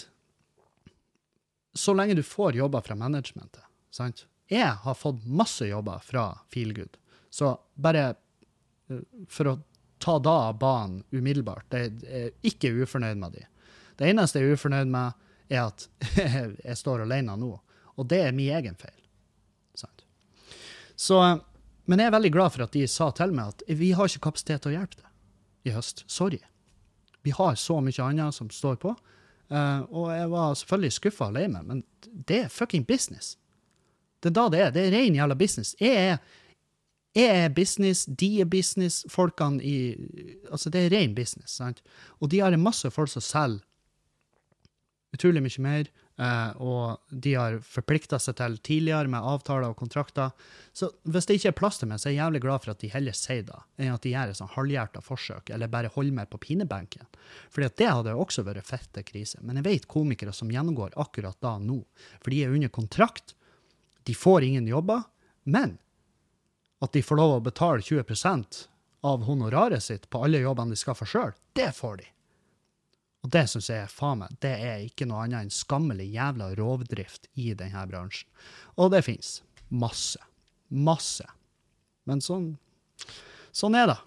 så 1.78 1.94
lenge 1.94 2.18
du 2.18 2.24
får 2.26 2.58
jobber 2.58 2.82
fra 2.82 2.98
managementet. 2.98 3.64
sant? 3.94 4.26
Jeg 4.50 4.74
har 4.82 4.96
fått 4.98 5.26
masse 5.26 5.68
jobber 5.70 6.02
fra 6.02 6.32
Feelgood, 6.50 6.98
så 7.30 7.54
bare 7.76 8.16
for 9.30 9.52
å 9.52 9.60
ta 10.02 10.18
da 10.20 10.36
av 10.50 10.58
banen 10.60 11.04
umiddelbart. 11.12 11.70
Jeg 11.70 11.94
er 12.10 12.30
ikke 12.42 12.72
ufornøyd 12.82 13.20
med 13.22 13.38
de. 13.38 13.46
Det 14.00 14.10
eneste 14.10 14.42
jeg 14.42 14.50
er 14.50 14.58
ufornøyd 14.58 14.90
med, 14.90 15.28
er 15.50 15.68
at 15.68 15.86
jeg 16.66 16.78
står 16.80 17.06
alene 17.06 17.36
nå. 17.38 17.52
Og 18.00 18.08
det 18.10 18.24
er 18.26 18.36
min 18.36 18.54
egen 18.56 18.78
feil. 18.80 18.98
Sant? 19.78 20.06
Så, 20.96 21.20
men 21.86 22.02
jeg 22.02 22.10
er 22.10 22.16
veldig 22.16 22.34
glad 22.34 22.56
for 22.56 22.66
at 22.66 22.74
de 22.74 22.88
sa 22.90 23.12
til 23.16 23.36
meg 23.36 23.54
at 23.54 23.66
vi 23.78 23.92
har 23.94 24.10
ikke 24.10 24.30
kapasitet 24.30 24.64
til 24.64 24.74
å 24.74 24.80
hjelpe 24.80 25.04
deg 25.04 25.70
i 25.70 25.76
høst. 25.76 26.06
Sorry. 26.10 26.40
Vi 27.24 27.34
har 27.36 27.56
så 27.60 27.80
mye 27.84 28.04
annet 28.06 28.36
som 28.36 28.50
står 28.50 28.80
på. 28.82 28.96
Uh, 29.50 29.82
og 29.90 30.12
jeg 30.14 30.30
var 30.30 30.54
selvfølgelig 30.54 30.94
skuffa 30.94 31.30
og 31.30 31.38
lei 31.40 31.48
meg, 31.50 31.66
men 31.66 31.84
det 32.30 32.44
er 32.46 32.52
fucking 32.54 32.86
business. 32.88 33.38
Det 34.22 34.30
er 34.30 34.36
da 34.38 34.50
det 34.54 34.60
er. 34.62 34.76
Det 34.76 34.84
er 34.86 34.94
ren 34.94 35.16
jævla 35.16 35.36
business. 35.36 35.76
Jeg 35.80 35.96
er, 35.96 36.18
jeg 37.16 37.46
er 37.46 37.50
business, 37.50 38.06
de 38.06 38.30
er 38.42 38.46
business, 38.46 39.06
folkene 39.10 39.64
i 39.64 39.96
Altså, 40.52 40.70
det 40.70 40.86
er 40.86 40.94
ren 40.98 41.16
business, 41.16 41.56
sant? 41.56 41.82
Og 42.20 42.32
de 42.32 42.40
har 42.40 42.58
masse 42.58 42.92
folk 42.92 43.10
som 43.10 43.22
selger 43.22 43.66
utrolig 45.14 45.42
mye 45.42 45.64
mer, 45.66 45.90
uh, 46.20 46.52
og 46.62 47.16
de 47.24 47.34
har 47.40 47.58
forplikta 47.66 48.20
seg 48.22 48.38
til 48.40 48.58
tidligere 48.66 49.12
med 49.12 49.26
avtaler 49.26 49.72
og 49.72 49.80
kontrakter. 49.80 50.36
Så 50.76 50.92
hvis 51.08 51.30
det 51.30 51.40
ikke 51.40 51.54
er 51.54 51.58
plass 51.58 51.82
til 51.82 51.90
meg, 51.92 52.02
så 52.02 52.10
er 52.10 52.16
jeg 52.16 52.22
jævlig 52.22 52.44
glad 52.46 52.64
for 52.64 52.74
at 52.74 52.84
de 52.84 52.92
heller 52.94 53.18
sier 53.18 53.46
det, 53.48 53.60
enn 53.80 53.96
at 53.96 54.06
de 54.06 54.14
gjør 54.14 54.34
et 54.34 54.40
sånn 54.40 54.54
halvhjerta 54.54 55.04
forsøk, 55.06 55.52
eller 55.56 55.72
bare 55.72 55.92
holder 55.96 56.20
meg 56.22 56.32
på 56.32 56.42
pinebenken. 56.46 57.08
At 57.10 57.80
det 57.82 57.90
hadde 57.90 58.16
også 58.16 58.46
vært 58.48 58.68
fette 58.68 59.04
krise. 59.08 59.42
Men 59.42 59.60
jeg 59.60 59.68
vet 59.70 59.92
komikere 59.92 60.36
som 60.36 60.52
gjennomgår 60.52 60.98
akkurat 61.00 61.40
da 61.44 61.58
nå, 61.64 61.82
for 62.20 62.34
de 62.36 62.44
er 62.44 62.56
under 62.56 62.74
kontrakt, 62.74 63.36
de 64.08 64.16
får 64.16 64.48
ingen 64.48 64.68
jobber, 64.68 65.04
men 65.50 65.78
at 66.80 66.94
de 66.96 67.04
får 67.04 67.20
lov 67.20 67.36
å 67.38 67.44
betale 67.44 67.84
20 67.84 68.70
av 69.02 69.24
honoraret 69.28 69.84
sitt 69.84 70.10
på 70.10 70.24
alle 70.24 70.42
jobbene 70.44 70.76
de 70.76 70.80
skaffer 70.80 71.08
sjøl, 71.08 71.36
det 71.56 71.72
får 71.76 72.02
de. 72.02 72.08
Og 73.26 73.32
det 73.34 73.46
syns 73.52 73.68
jeg 73.72 73.92
faen 73.92 74.22
meg, 74.22 74.36
det 74.44 74.54
er 74.64 74.86
ikke 74.86 75.08
noe 75.10 75.26
annet 75.26 75.44
enn 75.44 75.52
skammelig 75.54 76.08
jævla 76.14 76.54
rovdrift 76.56 77.28
i 77.40 77.52
denne 77.58 77.82
bransjen. 77.90 78.30
Og 78.80 78.94
det 78.94 79.04
fins. 79.08 79.42
Masse. 79.70 80.22
Masse. 80.70 81.28
Men 82.08 82.24
sånn, 82.24 82.54
sånn 83.52 83.76
er 83.78 83.92
det. 83.92 83.98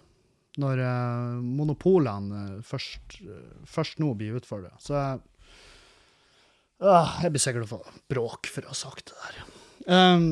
Når 0.63 0.81
uh, 0.85 1.41
monopolene 1.41 2.41
uh, 2.57 2.63
først, 2.65 3.19
uh, 3.25 3.61
først, 3.69 4.01
nå 4.01 4.11
blir 4.17 4.37
utfordra. 4.37 4.73
Så 4.81 4.97
jeg 6.83 7.31
blir 7.31 7.41
sikkert 7.41 7.65
å 7.65 7.71
få 7.77 7.81
bråk 8.11 8.49
for 8.51 8.65
å 8.65 8.73
ha 8.73 8.77
sagt 8.77 9.13
det 9.13 9.17
der. 9.23 9.35
Um, 9.87 10.25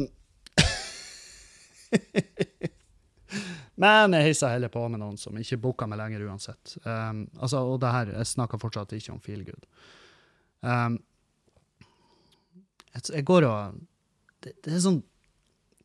Men 3.82 4.14
jeg 4.14 4.30
heisa 4.30 4.52
heller 4.54 4.70
på 4.70 4.84
med 4.92 5.02
noen 5.02 5.18
som 5.18 5.38
ikke 5.38 5.60
booka 5.62 5.88
meg 5.90 6.02
lenger 6.02 6.28
uansett. 6.28 6.76
Um, 6.86 7.24
altså, 7.40 7.64
og 7.66 7.80
det 7.82 7.94
her, 7.96 8.12
jeg 8.20 8.30
snakker 8.36 8.62
fortsatt 8.62 8.94
ikke 8.98 9.16
om 9.16 9.22
feel 9.24 9.42
good. 9.48 9.66
Um, 10.62 11.00
jeg, 12.94 13.24
går 13.26 13.48
og 13.48 13.80
Det, 14.44 14.54
det 14.66 14.76
er 14.76 14.84
sånn 14.84 15.00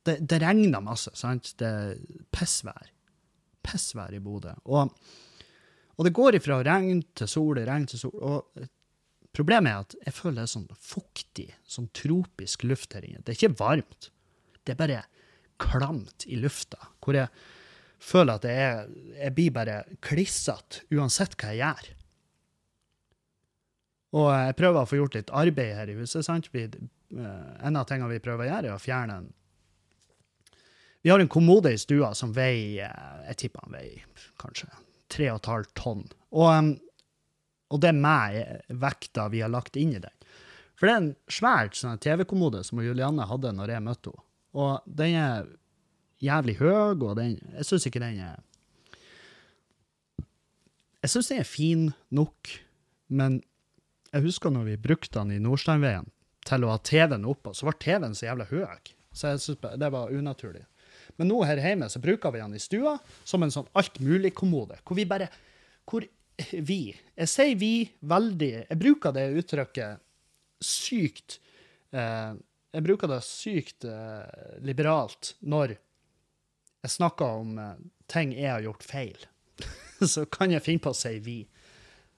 det, 0.07 0.21
det, 0.29 0.39
regner 0.43 0.83
masse, 0.85 1.11
sant? 1.19 1.51
Det 1.59 1.67
er 1.67 1.97
pissvær. 2.35 2.93
Pissvær 3.67 4.15
i 4.15 4.21
Bodø. 4.23 4.53
Og, 4.71 4.93
og 5.97 6.07
det 6.07 6.13
går 6.15 6.39
ifra 6.39 6.61
regn 6.63 7.01
til 7.19 7.31
sol, 7.31 7.59
regn 7.67 7.89
til 7.91 8.05
sol. 8.05 8.15
Og 8.15 8.69
problemet 9.35 9.73
er 9.73 9.83
at 9.83 9.97
jeg 10.05 10.15
føler 10.15 10.39
det 10.39 10.45
er 10.45 10.53
sånn 10.53 10.69
fuktig, 10.93 11.49
sånn 11.67 11.91
tropisk 11.97 12.63
luft 12.69 12.95
her 12.95 13.09
inne. 13.09 13.25
Det 13.25 13.35
er 13.35 13.41
ikke 13.41 13.59
varmt. 13.59 14.11
Det 14.63 14.77
er 14.77 14.81
bare 14.85 15.03
klamt 15.63 16.29
i 16.31 16.39
lufta. 16.39 16.79
Hvor 17.03 17.19
jeg 17.19 17.33
føler 18.03 18.39
at 18.39 18.47
jeg, 18.49 18.89
jeg 19.17 19.35
blir 19.37 19.55
bare 19.55 19.77
klissete 20.05 20.85
uansett 20.95 21.37
hva 21.41 21.53
jeg 21.55 21.63
gjør. 21.63 21.93
Og 24.17 24.29
jeg 24.33 24.57
prøver 24.59 24.81
å 24.81 24.89
få 24.89 25.01
gjort 25.01 25.17
litt 25.19 25.33
arbeid 25.35 25.75
her 25.77 25.91
i 25.93 25.97
huset. 25.99 26.25
sant? 26.25 26.49
Vi, 26.55 26.65
uh, 26.67 27.53
en 27.67 27.77
av 27.77 27.89
tingene 27.89 28.13
vi 28.15 28.23
prøver 28.23 28.47
å 28.47 28.51
gjøre, 28.51 28.71
er 28.71 28.77
å 28.77 28.83
fjerne 28.83 29.21
en 29.23 29.33
Vi 31.05 31.13
har 31.13 31.23
en 31.23 31.31
kommode 31.31 31.71
i 31.71 31.79
stua 31.79 32.09
som 32.19 32.33
veier 32.35 32.91
Jeg 33.29 33.37
tipper 33.39 33.63
han 33.63 33.77
veier 33.77 34.25
kanskje 34.43 34.67
3,5 35.15 35.69
tonn. 35.79 36.07
Og, 36.35 36.73
og 37.71 37.83
det 37.83 37.93
er 37.93 38.01
meg 38.01 38.73
vekta 38.83 39.29
vi 39.31 39.43
har 39.45 39.53
lagt 39.53 39.77
inn 39.79 39.95
i 39.95 40.03
den. 40.03 40.15
For 40.77 40.89
det 40.89 40.95
er 40.95 41.03
en 41.03 41.13
svært 41.31 41.79
sånn 41.79 42.01
TV-kommode 42.03 42.65
som 42.67 42.83
Julianne 42.83 43.29
hadde 43.31 43.53
når 43.55 43.77
jeg 43.77 43.85
møtte 43.87 44.13
henne. 44.13 44.25
Og 44.57 44.91
den 44.99 45.15
er 45.21 45.49
jævlig 46.23 46.57
høy, 46.61 46.97
og 46.97 47.17
den 47.19 47.37
Jeg 47.57 47.65
syns 47.69 47.87
ikke 47.87 48.03
den 48.03 48.21
er 48.21 48.41
Jeg 51.03 51.13
syns 51.13 51.29
den 51.29 51.41
er 51.41 51.49
fin 51.49 51.93
nok, 52.11 52.51
men 53.09 53.43
jeg 54.13 54.23
husker 54.23 54.51
når 54.51 54.65
vi 54.71 54.77
brukte 54.81 55.19
den 55.19 55.37
i 55.37 55.43
Nordsteinveien 55.43 56.09
til 56.47 56.65
å 56.65 56.73
ha 56.73 56.79
TV-en 56.79 57.27
oppå, 57.29 57.53
så 57.55 57.67
var 57.69 57.77
TV-en 57.83 58.15
så 58.15 58.29
jævla 58.29 58.47
høy. 58.49 58.65
Så 59.13 59.33
jeg 59.33 59.43
synes 59.43 59.79
det 59.81 59.91
var 59.93 60.13
unaturlig. 60.15 60.65
Men 61.17 61.31
nå 61.31 61.41
her 61.49 61.61
hjemme 61.63 61.89
så 61.91 62.01
bruker 62.03 62.35
vi 62.35 62.43
den 62.43 62.57
i 62.57 62.63
stua 62.63 62.97
som 63.25 63.45
en 63.45 63.53
sånn 63.53 63.69
altmulig-kommode, 63.79 64.81
hvor 64.85 64.99
vi 64.99 65.09
bare 65.09 65.31
Hvor 65.87 66.05
vi 66.53 66.81
Jeg 66.93 67.31
sier 67.31 67.57
vi 67.57 67.89
veldig 68.05 68.53
Jeg 68.67 68.79
bruker 68.81 69.15
det 69.17 69.31
uttrykket 69.41 70.03
sykt 70.61 71.39
eh, 71.95 72.35
Jeg 72.75 72.85
bruker 72.85 73.09
det 73.09 73.23
sykt 73.25 73.87
eh, 73.89 74.59
liberalt 74.67 75.37
når 75.41 75.77
jeg 76.87 76.95
snakker 76.95 77.43
om 77.43 77.59
uh, 77.59 77.75
ting 78.11 78.33
jeg 78.37 78.53
har 78.53 78.65
gjort 78.65 78.87
feil, 78.87 79.27
så 80.15 80.27
kan 80.31 80.55
jeg 80.55 80.65
finne 80.65 80.85
på 80.85 80.95
å 80.95 80.99
si 80.99 81.19
vi. 81.25 81.41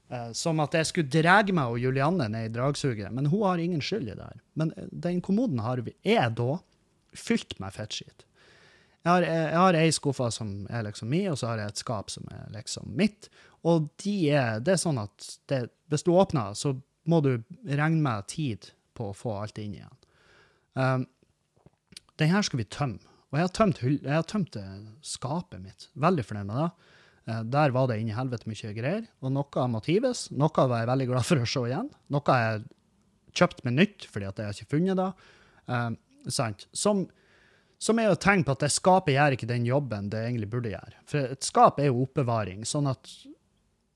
Uh, 0.09 0.31
som 0.37 0.61
at 0.65 0.77
jeg 0.77 0.89
skulle 0.89 1.13
dra 1.13 1.41
meg 1.53 1.75
og 1.75 1.83
Julianne 1.83 2.31
ned 2.33 2.51
i 2.51 2.55
dragsuget, 2.55 3.11
men 3.13 3.29
hun 3.29 3.45
har 3.45 3.61
ingen 3.61 3.83
skyld 3.85 4.09
i 4.09 4.17
det 4.17 4.25
her. 4.25 4.41
Men 4.61 4.73
uh, 4.77 4.87
den 4.93 5.21
kommoden 5.25 5.61
har 5.65 5.83
vi, 5.85 5.97
er 6.05 6.33
da 6.33 6.59
fylt 7.17 7.57
med 7.63 7.77
fettskitt. 7.77 8.25
Jeg 9.07 9.25
jeg 9.25 9.57
har 9.57 9.77
ei 9.79 9.93
skuffe 9.95 10.27
som 10.35 10.67
er 10.75 10.83
liksom 10.85 11.09
mi, 11.09 11.23
og 11.31 11.39
så 11.41 11.53
har 11.53 11.63
jeg 11.63 11.73
et 11.73 11.81
skap 11.81 12.11
som 12.13 12.27
er 12.35 12.49
liksom 12.53 12.91
mitt. 12.99 13.29
Og 13.65 13.89
de 14.03 14.17
er, 14.35 14.59
det 14.61 14.75
er 14.75 14.81
sånn 14.83 14.99
at 15.01 15.29
det, 15.49 15.63
hvis 15.89 16.05
du 16.05 16.13
åpner, 16.13 16.57
så 16.59 16.75
må 17.09 17.23
du 17.25 17.39
regne 17.65 18.03
med 18.05 18.27
tid 18.29 18.69
på 18.99 19.11
å 19.11 19.17
få 19.17 19.39
alt 19.39 19.61
inn 19.63 19.79
igjen. 19.79 19.95
Um, 20.75 21.07
den 22.21 22.33
her 22.35 22.45
skal 22.45 22.61
vi 22.61 22.69
tømme. 22.69 23.01
Og 23.29 23.37
jeg 23.37 23.45
har 23.45 23.53
tømt, 23.53 23.81
jeg 23.85 24.15
har 24.15 24.25
tømt 24.29 24.57
eh, 24.57 24.79
skapet 25.05 25.61
mitt. 25.61 25.89
Veldig 26.01 26.25
fornøyd 26.25 26.49
med 26.49 26.61
det. 26.63 26.69
Eh, 27.29 27.43
Der 27.53 27.75
var 27.77 27.91
det 27.91 27.99
inni 28.01 28.15
helvete 28.17 28.49
mye 28.49 28.73
greier. 28.77 29.07
Og 29.21 29.35
noe 29.35 29.67
må 29.69 29.83
trives. 29.85 30.29
Noe 30.33 30.65
var 30.71 30.81
jeg 30.83 30.91
veldig 30.95 31.09
glad 31.13 31.29
for 31.29 31.45
å 31.45 31.49
se 31.53 31.65
igjen. 31.69 31.91
Noe 32.15 32.25
har 32.33 32.45
jeg 32.47 32.67
kjøpt 33.39 33.65
med 33.69 33.77
nytt 33.77 34.09
fordi 34.09 34.27
at 34.31 34.41
jeg 34.41 34.49
har 34.49 34.57
ikke 34.57 34.73
funnet 34.73 34.99
det. 34.99 35.11
Sant? 36.33 36.65
Som, 36.73 37.05
som 37.79 38.01
er 38.01 38.09
jo 38.09 38.17
et 38.17 38.25
tegn 38.25 38.43
på 38.49 38.55
at 38.57 38.65
det 38.65 38.73
skapet 38.75 39.15
gjør 39.15 39.37
ikke 39.37 39.51
den 39.53 39.69
jobben 39.69 40.09
det 40.11 40.25
egentlig 40.25 40.49
burde 40.51 40.73
gjøre. 40.73 40.97
For 41.07 41.37
et 41.37 41.45
skap 41.47 41.79
er 41.79 41.91
jo 41.91 42.01
oppbevaring. 42.07 42.65
sånn 42.67 42.89
at 42.91 43.13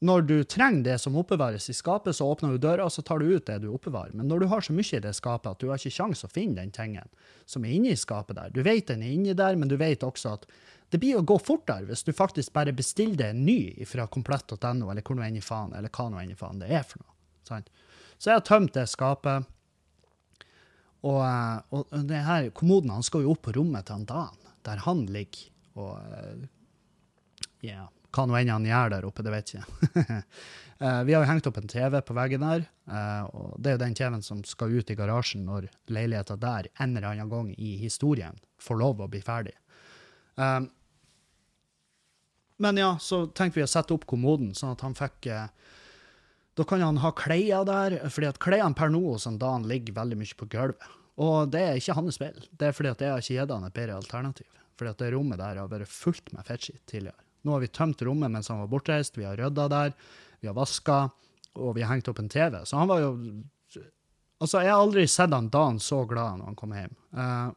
når 0.02 0.24
du 0.26 0.36
trenger 0.50 0.82
det 0.82 0.96
som 0.98 1.14
oppbevares 1.18 1.68
i 1.70 1.74
skapet, 1.76 2.16
så 2.18 2.26
åpner 2.26 2.54
du 2.54 2.62
døra, 2.62 2.88
og 2.88 2.92
så 2.92 3.04
tar 3.06 3.22
du 3.22 3.28
ut 3.30 3.46
det 3.46 3.60
du 3.62 3.68
oppbevarer. 3.70 4.16
Men 4.18 4.26
når 4.26 4.42
du 4.42 4.46
har 4.50 4.64
så 4.66 4.74
mye 4.74 4.98
i 4.98 5.02
det 5.04 5.14
skapet 5.14 5.50
at 5.52 5.62
du 5.62 5.68
har 5.70 5.78
ikke 5.78 5.94
kjangs 5.94 6.24
å 6.26 6.30
finne 6.32 6.58
den 6.58 6.72
tingen 6.74 7.06
som 7.46 7.62
er 7.62 7.76
inni 7.76 7.94
skapet 7.98 8.36
der, 8.38 8.50
du 8.50 8.64
vet 8.66 8.90
den 8.90 9.04
er 9.06 9.14
inni 9.14 9.36
der, 9.38 9.54
men 9.58 9.70
du 9.70 9.76
vet 9.78 10.02
også 10.02 10.34
at 10.34 10.48
det 10.92 11.00
blir 11.00 11.20
å 11.20 11.24
gå 11.24 11.38
fortere 11.40 11.86
hvis 11.88 12.02
du 12.04 12.10
faktisk 12.12 12.52
bare 12.52 12.74
bestiller 12.76 13.16
deg 13.20 13.32
en 13.32 13.46
ny 13.46 13.86
fra 13.88 14.08
komplett.no, 14.10 14.90
eller 14.90 15.06
hvor 15.06 15.16
nå 15.16 15.24
enn 15.24 15.38
i 15.38 15.44
faen, 15.44 15.72
eller 15.78 15.92
hva 15.94 16.08
nå 16.10 16.20
enn 16.20 16.34
i 16.34 16.38
faen 16.38 16.60
det 16.60 16.72
er 16.74 16.84
for 16.84 17.00
noe. 17.04 17.14
Sant? 17.48 17.70
Så 18.18 18.30
jeg 18.30 18.40
har 18.40 18.46
tømt 18.46 18.74
det 18.74 18.88
skapet. 18.90 19.48
Og, 21.02 21.22
eh, 21.26 21.78
og 21.78 22.04
det 22.10 22.26
her, 22.26 22.50
kommoden 22.54 22.92
han 22.94 23.06
skal 23.06 23.24
jo 23.24 23.32
opp 23.36 23.46
på 23.46 23.54
rommet 23.56 23.86
til 23.86 24.00
han 24.00 24.06
Dan, 24.10 24.52
der 24.66 24.84
han 24.84 25.06
ligger. 25.10 25.48
Og 25.78 25.96
eh, 25.96 26.44
ja, 27.70 27.86
hva 28.12 28.26
nå 28.28 28.36
enn 28.38 28.52
han 28.52 28.68
gjør 28.68 28.92
der 28.94 29.06
oppe, 29.08 29.24
det 29.24 29.32
vet 29.34 29.56
jeg 29.56 29.64
ikke. 29.64 30.20
Eh, 30.82 31.04
vi 31.06 31.14
har 31.14 31.22
jo 31.22 31.28
hengt 31.28 31.46
opp 31.46 31.58
en 31.60 31.68
TV 31.70 32.00
på 32.02 32.14
veggen 32.16 32.42
der, 32.42 32.64
eh, 32.90 33.26
og 33.38 33.52
det 33.62 33.70
er 33.70 33.76
jo 33.76 33.80
den 33.84 33.92
TV-en 33.94 34.24
som 34.26 34.40
skal 34.42 34.72
ut 34.74 34.88
i 34.90 34.96
garasjen 34.98 35.44
når 35.46 35.68
leiligheta 35.94 36.34
der 36.42 36.66
en 36.82 36.96
eller 36.96 37.12
annen 37.12 37.30
gang 37.30 37.52
i 37.54 37.76
historien 37.78 38.40
får 38.58 38.80
lov 38.80 39.04
å 39.04 39.06
bli 39.12 39.20
ferdig. 39.22 39.54
Um, 40.34 40.66
men 42.62 42.80
ja, 42.82 42.96
så 42.98 43.24
tenkte 43.26 43.60
vi 43.60 43.64
å 43.66 43.70
sette 43.70 43.94
opp 43.94 44.08
kommoden, 44.10 44.52
sånn 44.58 44.74
at 44.74 44.82
han 44.82 44.98
fikk 44.98 45.30
eh, 45.30 45.46
Da 46.58 46.66
kan 46.68 46.82
han 46.84 47.00
ha 47.04 47.12
klær 47.16 47.64
der, 47.68 48.00
fordi 48.10 48.28
at 48.28 48.42
klærne 48.42 48.76
per 48.76 48.90
nå 48.92 49.00
hos 49.06 49.26
han 49.26 49.68
ligger 49.68 49.96
veldig 49.96 50.18
mye 50.20 50.38
på 50.38 50.50
gulvet. 50.52 50.90
Og 51.22 51.52
det 51.52 51.62
er 51.62 51.78
ikke 51.78 51.96
hans 51.96 52.18
feil, 52.20 52.42
det 52.50 52.68
er 52.68 52.76
fordi 52.76 52.90
at 52.90 53.02
jeg 53.04 53.12
har 53.12 53.22
ikke 53.22 53.36
gitt 53.38 53.54
han 53.54 53.68
et 53.68 53.76
bedre 53.76 53.98
alternativ. 54.02 54.48
Fordi 54.78 54.92
at 54.92 55.02
det 55.02 55.10
rommet 55.14 55.40
der 55.40 55.60
har 55.60 55.70
vært 55.70 55.90
fullt 55.90 56.32
med 56.34 56.46
fettskitt 56.48 56.82
tidligere. 56.90 57.21
Nå 57.42 57.54
har 57.54 57.62
vi 57.62 57.70
tømt 57.74 58.02
rommet 58.06 58.30
mens 58.32 58.50
han 58.52 58.60
var 58.62 58.70
bortreist, 58.70 59.18
vi 59.18 59.26
har 59.26 59.36
rydda 59.38 59.66
der, 59.70 59.96
vi 60.40 60.50
har 60.50 60.56
vaska, 60.56 61.00
og 61.58 61.74
vi 61.76 61.82
har 61.82 61.92
hengt 61.94 62.08
opp 62.08 62.20
en 62.22 62.30
TV. 62.32 62.62
Så 62.64 62.78
han 62.78 62.90
var 62.90 63.02
jo 63.04 63.16
Altså, 64.42 64.58
jeg 64.58 64.72
har 64.72 64.80
aldri 64.82 65.04
sett 65.06 65.30
han 65.30 65.52
Dan 65.54 65.76
så 65.78 66.00
glad 66.10 66.40
når 66.40 66.48
han 66.48 66.56
kom 66.58 66.72
hjem. 66.74 66.94
Uh, 67.14 67.52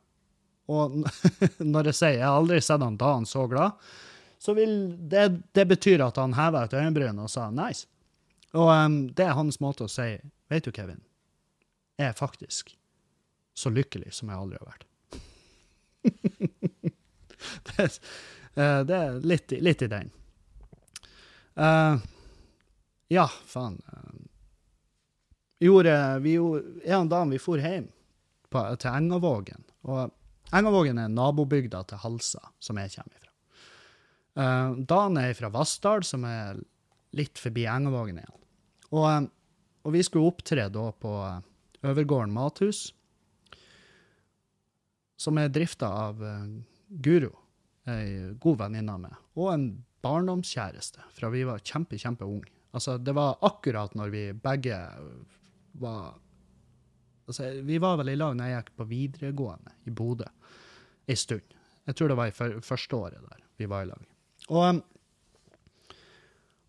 og 0.69 0.99
når 1.73 1.89
jeg 1.89 1.97
sier 1.97 2.19
jeg 2.19 2.27
har 2.27 2.37
aldri 2.37 2.59
sett 2.61 2.83
han 2.85 2.99
Dan 3.01 3.25
så 3.25 3.47
glad, 3.49 3.79
så 4.37 4.53
vil 4.53 4.75
det, 5.09 5.23
det 5.57 5.65
betyr 5.65 6.03
at 6.05 6.19
han 6.21 6.35
heva 6.37 6.61
et 6.67 6.75
øyenbryn 6.77 7.23
og 7.23 7.31
sa 7.33 7.47
nice. 7.49 7.87
Og 8.53 8.69
um, 8.69 8.99
det 9.17 9.25
er 9.25 9.33
hans 9.37 9.57
måte 9.63 9.87
å 9.87 9.91
si 9.91 10.11
Vet 10.53 10.67
du, 10.67 10.69
Kevin, 10.69 11.01
jeg 11.97 12.11
er 12.11 12.17
faktisk 12.19 12.75
så 13.57 13.71
lykkelig 13.73 14.11
som 14.13 14.29
jeg 14.29 14.37
aldri 14.37 14.59
har 14.61 14.67
vært. 14.69 14.85
det, 17.71 17.87
eh, 18.55 18.81
det 18.87 18.95
er 18.97 19.19
litt, 19.27 19.55
litt 19.63 19.83
i 19.85 19.91
den. 19.91 20.11
Uh, 21.55 22.01
ja, 23.07 23.27
faen. 23.47 23.81
eh, 23.87 24.15
gjorde, 25.59 26.19
vi 26.19 26.35
gjorde, 26.35 26.63
en 26.83 27.09
dag 27.09 27.29
vi 27.29 27.39
for 27.39 27.61
hjem 27.61 27.87
på, 28.49 28.63
til 28.75 28.91
Engavågen. 28.91 29.63
Og 29.87 30.11
Engavågen 30.55 30.99
er 31.01 31.11
nabobygda 31.11 31.83
til 31.89 32.01
Halsa, 32.03 32.43
som 32.59 32.79
jeg 32.81 32.91
kommer 32.95 33.19
ifra. 33.19 33.31
Uh, 34.35 34.75
Dan 34.83 35.17
er 35.21 35.35
fra 35.37 35.51
Vassdal, 35.53 36.03
som 36.03 36.27
er 36.27 36.59
litt 37.15 37.39
forbi 37.39 37.63
Engavågen 37.71 38.19
igjen. 38.19 38.41
Og, 38.91 39.29
og 39.85 39.95
vi 39.95 40.03
skulle 40.03 40.27
opptre 40.27 40.67
da 40.71 40.89
på 40.91 41.15
Øvergården 41.85 42.33
mathus, 42.35 42.89
som 45.15 45.39
er 45.39 45.53
drifta 45.53 45.87
av 45.87 46.19
uh, 46.19 46.43
Guro, 46.89 47.31
ei 47.91 48.33
god 48.41 48.59
venninne 48.63 48.93
av 48.93 49.01
meg, 49.03 49.17
og 49.37 49.51
en 49.53 49.65
barndomskjæreste 50.05 51.05
fra 51.15 51.31
vi 51.33 51.43
var 51.47 51.63
kjempe, 51.65 51.97
kjempeunge. 52.01 52.51
Altså, 52.75 52.97
det 52.97 53.15
var 53.15 53.39
akkurat 53.45 53.93
når 53.95 54.11
vi 54.11 54.23
begge 54.33 54.77
var 55.79 56.15
altså, 57.27 57.61
Vi 57.63 57.77
var 57.79 57.97
vel 58.01 58.11
i 58.11 58.17
lag 58.19 58.35
når 58.35 58.49
jeg 58.49 58.59
gikk 58.59 58.73
på 58.75 58.87
videregående 58.89 59.75
i 59.87 59.93
Bodø 59.95 60.27
ei 61.07 61.15
stund. 61.15 61.55
Jeg 61.85 61.95
tror 61.95 62.11
det 62.11 62.17
var 62.17 62.31
i 62.31 62.59
første 62.65 62.97
året 62.97 63.23
der 63.29 63.41
vi 63.61 63.69
var 63.69 63.85
i 63.85 63.89
lag. 63.91 64.05
Og, 64.49 64.81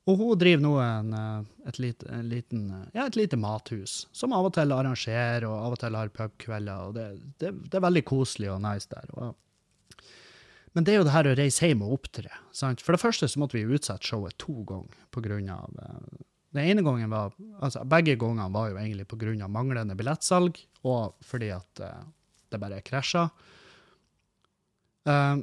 og 0.07 0.21
hun 0.21 0.39
driver 0.39 0.63
nå 0.63 0.75
en, 0.85 1.15
eh, 1.17 1.49
et, 1.71 1.81
lite, 1.83 2.09
en 2.13 2.29
liten, 2.31 2.69
ja, 2.95 3.07
et 3.07 3.17
lite 3.19 3.39
mathus, 3.41 4.05
som 4.13 4.37
av 4.37 4.49
og 4.49 4.55
til 4.55 4.75
arrangerer, 4.77 5.49
og 5.49 5.57
av 5.57 5.75
og 5.75 5.81
til 5.83 5.99
har 5.99 6.13
pubkvelder. 6.15 6.85
og 6.85 6.95
det, 6.95 7.09
det, 7.41 7.53
det 7.67 7.81
er 7.81 7.87
veldig 7.89 8.05
koselig 8.07 8.53
og 8.53 8.63
nice 8.65 8.93
der. 8.93 9.11
Og, 9.17 9.35
men 10.77 10.85
det 10.85 10.93
er 10.93 10.99
jo 11.01 11.07
det 11.09 11.15
her 11.15 11.29
å 11.31 11.37
reise 11.39 11.71
hjem 11.71 11.83
og 11.87 11.95
opptre. 11.97 12.29
Sant? 12.53 12.83
For 12.85 12.93
det 12.93 13.01
første 13.01 13.25
så 13.33 13.41
måtte 13.41 13.57
vi 13.57 13.65
utsette 13.65 14.05
showet 14.05 14.37
to 14.43 14.59
ganger 14.69 14.99
pga. 15.15 15.39
eh, 15.41 16.25
Den 16.53 16.69
ene 16.69 16.85
gangen 16.85 17.09
var 17.11 17.33
altså 17.65 17.85
Begge 17.89 18.19
gangene 18.21 18.53
var 18.53 18.69
jo 18.69 18.77
egentlig 18.77 19.09
av 19.43 19.51
manglende 19.51 19.97
billettsalg, 19.97 20.61
og 20.85 21.17
fordi 21.25 21.49
at 21.57 21.81
eh, 21.81 22.05
det 22.53 22.61
bare 22.61 22.83
krasja. 22.85 23.31
Eh, 25.09 25.37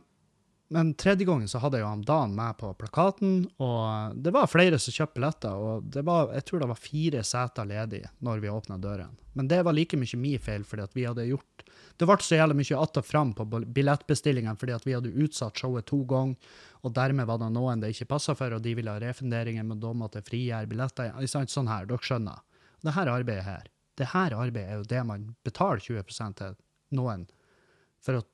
men 0.67 0.93
tredje 0.93 1.25
gangen 1.25 1.47
så 1.47 1.59
hadde 1.61 1.77
jeg 1.77 1.83
jo 1.83 1.89
han 1.91 2.05
Dan 2.07 2.35
med 2.35 2.57
på 2.57 2.71
plakaten, 2.79 3.43
og 3.61 4.15
det 4.15 4.31
var 4.33 4.49
flere 4.49 4.79
som 4.81 4.95
kjøpte 4.95 5.19
billetter, 5.19 5.53
og 5.53 5.83
det 5.91 6.01
var, 6.07 6.31
jeg 6.33 6.45
tror 6.47 6.63
det 6.63 6.69
var 6.71 6.79
fire 6.79 7.23
seter 7.27 7.67
ledig 7.69 8.01
når 8.25 8.41
vi 8.41 8.49
åpna 8.49 8.79
dørene. 8.81 9.13
Men 9.37 9.49
det 9.51 9.59
var 9.65 9.75
like 9.75 9.99
mye 9.99 10.19
min 10.19 10.41
feil, 10.41 10.65
fordi 10.65 10.85
at 10.85 10.95
vi 10.97 11.05
hadde 11.09 11.27
gjort 11.27 11.65
Det 11.97 12.07
ble 12.09 12.17
så 12.25 12.35
jævlig 12.35 12.55
mye 12.57 12.77
att 12.81 12.97
og 12.97 13.05
fram 13.05 13.33
på 13.33 13.45
billettbestillingen 13.45 14.57
fordi 14.57 14.73
at 14.73 14.85
vi 14.87 14.93
hadde 14.93 15.09
utsatt 15.09 15.57
showet 15.57 15.85
to 15.85 16.03
ganger, 16.05 16.35
og 16.81 16.93
dermed 16.93 17.27
var 17.27 17.37
det 17.37 17.51
noen 17.53 17.79
det 17.79 17.93
ikke 17.93 18.09
passa 18.09 18.35
for, 18.35 18.51
og 18.51 18.61
de 18.61 18.73
ville 18.73 18.91
ha 18.91 18.99
refunderinger, 18.99 19.63
men 19.63 19.79
da 19.79 19.93
måtte 19.93 20.19
jeg 20.19 20.25
frigjøre 20.25 20.67
billetter. 20.67 21.13
Sånn 21.27 21.69
her, 21.69 21.85
dere 21.85 22.01
skjønner. 22.01 22.41
Det 22.81 22.95
her 22.97 23.07
arbeidet 23.07 23.45
her, 23.45 23.69
det 23.97 24.09
her 24.11 24.33
arbeidet 24.33 24.71
er 24.71 24.81
jo 24.81 24.89
det 24.89 25.03
man 25.05 25.35
betaler 25.45 25.79
20 25.79 26.33
til 26.33 26.55
noen 26.97 27.27
for 28.01 28.19
å 28.19 28.25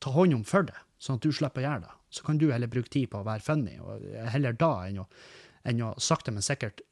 ta 0.00 0.10
hånd 0.10 0.34
om 0.34 0.44
for 0.44 0.66
det, 0.66 0.76
sånn 1.00 1.18
at 1.18 1.26
du 1.26 1.32
slipper 1.32 1.62
å 1.62 1.66
gjøre 1.66 1.84
det. 1.86 1.92
Så 2.12 2.24
kan 2.26 2.40
du 2.40 2.48
heller 2.52 2.70
bruke 2.70 2.92
tid 2.92 3.10
på 3.12 3.20
å 3.20 3.26
være 3.26 3.44
funny, 3.44 3.76
og 3.80 4.04
heller 4.34 4.56
da 4.58 4.72
enn 4.88 5.02
å, 5.02 5.06
enn 5.68 5.84
å 5.86 5.92
sakte, 6.02 6.34
men 6.34 6.44
sikkert 6.44 6.82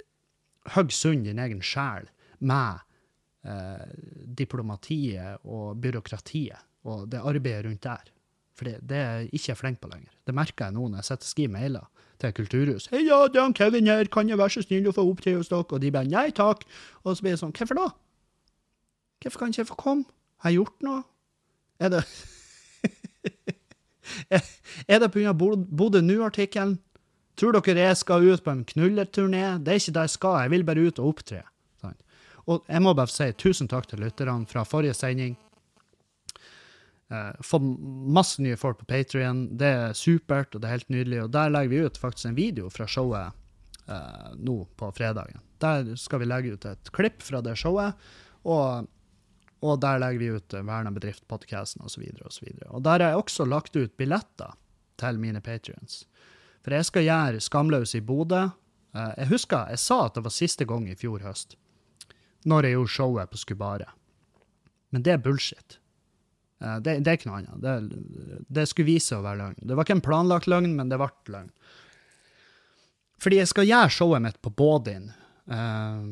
hogge 0.74 0.96
sund 0.96 1.26
din 1.28 1.40
egen 1.42 1.60
sjel 1.64 2.08
med 2.38 2.80
eh, 3.48 3.84
diplomatiet 4.38 5.44
og 5.44 5.78
byråkratiet 5.82 6.64
og 6.88 7.08
det 7.12 7.20
arbeidet 7.20 7.66
rundt 7.66 7.84
der. 7.84 8.12
For 8.58 8.68
det, 8.68 8.78
det 8.90 8.98
er 8.98 9.18
jeg 9.22 9.38
ikke 9.38 9.58
flink 9.60 9.80
på 9.82 9.90
lenger. 9.92 10.12
Det 10.26 10.34
merker 10.34 10.68
jeg 10.68 10.76
nå 10.76 10.88
når 10.88 11.02
jeg 11.02 11.08
sitter 11.10 11.28
og 11.28 11.32
skriver 11.32 11.54
mailer 11.54 12.06
til 12.18 12.32
kulturhus. 12.34 12.88
'Hei, 12.90 13.04
ja, 13.06 13.20
det 13.30 13.38
er 13.38 13.52
Kevin 13.54 13.86
her, 13.86 14.10
kan 14.10 14.28
jeg 14.28 14.38
være 14.38 14.56
så 14.56 14.64
snill 14.66 14.88
å 14.90 14.94
få 14.96 15.04
opptre 15.06 15.36
hos 15.36 15.50
dere?' 15.52 15.68
Og 15.70 15.80
de 15.82 15.92
bare 15.94 16.08
'nei 16.08 16.30
takk'. 16.34 16.66
Og 17.04 17.16
så 17.16 17.22
blir 17.22 17.36
det 17.36 17.42
sånn 17.42 17.54
'hvorfor 17.54 17.78
da?' 17.78 17.94
Hvorfor 19.22 19.38
kan 19.38 19.48
ikke 19.50 19.62
jeg 19.62 19.70
få 19.70 19.78
komme? 19.78 20.04
Har 20.38 20.50
jeg 20.50 20.62
gjort 20.62 20.82
noe? 20.82 21.02
Er 21.80 21.88
det 21.90 22.04
Er 24.92 25.02
det 25.02 25.12
pga. 25.14 25.34
Bodø 25.34 26.00
Nu-artikkelen? 26.04 26.78
Tror 27.38 27.54
dere 27.54 27.90
jeg 27.90 28.00
skal 28.00 28.26
ut 28.26 28.42
på 28.42 28.50
en 28.50 28.64
knullerturné? 28.66 29.60
Det 29.62 29.72
er 29.72 29.82
ikke 29.82 29.94
det 29.94 30.06
jeg 30.08 30.14
skal, 30.16 30.40
jeg 30.42 30.54
vil 30.56 30.66
bare 30.66 30.88
ut 30.88 30.98
og 30.98 31.12
opptre. 31.12 31.44
Og 32.48 32.64
jeg 32.64 32.80
må 32.80 32.94
bare 32.96 33.12
si 33.12 33.28
tusen 33.36 33.68
takk 33.68 33.90
til 33.90 34.00
lytterne 34.00 34.48
fra 34.48 34.64
forrige 34.64 34.96
sending. 34.96 35.36
Få 37.08 37.44
fått 37.50 37.66
masse 38.16 38.42
nye 38.44 38.56
folk 38.60 38.80
på 38.80 38.88
Patrion. 38.88 39.46
Det 39.60 39.68
er 39.68 39.96
supert, 39.96 40.54
og 40.54 40.62
det 40.62 40.68
er 40.68 40.76
helt 40.78 40.92
nydelig. 40.92 41.22
Og 41.24 41.32
der 41.32 41.52
legger 41.52 41.72
vi 41.72 41.82
ut 41.84 42.00
faktisk 42.00 42.30
en 42.30 42.38
video 42.38 42.70
fra 42.72 42.88
showet 42.88 43.36
eh, 43.88 44.30
nå 44.36 44.58
på 44.80 44.90
fredagen. 44.96 45.40
Der 45.60 45.94
skal 46.00 46.22
vi 46.22 46.28
legge 46.28 46.54
ut 46.56 46.68
et 46.68 46.92
klipp 46.96 47.24
fra 47.24 47.40
det 47.44 47.56
showet, 47.60 47.96
og, 48.48 48.88
og 49.64 49.80
der 49.82 50.00
legger 50.02 50.22
vi 50.22 50.30
ut 50.38 50.54
eh, 50.54 50.64
Verna 50.66 50.92
bedrift-podkasten 50.94 51.84
osv. 51.86 52.04
osv. 52.26 52.48
Og 52.70 52.82
der 52.86 53.02
har 53.02 53.14
jeg 53.14 53.22
også 53.22 53.46
lagt 53.48 53.76
ut 53.76 53.96
billetter 53.98 54.54
til 54.98 55.18
mine 55.18 55.42
patrions. 55.44 56.04
For 56.62 56.74
jeg 56.74 56.86
skal 56.88 57.06
gjøre 57.06 57.42
Skamløs 57.42 57.94
i 57.98 58.02
Bodø. 58.04 58.44
Eh, 58.94 59.12
jeg 59.22 59.32
husker 59.32 59.72
jeg 59.72 59.82
sa 59.82 60.04
at 60.06 60.18
det 60.18 60.24
var 60.26 60.34
siste 60.34 60.68
gang 60.68 60.88
i 60.90 60.96
fjor 60.98 61.24
høst, 61.26 61.58
når 62.46 62.68
jeg 62.68 62.78
gjorde 62.78 62.94
showet 62.94 63.32
på 63.32 63.42
Skubare. 63.42 63.90
Men 64.94 65.04
det 65.04 65.16
er 65.16 65.22
bullshit. 65.22 65.78
Eh, 66.62 66.78
det, 66.84 67.00
det, 67.02 67.10
er 67.10 67.18
ikke 67.18 67.30
noe 67.30 67.42
annet. 67.42 67.58
Det, 67.62 68.46
det 68.48 68.66
skulle 68.70 68.92
vise 68.92 69.18
å 69.18 69.24
være 69.26 69.42
løgn. 69.42 69.60
Det 69.62 69.76
var 69.76 69.86
ikke 69.86 69.98
en 69.98 70.06
planlagt 70.06 70.50
løgn, 70.50 70.74
men 70.78 70.90
det 70.90 71.00
ble 71.00 71.10
løgn. 71.34 71.52
Fordi 73.18 73.40
jeg 73.40 73.50
skal 73.50 73.66
gjøre 73.66 73.90
showet 73.90 74.22
mitt 74.22 74.38
på 74.42 74.54
Bådin 74.54 75.08
eh, 75.10 76.02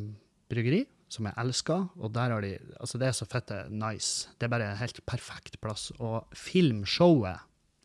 bryggeri, 0.51 0.83
som 1.13 1.29
jeg 1.29 1.39
elsker. 1.39 1.89
Og 1.97 2.13
der 2.15 2.35
har 2.35 2.43
de 2.43 2.57
Altså, 2.81 2.99
det 2.99 3.09
er 3.09 3.17
så 3.17 3.27
fette 3.27 3.67
nice. 3.71 4.29
Det 4.39 4.47
er 4.47 4.53
bare 4.53 4.71
en 4.73 4.81
helt 4.81 5.01
perfekt 5.07 5.61
plass 5.61 5.91
å 5.99 6.27
filme 6.35 6.87
showet. 6.87 7.45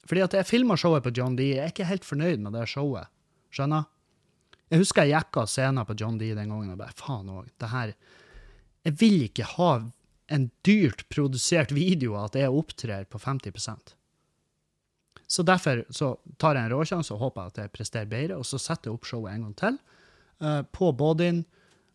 Fordi 0.09 0.23
at 0.25 0.33
jeg 0.33 0.49
filma 0.49 0.75
showet 0.77 1.03
på 1.05 1.13
John 1.15 1.35
D. 1.37 1.53
Jeg 1.53 1.63
er 1.63 1.73
ikke 1.73 1.89
helt 1.89 2.05
fornøyd 2.05 2.41
med 2.41 2.57
det 2.57 2.67
showet. 2.67 3.11
Skjønner? 3.53 3.85
Jeg 4.71 4.79
husker 4.79 5.03
jeg 5.03 5.17
jekka 5.17 5.45
scenen 5.51 5.87
på 5.87 5.95
John 5.99 6.17
D 6.19 6.31
den 6.31 6.51
gangen 6.51 6.71
og 6.71 6.79
bare 6.79 6.95
faen 6.95 7.31
òg, 7.31 7.49
det 7.59 7.71
her 7.73 7.93
Jeg 8.87 8.93
vil 9.01 9.25
ikke 9.27 9.47
ha 9.57 9.71
en 10.31 10.45
dyrt 10.63 11.03
produsert 11.11 11.73
video 11.75 12.15
at 12.21 12.37
jeg 12.39 12.49
opptrer 12.55 13.03
på 13.11 13.19
50% 13.19 13.95
Så 15.27 15.43
derfor 15.43 15.83
så 15.91 16.13
tar 16.39 16.55
jeg 16.55 16.69
en 16.69 16.75
råsjanse 16.75 17.11
og 17.13 17.25
håper 17.25 17.51
at 17.51 17.59
jeg 17.59 17.73
presterer 17.75 18.07
bedre, 18.07 18.39
og 18.39 18.47
så 18.47 18.59
setter 18.61 18.89
jeg 18.89 18.95
opp 18.95 19.09
showet 19.09 19.35
en 19.35 19.49
gang 19.49 19.57
til 19.59 19.81
uh, 20.39 20.63
på 20.71 20.93
Bådin 20.95 21.43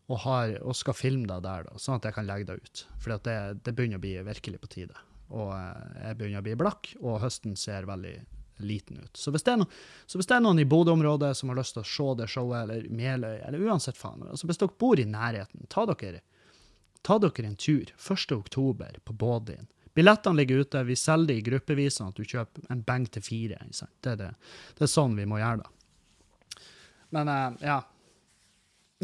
og, 0.07 0.20
har, 0.22 0.54
og, 0.62 0.76
skal 0.78 0.94
filme 0.94 1.26
deg 1.26 1.42
der, 1.42 1.66
da, 1.66 1.80
sånn 1.82 1.98
at 1.98 2.07
jeg 2.07 2.16
kan 2.16 2.28
legge 2.28 2.48
deg 2.52 2.62
ut. 2.62 2.86
For 3.02 3.16
det, 3.16 3.36
det, 3.66 3.74
begynner 3.74 3.98
å 3.98 4.04
bli 4.04 4.14
virkelig 4.26 4.62
på 4.62 4.72
tide. 4.76 5.02
Og 5.34 5.50
uh, 5.50 5.98
jeg 6.04 6.18
begynner 6.18 6.44
å 6.44 6.46
bli 6.46 6.59
blakk, 6.59 6.92
og 7.02 7.20
høsten 7.24 7.57
ser 7.59 7.88
veldig 7.90 8.14
liten 8.62 9.02
ut. 9.02 9.18
Så 9.18 9.32
hvis 9.34 9.44
det 9.44 9.52
er, 9.52 9.61
no, 9.61 9.66
hvis 10.12 10.28
det 10.30 10.38
er 10.38 10.44
noen 10.44 10.62
i 10.62 10.68
Bodø-området 10.68 11.34
som 11.36 11.50
har 11.50 11.59
lyst 11.59 11.76
til 11.76 11.82
å 11.82 11.90
se 11.90 12.07
det 12.22 12.30
showet, 12.32 12.62
eller 12.62 12.86
Meløy, 12.88 13.40
eller 13.42 13.66
uansett 13.66 13.98
faen, 13.98 14.24
altså 14.30 14.48
hvis 14.48 14.62
dere 14.62 14.78
bor 14.80 15.02
i 15.02 15.09
nærheten, 15.11 15.68
ta 15.72 15.84
dere 15.90 16.22
Ta 17.07 17.20
dere 17.22 17.46
en 17.46 17.54
tur 17.54 17.92
1.10 18.02 19.00
på 19.04 19.12
Bådin. 19.14 19.68
Billettene 19.94 20.36
ligger 20.36 20.64
ute. 20.64 20.82
Vi 20.82 20.96
selger 20.96 21.28
det 21.30 21.36
i 21.38 21.44
gruppevis, 21.46 22.00
sånn 22.00 22.11
at 22.11 22.18
du 22.18 22.26
kjøper 22.26 22.66
en 22.72 22.82
beng 22.82 23.07
til 23.07 23.22
fire. 23.22 23.61
Det 23.70 24.11
er, 24.11 24.16
det. 24.18 24.30
det 24.74 24.82
er, 24.84 24.90
sånn 24.90 25.14
vi 25.14 25.24
må 25.28 25.38
gjøre 25.38 25.62
det. 25.62 26.64
Men 27.14 27.30
uh, 27.30 27.54
ja. 27.62 27.78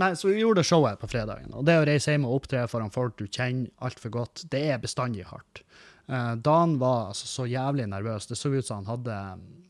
Nei, 0.01 0.15
så 0.17 0.31
vi 0.31 0.41
gjorde 0.41 0.65
showet 0.65 1.01
på 1.01 1.09
fredagen. 1.11 1.53
Og 1.53 1.67
det 1.69 1.77
å 1.77 1.85
reise 1.85 2.15
hjem 2.15 2.25
og 2.25 2.39
opptre 2.41 2.65
foran 2.71 2.93
folk 2.93 3.19
du 3.19 3.27
kjenner 3.27 3.69
altfor 3.85 4.15
godt, 4.15 4.47
det 4.53 4.63
er 4.73 4.81
bestandig 4.81 5.27
hardt. 5.29 5.65
Uh, 6.09 6.33
Dan 6.41 6.79
var 6.81 7.11
altså 7.13 7.29
så 7.29 7.45
jævlig 7.47 7.85
nervøs. 7.93 8.27
Det 8.31 8.39
så 8.41 8.51
ut 8.51 8.67
som 8.67 8.81
han 8.81 8.89
hadde 8.91 9.19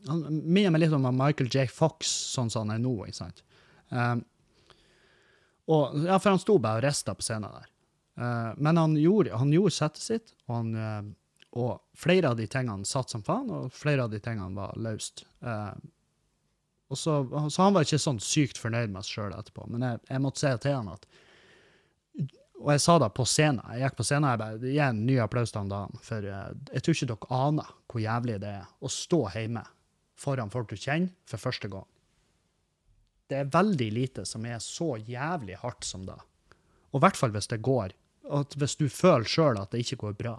Han 0.07 0.23
minner 0.29 0.73
meg 0.73 0.85
litt 0.85 0.95
om 0.95 1.05
Michael 1.15 1.51
J. 1.51 1.67
Fox, 1.71 2.09
sånn 2.33 2.49
som 2.51 2.65
han 2.65 2.77
er 2.77 2.83
nå. 2.83 2.95
ikke 3.05 3.19
sant? 3.19 3.43
Uh, 3.91 4.15
og, 5.71 5.99
ja, 6.03 6.17
for 6.19 6.33
han 6.33 6.41
sto 6.41 6.57
bare 6.59 6.81
og 6.81 6.87
rista 6.87 7.15
på 7.15 7.23
scenen 7.23 7.51
der. 7.51 7.69
Uh, 8.19 8.51
men 8.57 8.77
han 8.77 8.95
gjorde, 8.99 9.35
han 9.39 9.53
gjorde 9.53 9.75
settet 9.75 10.03
sitt, 10.03 10.33
og, 10.47 10.55
han, 10.55 10.73
uh, 10.75 11.51
og, 11.59 11.83
flere 11.97 12.31
av 12.31 12.39
de 12.39 12.47
tingene 12.51 12.87
satt 12.87 13.13
som 13.13 13.23
faen, 13.25 13.51
og 13.51 13.73
flere 13.75 14.05
av 14.05 14.13
de 14.13 14.19
tingene 14.23 14.55
var 14.57 14.75
løst. 14.79 15.25
Uh, 15.43 15.71
så, 16.91 17.13
så, 17.49 17.61
han 17.63 17.75
var 17.75 17.85
ikke 17.85 18.01
sånn 18.01 18.19
sykt 18.21 18.59
fornøyd 18.61 18.91
med 18.93 19.05
seg 19.05 19.19
sjøl 19.19 19.35
etterpå, 19.37 19.67
men 19.71 19.85
jeg, 19.87 20.01
jeg, 20.09 20.23
måtte 20.23 20.43
si 20.43 20.51
til 20.61 20.75
han 20.77 20.91
at 20.93 21.07
Og 22.63 22.69
jeg 22.71 22.83
sa 22.83 22.97
det 23.01 23.09
på 23.17 23.25
scenen. 23.27 23.63
Jeg 23.73 23.87
gikk 23.87 23.95
på 23.97 24.05
scenen 24.07 24.27
og 24.27 24.33
jeg 24.33 24.41
bare 24.43 24.73
Gi 24.73 24.83
en 24.85 25.05
ny 25.07 25.15
applaus 25.23 25.51
til 25.51 25.63
han 25.63 25.71
da, 25.71 25.79
for 26.05 26.27
jeg 26.27 26.83
tror 26.83 26.97
ikke 26.97 27.09
dere 27.13 27.39
aner 27.39 27.71
hvor 27.91 28.03
jævlig 28.03 28.37
det 28.43 28.51
er 28.59 28.69
å 28.79 28.91
stå 28.91 29.23
hjemme 29.33 29.65
foran 30.23 30.53
folk 30.53 30.69
du 30.69 30.77
kjenner, 30.77 31.11
for 31.27 31.41
første 31.41 31.67
gang. 31.71 31.87
Det 33.27 33.39
er 33.41 33.51
veldig 33.51 33.89
lite 33.91 34.25
som 34.29 34.45
er 34.45 34.61
så 34.63 34.93
jævlig 35.01 35.57
hardt 35.63 35.87
som 35.87 36.05
det. 36.07 36.19
Og 36.93 36.99
i 36.99 37.03
hvert 37.03 37.17
fall 37.17 37.33
hvis 37.33 37.49
det 37.51 37.63
går 37.65 37.95
at 38.39 38.55
hvis 38.59 38.77
du 38.79 38.85
føler 38.91 39.27
sjøl 39.27 39.59
at 39.59 39.73
det 39.73 39.81
ikke 39.83 39.99
går 40.05 40.13
bra 40.19 40.35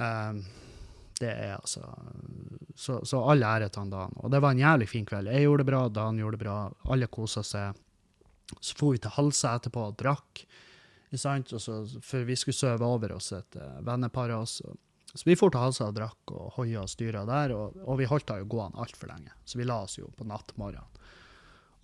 um, 0.00 0.38
Det 1.20 1.30
er 1.30 1.54
altså 1.56 1.84
Så, 2.74 2.98
så 3.06 3.20
all 3.30 3.42
ære 3.46 3.68
til 3.70 3.90
Dan. 3.90 4.14
Og 4.16 4.30
det 4.30 4.40
var 4.42 4.50
en 4.50 4.58
jævlig 4.58 4.88
fin 4.90 5.04
kveld. 5.06 5.30
Jeg 5.30 5.46
gjorde 5.46 5.62
det 5.62 5.70
bra, 5.70 5.88
Dan 5.88 6.18
gjorde 6.18 6.38
det 6.38 6.44
bra, 6.44 6.56
alle 6.90 7.06
kosa 7.06 7.42
seg. 7.46 7.76
Så 8.60 8.74
for 8.76 8.92
vi 8.92 8.98
til 8.98 9.14
Halsa 9.14 9.54
etterpå 9.58 9.88
og 9.90 9.98
drakk, 9.98 10.44
så, 11.14 11.76
for 12.02 12.26
vi 12.26 12.34
skulle 12.36 12.56
sove 12.56 12.84
over 12.84 13.14
oss 13.14 13.30
et 13.32 13.56
uh, 13.60 13.78
vennepar 13.86 14.32
av 14.34 14.42
oss. 14.42 14.56
Så 15.14 15.22
vi 15.28 15.36
for 15.38 15.54
til 15.54 15.62
Halsa 15.62 15.86
og 15.86 15.94
drakk 15.94 16.34
og 16.34 16.56
hoia 16.56 16.82
og 16.82 16.90
styra 16.90 17.22
der, 17.28 17.54
og, 17.54 17.78
og 17.86 18.00
vi 18.00 18.08
holdt 18.10 18.26
da 18.32 18.40
jo 18.40 18.48
gående 18.50 18.82
altfor 18.82 19.12
lenge. 19.12 19.30
Så 19.46 19.60
vi 19.60 19.68
la 19.68 19.78
oss 19.86 19.94
jo 20.00 20.10
på 20.18 20.26
nattmorgenen. 20.26 20.90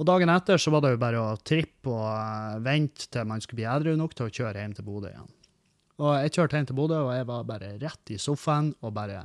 Og 0.01 0.07
dagen 0.09 0.33
etter 0.33 0.59
så 0.59 0.73
var 0.73 0.83
det 0.83 0.95
jo 0.95 1.03
bare 1.03 1.21
å 1.21 1.37
trippe 1.45 1.93
og 1.93 2.09
uh, 2.09 2.59
vente 2.65 3.07
til 3.13 3.29
man 3.29 3.43
skulle 3.45 3.63
bli 3.63 3.71
edru 3.71 3.95
nok 4.01 4.17
til 4.17 4.27
å 4.27 4.35
kjøre 4.41 4.65
hjem 4.65 4.75
til 4.79 4.89
Bodø 4.89 5.13
igjen. 5.13 5.31
Og 6.01 6.15
jeg 6.17 6.33
kjørte 6.35 6.57
hjem 6.57 6.69
til 6.71 6.79
Bodø, 6.79 7.01
og 7.05 7.13
jeg 7.13 7.27
var 7.29 7.49
bare 7.49 7.75
rett 7.81 8.13
i 8.15 8.19
sofaen 8.21 8.71
og 8.81 8.95
bare 8.97 9.25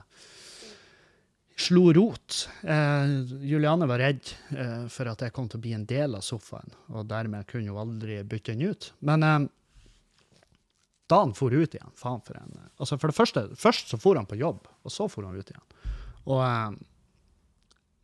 slo 1.55 1.86
rot. 1.95 2.41
Eh, 2.67 3.13
Juliane 3.47 3.88
var 3.88 4.01
redd 4.03 4.32
eh, 4.51 4.88
for 4.91 5.07
at 5.07 5.23
jeg 5.23 5.34
kom 5.36 5.47
til 5.47 5.61
å 5.61 5.63
bli 5.63 5.76
en 5.78 5.86
del 5.88 6.17
av 6.17 6.26
sofaen, 6.26 6.73
og 6.91 7.07
dermed 7.07 7.47
kunne 7.47 7.71
hun 7.71 7.80
aldri 7.86 8.19
bytte 8.28 8.51
den 8.51 8.73
ut. 8.73 8.89
Men 9.07 9.23
eh, 9.23 9.38
da 11.07 11.21
han 11.21 11.36
for 11.38 11.53
ut 11.53 11.78
igjen, 11.78 11.95
faen 11.95 12.23
for 12.26 12.39
en 12.39 12.57
Altså 12.82 12.97
For 12.97 13.11
det 13.11 13.15
første, 13.15 13.47
først 13.55 13.93
så 13.93 13.99
for 14.01 14.19
han 14.19 14.28
på 14.28 14.39
jobb, 14.41 14.67
og 14.84 14.91
så 14.91 15.07
for 15.11 15.28
han 15.28 15.38
ut 15.38 15.53
igjen. 15.53 15.65
Og 16.26 16.43
eh, 16.43 16.76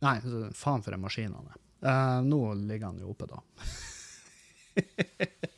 Nei, 0.02 0.16
faen 0.58 0.82
for 0.82 0.96
en 0.96 1.02
maskin 1.04 1.30
han 1.30 1.50
er. 1.52 1.58
Uh, 1.82 2.18
nå 2.26 2.40
ligger 2.58 2.88
han 2.88 2.98
jo 2.98 3.12
oppe, 3.12 3.28
da. 3.30 3.38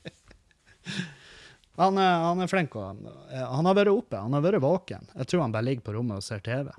han, 1.76 1.98
er, 1.98 2.12
han, 2.22 2.42
er 2.42 2.50
flink. 2.50 2.76
Og, 2.78 3.00
uh, 3.06 3.40
han 3.50 3.68
har 3.68 3.78
vært 3.78 3.92
oppe, 3.94 4.20
han 4.20 4.36
har 4.36 4.44
vært 4.44 4.62
våken. 4.64 5.08
Jeg 5.14 5.30
tror 5.30 5.44
han 5.46 5.54
bare 5.54 5.68
ligger 5.68 5.86
på 5.86 5.96
rommet 5.96 6.20
og 6.20 6.26
ser 6.26 6.44
TV. 6.44 6.70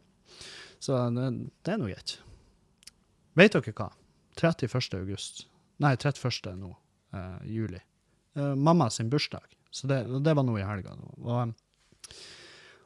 Så 0.80 1.00
det, 1.16 1.28
det 1.66 1.74
er 1.74 1.82
nå 1.82 1.90
greit. 1.90 2.18
Vet 3.36 3.58
dere 3.58 3.76
hva? 3.76 3.90
31. 4.36 4.98
august 5.00 5.46
Nei, 5.84 5.92
31. 6.00 6.54
nå, 6.56 6.70
uh, 7.16 7.42
juli. 7.44 7.82
mamma 8.36 8.90
sin 8.90 9.10
bursdag. 9.12 9.44
Så 9.72 9.88
det, 9.88 10.06
det, 10.24 10.34
var 10.36 10.44
nå 10.48 10.56
i 10.60 10.64
helga. 10.64 10.94
Og, 11.20 11.52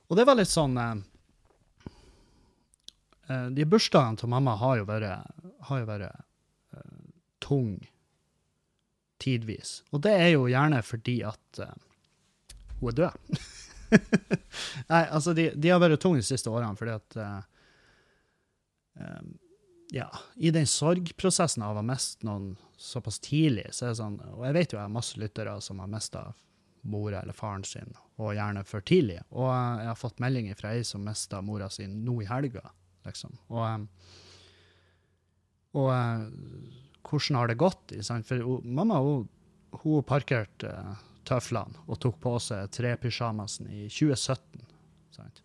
og 0.10 0.18
det 0.18 0.26
var 0.26 0.38
litt 0.38 0.49
sånn 0.49 0.78
De 3.53 3.66
bursdagene 3.70 4.18
til 4.18 4.30
mamma 4.30 4.55
har 4.57 4.80
jo 4.80 4.88
vært, 4.89 5.30
har 5.70 5.82
jo 5.82 5.89
vært 5.89 6.26
tung 7.45 7.78
tidvis. 9.20 9.84
Og 9.91 10.03
det 10.05 10.14
er 10.16 10.32
jo 10.34 10.47
gjerne 10.49 10.82
fordi 10.86 11.20
at 11.28 11.62
uh, 11.64 11.74
hun 12.80 12.92
er 12.92 12.98
død. 13.00 13.40
Nei, 14.92 15.04
altså, 15.10 15.34
de, 15.34 15.50
de, 15.56 15.72
har 15.72 15.82
vært 15.82 16.02
tunge 16.02 16.22
de 16.22 16.28
siste 16.28 16.52
årene 16.52 16.78
fordi 16.78 16.96
at 16.96 17.20
uh, 17.20 17.40
um, 19.02 19.32
Ja, 19.94 20.10
i 20.38 20.52
den 20.54 20.70
sorgprosessen 20.70 21.66
av 21.66 21.80
å 21.80 21.86
miste 21.86 22.28
noen 22.28 22.52
såpass 22.80 23.18
tidlig, 23.26 23.72
så 23.74 23.88
er 23.88 23.92
det 23.92 24.00
sånn 24.00 24.20
Og 24.36 24.46
jeg 24.46 24.56
vet 24.56 24.74
jo 24.74 24.78
jeg 24.78 24.86
har 24.86 24.94
masse 24.94 25.20
lyttere 25.20 25.58
som 25.66 25.82
har 25.82 25.90
mista 25.92 26.30
mora 26.88 27.24
eller 27.24 27.36
faren 27.36 27.66
sin, 27.68 27.92
og 28.22 28.38
gjerne 28.38 28.62
for 28.64 28.86
tidlig. 28.88 29.18
Og 29.36 29.50
jeg 29.52 29.90
har 29.90 29.98
fått 30.00 30.22
meldinger 30.24 30.56
fra 30.56 30.72
ei 30.78 30.86
som 30.88 31.04
mista 31.04 31.42
mora 31.44 31.68
si 31.74 31.90
nå 31.92 32.22
i 32.24 32.28
helga, 32.30 32.64
liksom. 33.08 33.34
Og, 33.52 33.66
um, 33.66 33.90
og 35.76 35.92
hvordan 37.04 37.42
har 37.42 37.52
det 37.52 37.60
gått? 37.60 37.92
For 38.30 38.64
mamma 38.64 39.02
hun, 39.04 39.28
hun 39.84 40.08
parkerte 40.08 40.72
tøflene 41.30 41.86
og 41.88 42.02
tok 42.04 42.18
på 42.24 42.36
seg 42.44 42.72
trepysjamasen 42.76 43.70
i 43.70 43.86
2017. 43.88 44.66
Sant? 45.16 45.44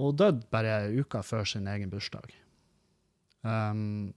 Og 0.00 0.16
døde 0.18 0.42
bare 0.50 0.88
uka 0.96 1.22
før 1.22 1.46
sin 1.46 1.68
egen 1.70 1.92
bursdag. 1.92 2.32
Um, 3.44 4.14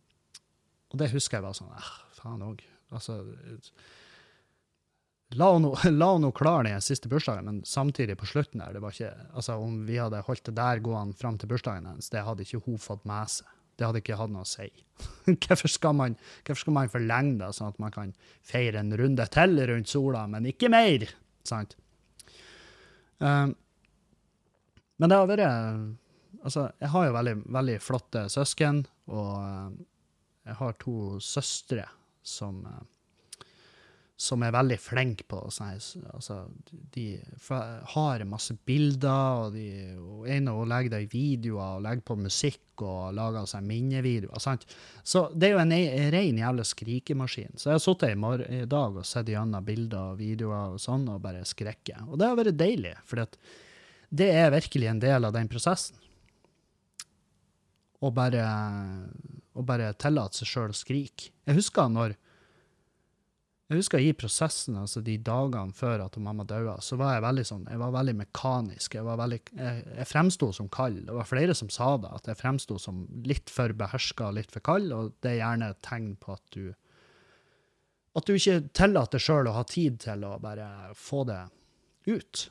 og 0.87 0.99
det 1.01 1.11
husker 1.11 1.37
jeg 1.37 1.45
var 1.45 1.55
sånn 1.57 1.73
eh, 1.75 1.93
Faen 2.17 2.43
òg. 2.45 2.61
Altså 2.95 3.19
La 5.35 5.49
henne 5.51 6.31
klare 6.39 6.69
den 6.69 6.83
siste 6.83 7.11
bursdagen, 7.11 7.45
men 7.45 7.59
samtidig 7.67 8.15
på 8.17 8.29
slutten 8.29 8.63
der, 8.63 8.77
det 8.77 8.81
var 8.83 8.95
ikke, 8.95 9.11
altså 9.33 9.57
Om 9.59 9.81
vi 9.89 9.99
hadde 9.99 10.23
holdt 10.23 10.45
det 10.47 10.55
der 10.55 10.79
gående 10.79 11.17
fram 11.19 11.37
til 11.37 11.51
bursdagen 11.51 11.89
hennes, 11.89 12.09
det 12.13 12.23
hadde 12.23 12.47
ikke 12.47 12.63
hun 12.65 12.79
fått 12.79 13.03
med 13.09 13.33
seg. 13.35 13.56
Det 13.77 13.85
hadde 13.85 14.01
ikke 14.01 14.17
hatt 14.17 14.33
noe 14.33 14.45
å 14.45 14.49
si. 14.49 14.67
hvorfor, 15.27 15.69
skal 15.69 15.93
man, 15.97 16.17
hvorfor 16.41 16.63
skal 16.63 16.75
man 16.79 16.91
forlenge 16.91 17.37
det, 17.43 17.51
sånn 17.53 17.73
at 17.73 17.79
man 17.81 17.93
kan 17.93 18.13
feire 18.45 18.81
en 18.81 18.95
runde 18.97 19.27
til 19.33 19.61
rundt 19.69 19.91
sola, 19.91 20.25
men 20.31 20.49
ikke 20.49 20.71
mer? 20.73 21.05
Sant? 21.47 21.77
Um, 23.21 23.53
men 24.97 25.09
det 25.09 25.17
har 25.17 25.29
vært 25.29 25.47
Altså, 26.47 26.67
jeg 26.79 26.91
har 26.93 27.07
jo 27.07 27.13
veldig, 27.15 27.31
veldig 27.51 27.75
flotte 27.81 28.21
søsken, 28.31 28.83
og 29.09 29.31
uh, 29.41 29.71
jeg 30.47 30.55
har 30.59 30.75
to 30.79 30.97
søstre 31.23 31.87
som 32.23 32.61
uh, 32.63 32.83
som 34.17 34.41
er 34.41 34.53
veldig 34.55 34.79
flinke 34.81 35.27
på 35.29 35.39
sånn 35.53 35.75
altså, 36.09 36.39
De 36.93 37.19
har 37.93 38.23
masse 38.25 38.55
bilder, 38.65 39.43
og, 39.43 39.53
de, 39.53 39.93
og 40.01 40.25
en 40.33 40.49
av 40.49 40.63
legger 40.71 40.95
det 40.95 41.01
i 41.03 41.09
videoer 41.11 41.77
og 41.77 41.83
legger 41.85 42.05
på 42.07 42.17
musikk 42.23 42.81
og 42.81 43.13
lager 43.17 43.45
seg 43.49 43.67
minnevideoer. 43.69 44.41
sant? 44.41 44.65
Så 45.05 45.27
det 45.37 45.51
er 45.51 45.53
jo 45.53 45.61
en, 45.61 45.75
en 45.77 46.11
ren 46.13 46.41
jævla 46.41 46.65
skrikemaskin. 46.65 47.53
Så 47.61 47.69
jeg 47.69 47.77
har 47.77 47.85
sittet 47.85 48.17
i, 48.17 48.57
i, 48.57 48.65
dag 48.69 48.97
og 48.97 49.05
sett 49.05 49.29
gjennom 49.29 49.69
bilder 49.69 50.15
og 50.15 50.19
videoer 50.21 50.73
og 50.73 50.81
sånn, 50.81 51.05
og 51.13 51.21
bare 51.21 51.45
skrekket. 51.45 52.09
Og 52.09 52.17
det 52.17 52.31
har 52.31 52.41
vært 52.41 52.57
deilig, 52.57 52.97
for 53.05 53.21
det 54.09 54.33
er 54.33 54.53
virkelig 54.53 54.89
en 54.89 55.01
del 55.03 55.29
av 55.29 55.37
den 55.37 55.49
prosessen. 55.51 56.01
Å 58.01 58.13
bare, 58.13 58.45
å 59.57 59.65
bare 59.65 59.93
tillate 59.97 60.41
seg 60.41 60.49
sjøl 60.49 60.73
å 60.73 60.77
skrike. 60.77 61.31
Jeg 61.45 61.61
husker 61.61 61.89
når 61.89 62.17
jeg 63.67 63.81
husker 63.81 63.99
i 63.99 64.13
prosessen, 64.15 64.77
altså 64.79 65.01
de 65.03 65.17
dagene 65.19 65.75
før 65.75 66.05
at 66.05 66.15
mamma 66.23 66.45
døde, 66.47 66.77
så 66.79 66.95
var 66.99 67.17
jeg 67.17 67.23
veldig 67.25 67.43
sånn, 67.49 67.65
jeg 67.67 67.81
var 67.81 67.95
veldig 67.97 68.13
mekanisk. 68.21 68.95
Jeg, 68.95 69.03
var 69.03 69.19
veldig, 69.19 69.39
jeg, 69.59 69.81
jeg 69.97 70.07
fremsto 70.07 70.51
som 70.55 70.69
kald. 70.71 71.01
Det 71.09 71.15
var 71.17 71.27
flere 71.27 71.55
som 71.57 71.71
sa 71.73 71.89
det, 71.99 72.13
at 72.15 72.29
jeg 72.31 72.39
fremsto 72.39 72.77
som 72.79 73.01
litt 73.27 73.51
for 73.51 73.75
beherska 73.75 74.29
og 74.29 74.37
litt 74.39 74.55
for 74.55 74.63
kald, 74.63 74.93
og 74.95 75.17
det 75.19 75.33
er 75.33 75.41
gjerne 75.41 75.71
et 75.73 75.81
tegn 75.83 76.13
på 76.21 76.37
at 76.37 76.45
du 76.55 76.67
at 78.17 78.25
du 78.25 78.33
ikke 78.33 78.71
tillater 78.73 79.21
sjøl 79.21 79.49
å 79.51 79.57
ha 79.59 79.65
tid 79.67 79.99
til 80.01 80.23
å 80.25 80.37
bare 80.41 80.67
få 80.97 81.21
det 81.29 81.41
ut. 82.09 82.47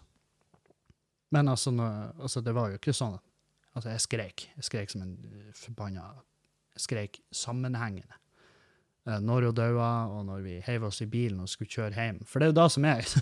Men 1.34 1.50
altså, 1.50 1.72
altså, 2.20 2.42
det 2.44 2.54
var 2.54 2.70
jo 2.70 2.80
ikke 2.80 2.94
sånn 2.96 3.18
Altså, 3.76 3.90
jeg 3.92 4.00
skrek. 4.00 4.42
Jeg 4.56 4.64
skrek 4.64 4.88
som 4.88 5.02
en 5.04 5.16
forbanna 5.52 6.06
Jeg 6.78 6.84
skrek 6.86 7.18
sammenhengende. 7.28 8.16
Eh, 9.06 9.20
når 9.22 9.48
hun 9.48 9.54
døde, 9.56 9.90
og 10.12 10.24
når 10.26 10.42
vi 10.44 10.60
heiv 10.66 10.88
oss 10.88 11.02
i 11.04 11.10
bilen 11.10 11.42
og 11.42 11.50
skulle 11.50 11.70
kjøre 11.70 11.94
hjem. 11.94 12.22
For 12.26 12.42
det 12.42 12.48
er 12.48 12.54
jo 12.54 12.60
da 12.60 12.68
som 12.72 12.86
er 12.88 13.06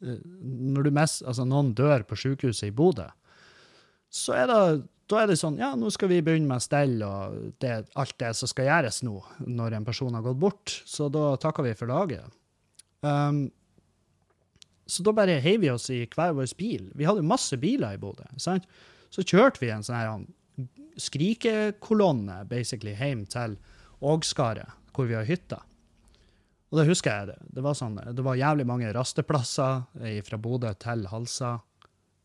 Når 0.00 0.86
du 0.86 0.94
mest, 0.96 1.20
altså 1.28 1.44
noen 1.44 1.74
dør 1.76 2.06
på 2.08 2.16
sykehuset 2.16 2.70
i 2.70 2.72
Bodø, 2.72 3.10
så 4.10 4.38
er 4.40 4.48
det 4.48 4.62
da 5.10 5.18
er 5.18 5.26
det 5.26 5.40
sånn 5.40 5.58
ja, 5.58 5.72
nå 5.74 5.90
skal 5.90 6.08
vi 6.12 6.20
begynne 6.22 6.46
med 6.46 6.62
stell 6.62 7.00
og 7.02 7.34
det, 7.62 7.72
alt 7.98 8.14
det 8.22 8.30
som 8.38 8.48
skal 8.50 8.68
gjøres 8.68 9.00
nå, 9.02 9.16
når 9.42 9.74
en 9.76 9.86
person 9.86 10.14
har 10.14 10.22
gått 10.22 10.38
bort. 10.38 10.74
Så 10.86 11.08
da 11.12 11.32
takker 11.42 11.66
vi 11.66 11.74
for 11.74 11.90
laget. 11.90 12.30
Um, 13.02 13.48
så 14.86 15.02
da 15.06 15.14
bare 15.14 15.40
heiv 15.42 15.64
vi 15.64 15.72
oss 15.72 15.88
i 15.90 16.04
hver 16.04 16.36
vår 16.38 16.54
bil. 16.58 16.86
Vi 16.94 17.08
hadde 17.08 17.26
masse 17.26 17.58
biler 17.58 17.98
i 17.98 18.00
Bodø. 18.00 18.24
sant? 18.38 18.70
Så 19.10 19.26
kjørte 19.26 19.58
vi 19.62 19.72
en 19.74 19.82
sånn 19.82 19.98
her 19.98 20.22
skrikekolonne 21.00 22.42
basically 22.50 22.94
hjem 22.98 23.26
til 23.30 23.56
Ågskaret, 24.00 24.78
hvor 24.96 25.08
vi 25.08 25.16
har 25.18 25.28
hytta. 25.28 25.60
Og 26.70 26.78
det 26.78 26.86
husker 26.88 27.10
jeg. 27.10 27.26
Det 27.26 27.56
Det 27.56 27.64
var, 27.64 27.74
sånn, 27.74 27.98
det 27.98 28.22
var 28.24 28.38
jævlig 28.38 28.66
mange 28.66 28.92
rasteplasser 28.94 29.82
fra 30.24 30.38
Bodø 30.38 30.72
til 30.78 31.06
Halsa, 31.10 31.58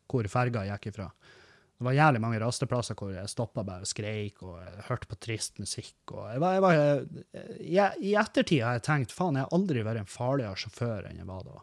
hvor 0.08 0.28
ferga 0.30 0.66
gikk 0.70 0.92
ifra. 0.94 1.10
Det 1.76 1.84
var 1.84 1.98
jævlig 1.98 2.22
mange 2.24 2.40
rasteplasser 2.40 2.96
hvor 2.96 3.12
jeg 3.12 3.28
stoppa 3.28 3.64
bare 3.68 3.84
og 3.84 3.90
skreik 3.90 4.40
og 4.48 4.62
hørte 4.88 5.10
på 5.12 5.18
trist 5.20 5.60
musikk. 5.60 5.96
jeg 6.08 6.40
var, 6.40 6.54
jeg 6.54 6.62
var, 6.64 6.76
jeg, 7.60 7.92
I 8.00 8.14
ettertid 8.16 8.64
har 8.64 8.78
jeg 8.78 8.86
tenkt 8.86 9.12
faen, 9.12 9.36
jeg 9.36 9.44
har 9.44 9.58
aldri 9.58 9.84
vært 9.84 10.06
en 10.06 10.08
farligere 10.08 10.56
sjåfør 10.56 11.10
enn 11.10 11.20
jeg 11.20 11.28
var 11.28 11.44
da. 11.44 11.58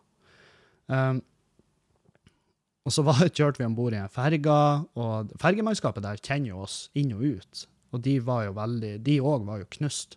Um, 0.92 1.22
og 2.82 2.94
så 2.94 3.04
var, 3.06 3.20
kjørte 3.36 3.62
vi 3.62 3.68
om 3.68 3.76
bord 3.78 3.96
i 3.96 4.00
en 4.00 4.12
ferge, 4.12 4.56
og 4.98 5.36
fergemannskapet 5.42 6.04
der 6.04 6.22
kjenner 6.22 6.54
jo 6.54 6.64
oss 6.66 6.86
inn 6.98 7.14
og 7.16 7.24
ut. 7.38 7.66
Og 7.92 8.02
de 8.04 8.16
var 8.24 8.46
jo 8.46 8.56
veldig, 8.56 8.96
de 9.04 9.18
òg 9.20 9.44
var 9.48 9.60
jo 9.62 9.72
knust. 9.76 10.16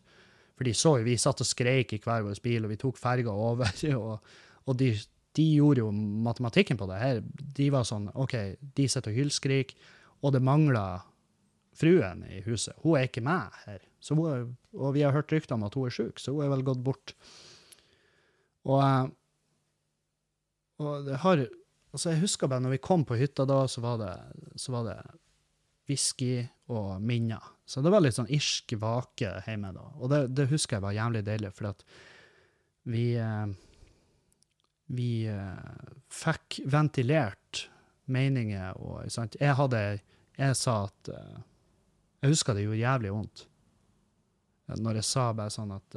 For 0.55 0.67
de 0.67 0.71
så 0.77 0.95
jo 1.01 1.07
vi 1.07 1.17
satt 1.19 1.43
og 1.43 1.49
skreik 1.49 1.91
i 1.93 1.99
hver 1.99 2.23
vår 2.23 2.39
bil, 2.43 2.63
og 2.63 2.71
vi 2.71 2.79
tok 2.79 2.99
ferga 2.99 3.35
over. 3.49 3.75
og, 3.97 4.37
og 4.65 4.79
de 4.79 4.93
de 5.35 5.43
gjorde 5.57 5.83
jo 5.83 5.89
matematikken 5.91 6.77
på 6.79 6.87
det 6.89 7.01
her. 7.01 7.19
De 7.57 7.67
var 7.73 7.83
sånn 7.87 8.07
OK, 8.15 8.35
de 8.77 8.87
sitter 8.91 9.11
og 9.11 9.19
hylskriker, 9.19 9.91
og 10.23 10.31
det 10.35 10.41
mangler 10.43 11.03
fruen 11.75 12.23
i 12.31 12.39
huset. 12.45 12.75
Hun 12.83 12.95
er 12.99 13.09
ikke 13.09 13.23
med 13.25 13.57
her. 13.65 13.81
Er, 13.83 14.45
og 14.77 14.93
vi 14.95 15.03
har 15.03 15.15
hørt 15.15 15.33
rykter 15.33 15.57
om 15.57 15.65
at 15.67 15.75
hun 15.75 15.89
er 15.89 15.95
sjuk, 15.95 16.21
så 16.21 16.31
hun 16.31 16.45
er 16.45 16.53
vel 16.53 16.63
gått 16.67 16.83
bort. 16.85 17.15
Og, 18.65 19.11
og 20.79 21.09
det 21.09 21.19
har 21.25 21.43
Altså, 21.95 22.11
jeg 22.11 22.25
husker 22.25 22.51
bare 22.51 22.63
når 22.65 22.75
vi 22.75 22.83
kom 22.83 23.05
på 23.07 23.15
hytta 23.15 23.45
da, 23.47 23.61
så 23.71 23.81
var 23.83 24.01
det, 24.01 24.13
så 24.59 24.73
var 24.75 24.89
det 24.89 24.97
whisky 25.87 26.43
og 26.73 26.97
minner. 26.99 27.53
Så 27.65 27.81
det 27.81 27.93
var 27.93 28.03
litt 28.03 28.17
sånn 28.17 28.31
irsk 28.35 28.75
vake 28.81 29.31
hjemme 29.45 29.71
da. 29.73 29.85
Og 30.01 30.11
det, 30.11 30.19
det 30.35 30.49
husker 30.51 30.77
jeg 30.77 30.85
var 30.85 30.97
jævlig 30.97 31.23
deilig, 31.25 31.53
for 31.55 31.71
at 31.71 31.85
vi 32.91 33.05
eh, 33.17 33.53
vi 34.85 35.25
uh, 35.29 35.57
fikk 36.13 36.59
ventilert 36.69 37.65
meninger 38.05 38.77
og 38.77 39.09
sant? 39.09 39.37
Jeg 39.41 39.57
hadde 39.57 39.81
Jeg 40.37 40.57
sa 40.59 40.83
at 40.85 41.09
uh, 41.09 41.39
Jeg 42.21 42.35
husker 42.35 42.53
det 42.53 42.67
gjorde 42.67 42.83
jævlig 42.83 43.13
vondt 43.15 43.47
når 44.81 44.97
jeg 44.97 45.05
sa 45.05 45.27
bare 45.37 45.53
sånn 45.53 45.75
at 45.75 45.95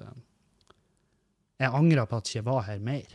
Jeg 1.57 1.72
angra 1.72 2.03
på 2.05 2.18
at 2.18 2.28
jeg 2.28 2.42
ikke 2.42 2.51
var 2.51 2.66
her 2.66 2.82
mer. 2.84 3.14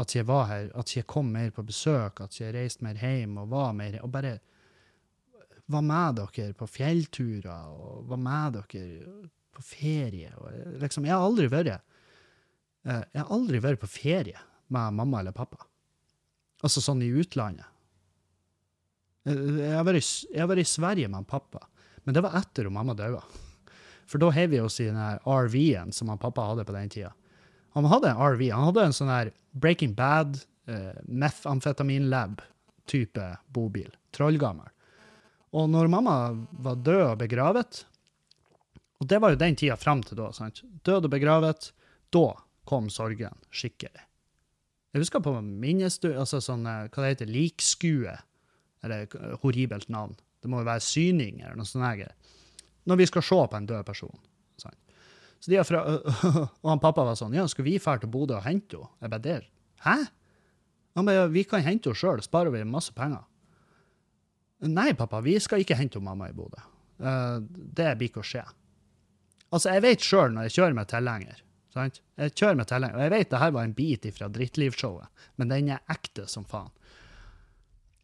At 0.00 0.14
jeg 0.16 0.26
var 0.28 0.46
her, 0.48 0.70
at 0.80 0.94
jeg 0.96 1.06
kom 1.10 1.28
mer 1.34 1.50
på 1.52 1.64
besøk, 1.66 2.22
at 2.24 2.38
jeg 2.40 2.54
reiste 2.56 2.84
mer 2.86 2.96
hjem 2.96 3.36
og 3.42 3.50
var 3.52 3.74
mer 3.76 3.98
Og 4.00 4.10
bare 4.12 4.38
var 5.70 5.84
med 5.86 6.16
dere 6.18 6.54
på 6.56 6.66
fjellturer 6.66 7.68
og 7.70 8.08
var 8.10 8.18
med 8.18 8.56
dere 8.58 8.84
på 9.54 9.62
ferie. 9.62 10.32
Og 10.40 10.80
liksom, 10.82 11.06
jeg 11.06 11.14
har 11.14 11.26
aldri 11.26 11.46
vært 11.52 11.74
Jeg 12.84 13.20
har 13.20 13.34
aldri 13.34 13.60
vært 13.60 13.82
på 13.82 13.90
ferie 13.90 14.40
med 14.68 14.96
mamma 14.96 15.20
eller 15.20 15.36
pappa. 15.36 15.66
Altså 16.64 16.82
sånn 16.84 17.02
i 17.04 17.12
utlandet. 17.12 17.66
Har 19.26 19.84
vært, 19.84 20.06
jeg 20.30 20.40
har 20.40 20.48
vært 20.48 20.64
i 20.64 20.68
Sverige 20.68 21.08
med 21.12 21.28
pappa, 21.28 21.60
men 22.04 22.16
det 22.16 22.22
var 22.24 22.38
etter 22.40 22.68
at 22.70 22.72
mamma 22.72 22.96
døde. 22.96 23.20
For 24.08 24.18
da 24.22 24.30
heiv 24.34 24.50
vi 24.54 24.60
oss 24.62 24.80
i 24.80 24.88
den 24.88 24.98
RV-en 24.98 25.92
som 25.94 26.10
pappa 26.18 26.48
hadde 26.48 26.64
på 26.66 26.74
den 26.74 26.90
tida. 26.90 27.12
Han 27.76 27.84
hadde 27.90 28.08
en 28.10 28.16
RV. 28.16 28.42
Han 28.50 28.64
hadde 28.70 28.84
en 28.88 28.96
sånn 28.96 29.12
her 29.12 29.28
Breaking 29.52 29.94
Bad, 29.98 30.30
uh, 30.70 30.94
methamfetaminlab-type 31.06 33.26
bobil. 33.54 33.90
Trollgammel. 34.16 34.68
Og 35.54 35.70
når 35.70 35.86
mamma 35.90 36.16
var 36.62 36.76
død 36.78 37.06
og 37.08 37.18
begravet 37.18 37.86
Og 39.00 39.06
det 39.10 39.18
var 39.18 39.30
jo 39.32 39.38
den 39.40 39.56
tida 39.58 39.76
fram 39.80 40.02
til 40.06 40.16
da. 40.18 40.28
sant? 40.36 40.56
Død 40.84 41.04
og 41.08 41.10
begravet. 41.10 41.72
Da 42.12 42.34
kom 42.68 42.90
sorgen 42.92 43.34
skikkelig. 43.50 44.02
Jeg 44.92 45.04
husker 45.04 45.22
på 45.22 45.32
minnestue 45.40 46.18
altså 46.18 46.40
sånn, 46.42 46.66
eh, 46.66 46.88
hva 46.90 47.02
det 47.02 47.12
heter, 47.14 47.30
likskue, 47.30 48.16
eller 48.84 49.06
horribelt 49.42 49.88
navn. 49.88 50.16
Det 50.42 50.50
må 50.50 50.60
jo 50.60 50.68
være 50.68 50.84
syning 50.84 51.40
eller 51.40 51.56
noe 51.56 51.68
sånt. 51.68 52.02
Når 52.88 53.00
vi 53.00 53.08
skal 53.08 53.24
se 53.24 53.40
på 53.50 53.56
en 53.56 53.70
død 53.70 53.86
person. 53.86 54.18
Så 55.40 55.52
de 55.52 55.60
fra, 55.64 55.82
og 56.62 56.68
han 56.68 56.82
pappa 56.82 57.06
var 57.08 57.16
sånn 57.16 57.34
Ja, 57.36 57.46
skal 57.48 57.64
vi 57.64 57.78
dra 57.80 57.96
til 58.00 58.12
Bodø 58.12 58.36
og 58.36 58.44
hente 58.44 58.76
henne? 58.76 58.90
Jeg 59.00 59.12
bare 59.12 59.24
der. 59.24 59.46
Hæ? 59.86 59.96
Han 60.98 61.08
bare, 61.08 61.28
Vi 61.32 61.44
kan 61.48 61.64
hente 61.64 61.90
henne 61.90 62.00
sjøl, 62.00 62.22
sparer 62.24 62.52
vi 62.52 62.64
masse 62.68 62.92
penger. 62.96 63.24
Nei, 64.68 64.90
pappa, 64.92 65.22
vi 65.24 65.38
skal 65.40 65.62
ikke 65.64 65.78
hente 65.78 66.02
mamma 66.04 66.28
i 66.28 66.36
Bodø. 66.36 66.60
Uh, 67.00 67.40
det 67.48 67.94
blir 67.96 68.10
ikke 68.10 68.20
å 68.20 68.26
skje. 68.26 68.44
Altså, 69.50 69.70
jeg 69.72 69.86
vet 69.86 70.04
sjøl 70.04 70.34
når 70.34 70.48
jeg 70.48 70.58
kjører 70.58 70.76
med 70.76 70.90
tilhenger 70.90 71.46
Sant? 71.70 72.00
Jeg 72.18 72.34
kjører 72.34 72.58
med 72.58 72.68
tilhenger. 72.70 72.98
Og 72.98 73.04
jeg 73.04 73.12
vet 73.14 73.30
det 73.30 73.40
her 73.40 73.54
var 73.54 73.66
en 73.66 73.76
bit 73.76 74.06
fra 74.16 74.28
Drittlivshowet, 74.34 75.26
men 75.38 75.52
den 75.52 75.70
er 75.76 75.84
ekte 75.92 76.26
som 76.30 76.46
faen. 76.48 76.72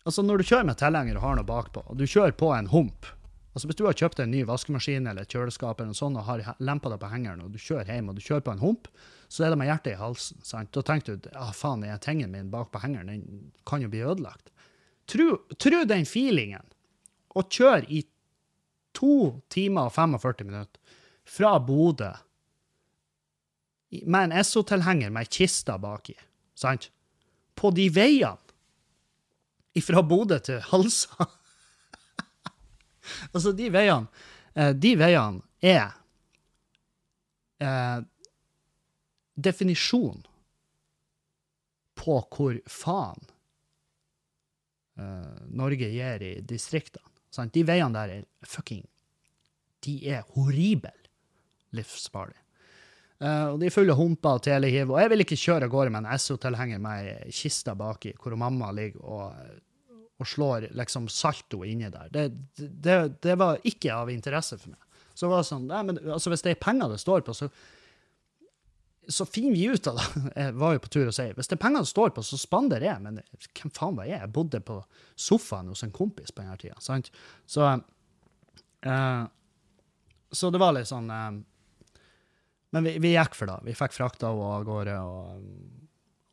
Altså, 0.07 0.23
når 0.23 0.39
du 0.39 0.47
kjører 0.47 0.69
med 0.69 0.79
tilhenger 0.79 1.19
og 1.19 1.25
har 1.25 1.39
noe 1.39 1.49
bakpå, 1.49 1.83
og 1.91 1.99
du 1.99 2.07
kjører 2.07 2.37
på 2.39 2.53
en 2.55 2.71
hump 2.71 3.09
altså 3.57 3.71
Hvis 3.71 3.79
du 3.79 3.87
har 3.87 3.97
kjøpt 3.97 4.19
en 4.21 4.31
ny 4.31 4.43
vaskemaskin 4.45 5.07
eller 5.09 5.25
et 5.25 5.33
kjøleskap 5.33 5.79
eller 5.81 5.95
noe 5.95 5.97
sånt, 5.97 6.19
og 6.21 6.27
har 6.29 6.43
lempa 6.61 6.91
deg 6.93 7.01
på 7.01 7.09
hengeren, 7.09 7.41
og 7.41 7.55
du 7.55 7.61
kjører 7.63 7.89
hjem 7.89 8.11
og 8.13 8.19
du 8.19 8.21
kjører 8.21 8.45
på 8.45 8.53
en 8.53 8.61
hump, 8.61 8.91
så 9.33 9.47
er 9.47 9.55
det 9.55 9.59
med 9.63 9.71
hjertet 9.71 9.95
i 9.95 10.01
halsen. 10.01 10.43
sant? 10.45 10.73
Da 10.77 10.83
tenker 10.85 11.17
du 11.17 11.31
ah, 11.33 11.55
faen, 11.57 11.81
den 11.81 12.03
tingen 12.05 12.35
min 12.35 12.51
bak 12.53 12.69
på 12.75 12.83
hengeren 12.83 13.09
den 13.09 13.23
kan 13.67 13.81
jo 13.81 13.89
bli 13.89 14.05
ødelagt. 14.05 14.53
Tro, 15.09 15.39
tro 15.57 15.85
den 15.89 16.05
feelingen. 16.05 16.69
og 17.37 17.51
kjør 17.53 17.85
i 17.93 18.05
to 18.97 19.41
timer 19.53 19.91
og 19.91 19.93
45 19.93 20.47
minutter 20.49 20.81
fra 21.25 21.59
Bodø 21.61 22.13
med 24.05 24.29
en 24.29 24.33
Esso-tilhenger 24.41 25.13
med 25.13 25.27
ei 25.27 25.33
kiste 25.33 25.77
baki, 25.81 26.15
sant? 26.57 26.91
På 27.57 27.71
de 27.73 27.89
veiene 27.93 28.37
fra 29.85 30.03
Bodø 30.03 30.39
til 30.41 30.61
Halsa. 30.71 31.29
altså, 33.35 33.53
de 33.57 33.71
veiene 33.73 34.07
eh, 34.55 34.73
De 34.77 34.93
veiene 34.99 35.43
er 35.61 35.95
eh, 37.63 38.01
definisjon 39.37 40.25
på 41.97 42.19
hvor 42.31 42.59
faen 42.71 43.29
eh, 45.01 45.45
Norge 45.57 45.91
gir 45.93 46.25
i 46.25 46.35
distriktene. 46.45 47.05
De 47.53 47.63
veiene 47.69 47.93
der 47.93 48.13
er 48.15 48.49
fucking 48.49 48.87
De 49.85 49.99
er 50.09 50.23
horrible 50.33 50.95
livsfarlige. 51.77 52.41
Uh, 53.17 53.55
og 53.55 53.61
De 53.61 53.69
er 53.69 53.73
fulle 53.73 53.95
av 53.95 54.01
humper 54.01 54.39
og 54.39 54.43
telehiv. 54.45 54.91
Og 54.93 55.01
jeg 55.01 55.13
vil 55.13 55.25
ikke 55.25 55.39
kjøre 55.41 55.69
av 55.69 55.73
gårde 55.73 55.93
med 55.95 56.05
en 56.05 56.21
SO-tilhenger 56.21 56.81
med 56.83 57.11
ei 57.15 57.33
kiste 57.33 57.73
baki, 57.77 58.13
hvor 58.21 58.37
mamma 58.37 58.69
ligger 58.77 59.05
og, 59.05 59.55
og 60.17 60.29
slår 60.29 60.71
liksom 60.77 61.09
salto 61.13 61.63
inni 61.69 61.91
der. 61.93 62.09
Det, 62.13 62.27
det, 62.57 62.99
det, 63.23 63.35
var 63.37 63.61
ikke 63.69 63.95
av 63.95 64.13
interesse 64.13 64.57
for 64.59 64.73
meg. 64.73 65.03
Så 65.13 65.27
det 65.27 65.33
var 65.33 65.49
sånn, 65.49 65.67
nei, 65.69 65.83
men 65.89 65.99
altså 66.13 66.33
Hvis 66.33 66.45
det 66.45 66.55
er 66.55 66.61
penger 66.61 66.93
det 66.93 67.01
står 67.01 67.25
på, 67.25 67.35
så 67.37 67.51
så 69.09 69.27
finner 69.27 69.53
vi 69.53 69.65
ut 69.65 69.87
av 69.87 69.97
det. 69.97 70.23
Jeg 70.43 70.55
var 70.59 70.73
jo 70.75 70.83
på 70.83 70.91
tur 70.91 71.11
å 71.11 71.15
si 71.15 71.27
hvis 71.37 71.51
det 71.51 71.57
er 71.59 71.63
penger 71.63 71.85
det 71.85 71.91
står 71.91 72.13
på, 72.17 72.25
så 72.27 72.39
spander 72.41 72.83
jeg. 72.83 72.99
Men 73.05 73.21
hvem 73.55 73.73
faen 73.75 73.99
var 73.99 74.09
jeg? 74.09 74.19
Jeg 74.19 74.33
bodde 74.35 74.61
på 74.67 74.81
sofaen 75.15 75.71
hos 75.71 75.85
en 75.87 75.95
kompis 75.95 76.35
på 76.35 76.43
denne 76.43 76.57
tida. 76.61 76.79
Sant? 76.83 77.13
Så, 77.47 77.69
uh, 78.87 79.25
så 80.33 80.51
det 80.51 80.63
var 80.63 80.75
litt 80.75 80.91
sånn 80.91 81.07
uh, 81.13 81.39
Men 82.75 82.89
vi, 82.89 82.97
vi, 83.03 83.15
gikk 83.15 83.39
for 83.39 83.51
det. 83.51 83.61
Vi 83.69 83.77
fikk 83.79 83.95
frakta 83.95 84.33
henne 84.33 84.51
av 84.57 84.67
gårde, 84.67 84.97
og, 84.99 85.45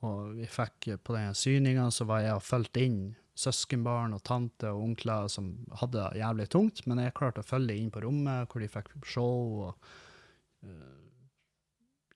og, 0.07 0.33
vi 0.39 0.49
fikk 0.49 0.95
på 1.05 1.15
den 1.15 1.37
syninga 1.37 1.91
så 1.93 2.09
var 2.09 2.25
jeg 2.25 2.39
og 2.39 2.47
fulgte 2.47 2.87
inn 2.87 3.03
søskenbarn 3.33 4.13
og 4.13 4.21
tante 4.27 4.69
og 4.69 4.83
onkler 4.87 5.29
som 5.31 5.53
hadde 5.79 5.97
det 5.97 6.21
jævlig 6.21 6.47
tungt, 6.53 6.83
men 6.89 7.01
jeg 7.01 7.15
klarte 7.17 7.41
å 7.41 7.47
følge 7.47 7.77
inn 7.79 7.91
på 7.93 8.03
rommet 8.05 8.51
hvor 8.51 8.61
de 8.61 8.69
fikk 8.69 8.91
show 9.09 9.63
og 9.67 9.87
uh, 10.67 10.99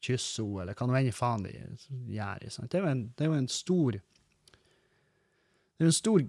kysse 0.03 0.43
henne, 0.43 0.61
eller 0.63 0.77
hva 0.77 0.87
nå 0.87 0.99
enn 0.99 1.15
faen 1.15 1.47
de 1.47 1.55
gjør. 1.55 2.67
Det 2.69 2.81
er 2.81 3.31
jo 3.31 3.37
en, 3.37 3.49
stor 3.49 3.97
Det 3.97 5.85
er 5.85 5.89
en 5.89 5.97
stor, 5.97 6.25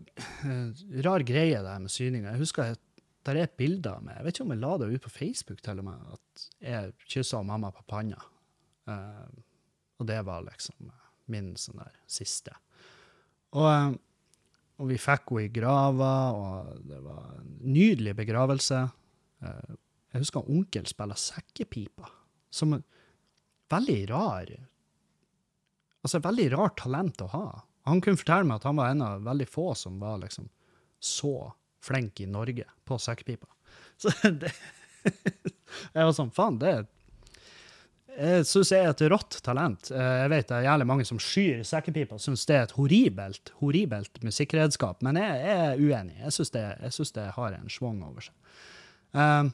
uh, 0.47 0.85
rar 1.05 1.27
greie, 1.29 1.61
det 1.61 1.75
her 1.75 1.85
med 1.85 1.93
syninga. 1.93 2.33
Jeg 2.33 2.47
husker 2.47 2.73
at 2.77 2.85
der 3.29 3.37
er 3.37 3.45
et 3.45 3.59
bilde 3.61 3.93
av 3.93 4.01
meg. 4.01 4.17
Jeg 4.17 4.25
vet 4.25 4.39
ikke 4.39 4.47
om 4.47 4.55
jeg 4.55 4.63
la 4.63 4.73
det 4.81 4.89
ut 4.89 5.05
på 5.05 5.13
Facebook, 5.13 5.61
til 5.61 5.83
og 5.83 5.89
med, 5.91 6.17
at 6.17 6.49
jeg 6.65 6.95
kyssa 7.13 7.43
mamma 7.45 7.69
på 7.77 7.85
panna. 7.91 8.23
Uh, 8.89 9.29
og 10.01 10.09
det 10.09 10.23
var 10.25 10.47
liksom 10.47 10.89
min 11.29 11.53
sånn 11.61 11.83
der 11.83 11.97
siste. 12.09 12.55
Og, 13.53 13.99
og 14.79 14.91
vi 14.93 14.99
fikk 15.01 15.33
henne 15.35 15.49
i 15.49 15.53
grava, 15.53 16.13
og 16.39 16.83
det 16.87 16.99
var 17.03 17.39
en 17.41 17.53
nydelig 17.67 18.15
begravelse. 18.19 18.85
Uh, 19.43 19.77
jeg 20.15 20.25
husker 20.25 20.51
onkel 20.51 20.87
spiller 20.89 21.19
sekkepipa. 21.19 22.11
Som 22.51 22.79
veldig 23.69 24.03
rar 24.09 24.53
Altså, 25.99 26.21
veldig 26.23 26.45
rart 26.55 26.77
talent 26.79 27.21
å 27.21 27.27
ha. 27.33 27.47
Han 27.91 28.01
kunne 28.01 28.21
fortelle 28.21 28.47
meg 28.47 28.61
at 28.61 28.69
han 28.69 28.79
var 28.79 28.93
en 28.93 29.03
av 29.03 29.25
veldig 29.27 29.49
få 29.51 29.73
som 29.77 29.99
var 30.01 30.21
liksom 30.23 30.47
så 31.03 31.51
flink 31.85 32.23
i 32.23 32.29
Norge 32.31 32.65
på 32.87 32.99
sekkepipa. 33.03 33.51
Så 33.99 34.13
det 34.31 34.53
Jeg 35.95 36.07
var 36.07 36.15
sånn, 36.15 36.31
faen, 36.35 36.59
det 36.63 36.73
jeg 38.19 38.47
syns 38.49 38.73
jeg 38.75 38.85
er 38.85 38.93
et 38.93 39.03
rått 39.13 39.39
talent. 39.47 39.91
Eh, 39.95 40.15
jeg 40.23 40.31
vet 40.33 40.49
det 40.51 40.57
er 40.57 40.67
jævlig 40.67 40.87
mange 40.91 41.07
som 41.07 41.21
skyr 41.23 41.61
sekkepipa 41.67 42.17
og 42.19 42.23
syns 42.23 42.47
det 42.49 42.57
er 42.57 42.67
et 42.67 42.75
horribelt 42.77 43.53
horribelt 43.61 44.19
musikkredskap, 44.27 45.05
men 45.07 45.21
jeg, 45.21 45.53
er 45.55 45.79
uenig. 45.79 46.17
Jeg 46.25 46.35
syns 46.37 46.53
det, 46.55 46.65
det, 47.17 47.29
har 47.37 47.55
en 47.57 47.71
schwung 47.73 48.03
over 48.07 48.27
seg. 48.27 48.35
Um, 49.13 49.53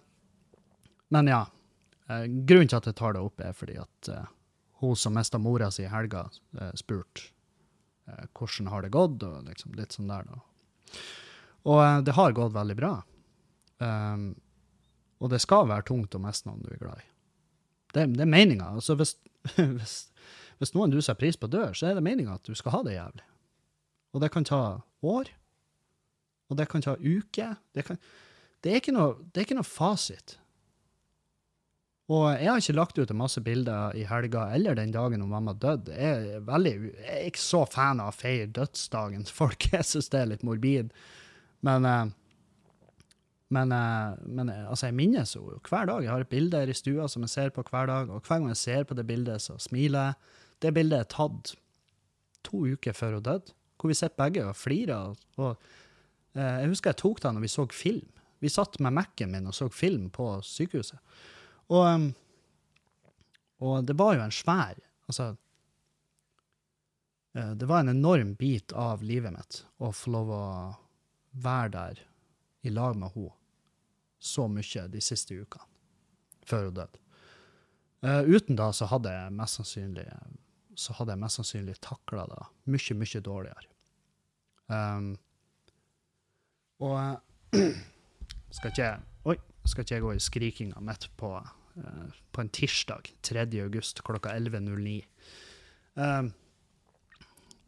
men 1.14 1.30
ja. 1.30 1.44
Grunnen 2.04 2.68
til 2.68 2.76
at 2.76 2.88
jeg 2.88 2.96
tar 2.98 3.14
det 3.16 3.22
opp, 3.24 3.40
er 3.40 3.54
fordi 3.56 3.78
at 3.80 4.08
hun 4.82 4.96
som 4.98 5.14
mista 5.16 5.38
mora 5.40 5.70
si 5.72 5.86
i 5.86 5.88
helga, 5.88 6.26
spurte 6.76 7.30
hvordan 8.36 8.68
har 8.68 8.84
det 8.84 8.90
gått, 8.92 9.22
og 9.24 9.46
liksom 9.48 9.72
litt 9.78 9.96
sånn 9.96 10.10
der, 10.10 10.26
da. 10.28 10.98
Og 11.72 12.04
det 12.04 12.12
har 12.18 12.36
gått 12.36 12.52
veldig 12.52 12.76
bra. 12.76 12.92
Um, 13.80 14.34
og 15.24 15.32
det 15.32 15.40
skal 15.40 15.70
være 15.70 15.88
tungt 15.88 16.16
å 16.18 16.20
miste 16.20 16.50
noen 16.50 16.60
du 16.60 16.68
er 16.74 16.82
glad 16.82 17.00
i. 17.00 17.13
Det, 17.94 18.08
det 18.16 18.24
er 18.26 18.30
meninga. 18.30 18.72
Altså 18.74 18.96
hvis, 18.98 19.16
hvis, 19.78 19.96
hvis, 20.58 20.74
noen 20.74 20.92
du 20.92 21.00
setter 21.00 21.20
pris 21.20 21.38
på, 21.38 21.50
dør, 21.50 21.72
så 21.76 21.90
er 21.90 21.98
det 21.98 22.04
meninga 22.06 22.38
at 22.38 22.46
du 22.46 22.54
skal 22.58 22.76
ha 22.76 22.82
det 22.86 22.98
jævlig. 22.98 23.26
Og 24.14 24.22
det 24.22 24.30
kan 24.34 24.46
ta 24.46 24.62
år. 25.02 25.32
Og 26.50 26.58
det 26.58 26.68
kan 26.70 26.84
ta 26.84 26.96
uker. 27.00 27.56
Det, 27.74 27.86
det, 27.86 27.94
er, 27.94 28.00
det 28.62 29.40
er 29.40 29.46
ikke 29.46 29.58
noe 29.58 29.66
fasit. 29.66 30.38
Og 32.12 32.26
jeg 32.36 32.50
har 32.50 32.60
ikke 32.60 32.76
lagt 32.76 32.98
ut 33.00 33.10
en 33.10 33.16
masse 33.16 33.40
bilder 33.40 33.94
i 33.96 34.02
helga 34.04 34.50
eller 34.52 34.76
den 34.76 34.92
dagen 34.92 35.22
om 35.24 35.30
mamma 35.32 35.54
døde. 35.56 35.94
Jeg 35.96 36.34
er, 36.36 36.66
jeg 36.68 37.14
er 37.14 37.30
ikke 37.30 37.40
så 37.40 37.62
fan 37.64 38.02
av 38.04 38.12
å 38.12 38.16
feire 38.16 38.50
dødsdagen 38.52 39.24
folk. 39.40 39.70
Jeg 39.72 39.88
syns 39.88 40.12
det 40.12 40.20
er 40.20 40.30
litt 40.34 40.44
morbid. 40.44 40.92
Men, 41.64 41.88
eh, 41.88 42.12
men, 43.54 43.72
eh, 43.72 44.14
men 44.26 44.50
eh, 44.52 44.64
altså, 44.68 44.88
jeg 44.88 44.96
minnes 44.98 45.34
henne 45.36 45.60
hver 45.68 45.90
dag. 45.90 46.02
Jeg 46.02 46.12
har 46.12 46.24
et 46.24 46.32
bilde 46.32 46.62
her 46.62 46.70
i 46.70 46.76
stua 46.76 47.08
som 47.10 47.26
jeg 47.26 47.34
ser 47.34 47.52
på 47.54 47.64
hver 47.68 47.90
dag, 47.90 48.10
og 48.10 48.22
hver 48.22 48.40
gang 48.40 48.48
jeg 48.50 48.62
ser 48.62 48.88
på 48.88 48.96
det 48.98 49.06
bildet, 49.08 49.44
så 49.44 49.58
smiler 49.62 50.10
jeg. 50.10 50.32
Det 50.64 50.74
bildet 50.74 51.02
er 51.02 51.12
tatt 51.12 51.54
to 52.44 52.64
uker 52.74 52.96
før 52.96 53.18
hun 53.18 53.26
døde, 53.26 53.54
hvor 53.80 53.90
vi 53.90 53.96
sitter 53.98 54.20
begge 54.20 54.44
og 54.48 54.56
flirer. 54.56 55.14
Og, 55.40 55.70
jeg 56.34 56.66
husker 56.66 56.90
jeg 56.90 56.98
tok 56.98 57.20
det 57.22 57.30
når 57.34 57.44
vi 57.44 57.52
så 57.52 57.64
film. 57.70 58.10
Vi 58.42 58.50
satt 58.50 58.80
med 58.82 58.92
Mac-en 58.92 59.30
min 59.32 59.46
og 59.48 59.54
så 59.56 59.70
film 59.72 60.10
på 60.12 60.26
sykehuset. 60.44 60.98
Og, 61.72 61.84
um, 61.86 62.08
og 63.64 63.86
det 63.88 63.96
var 63.96 64.18
jo 64.18 64.24
en 64.24 64.34
svær 64.34 64.76
Altså 65.08 65.30
eh, 67.36 67.52
Det 67.56 67.68
var 67.68 67.80
en 67.80 67.92
enorm 67.92 68.34
bit 68.36 68.72
av 68.72 69.02
livet 69.04 69.32
mitt 69.32 69.62
å 69.80 69.92
få 69.96 70.12
lov 70.12 70.32
å 70.32 70.44
være 71.44 71.72
der 71.72 72.02
i 72.64 72.72
lag 72.72 72.96
med 72.96 73.12
henne 73.14 73.43
så 74.24 74.46
mye 74.48 74.86
de 74.88 75.02
siste 75.04 75.36
ukene 75.36 75.68
før 76.48 76.68
hun 76.68 76.76
døde. 76.76 77.00
Uh, 78.04 78.20
uten 78.28 78.56
da 78.56 78.68
så 78.76 78.88
hadde 78.90 79.12
jeg 79.12 79.32
mest 79.32 79.60
sannsynlig 79.60 80.08
så 80.76 80.94
hadde 80.98 81.14
jeg 81.14 81.22
mest 81.22 81.38
sannsynlig 81.38 81.76
takla 81.84 82.26
det 82.28 82.40
mye, 82.72 82.96
mye 82.98 83.22
dårligere. 83.24 83.70
Um, 84.66 85.10
og 86.82 87.54
skal 88.56 88.72
ikke 88.72 88.94
Oi 89.28 89.36
skal 89.68 89.84
ikke 89.84 89.94
jeg 89.94 90.04
gå 90.04 90.12
i 90.12 90.20
skrikinga 90.20 90.80
midt 90.84 91.06
på, 91.20 91.30
uh, 91.40 92.08
på 92.32 92.42
en 92.42 92.52
tirsdag 92.52 93.08
3. 93.24 93.46
august 93.64 94.02
klokka 94.04 94.34
11.09. 94.36 94.98
Um, 95.94 96.02
eh, 96.04 96.26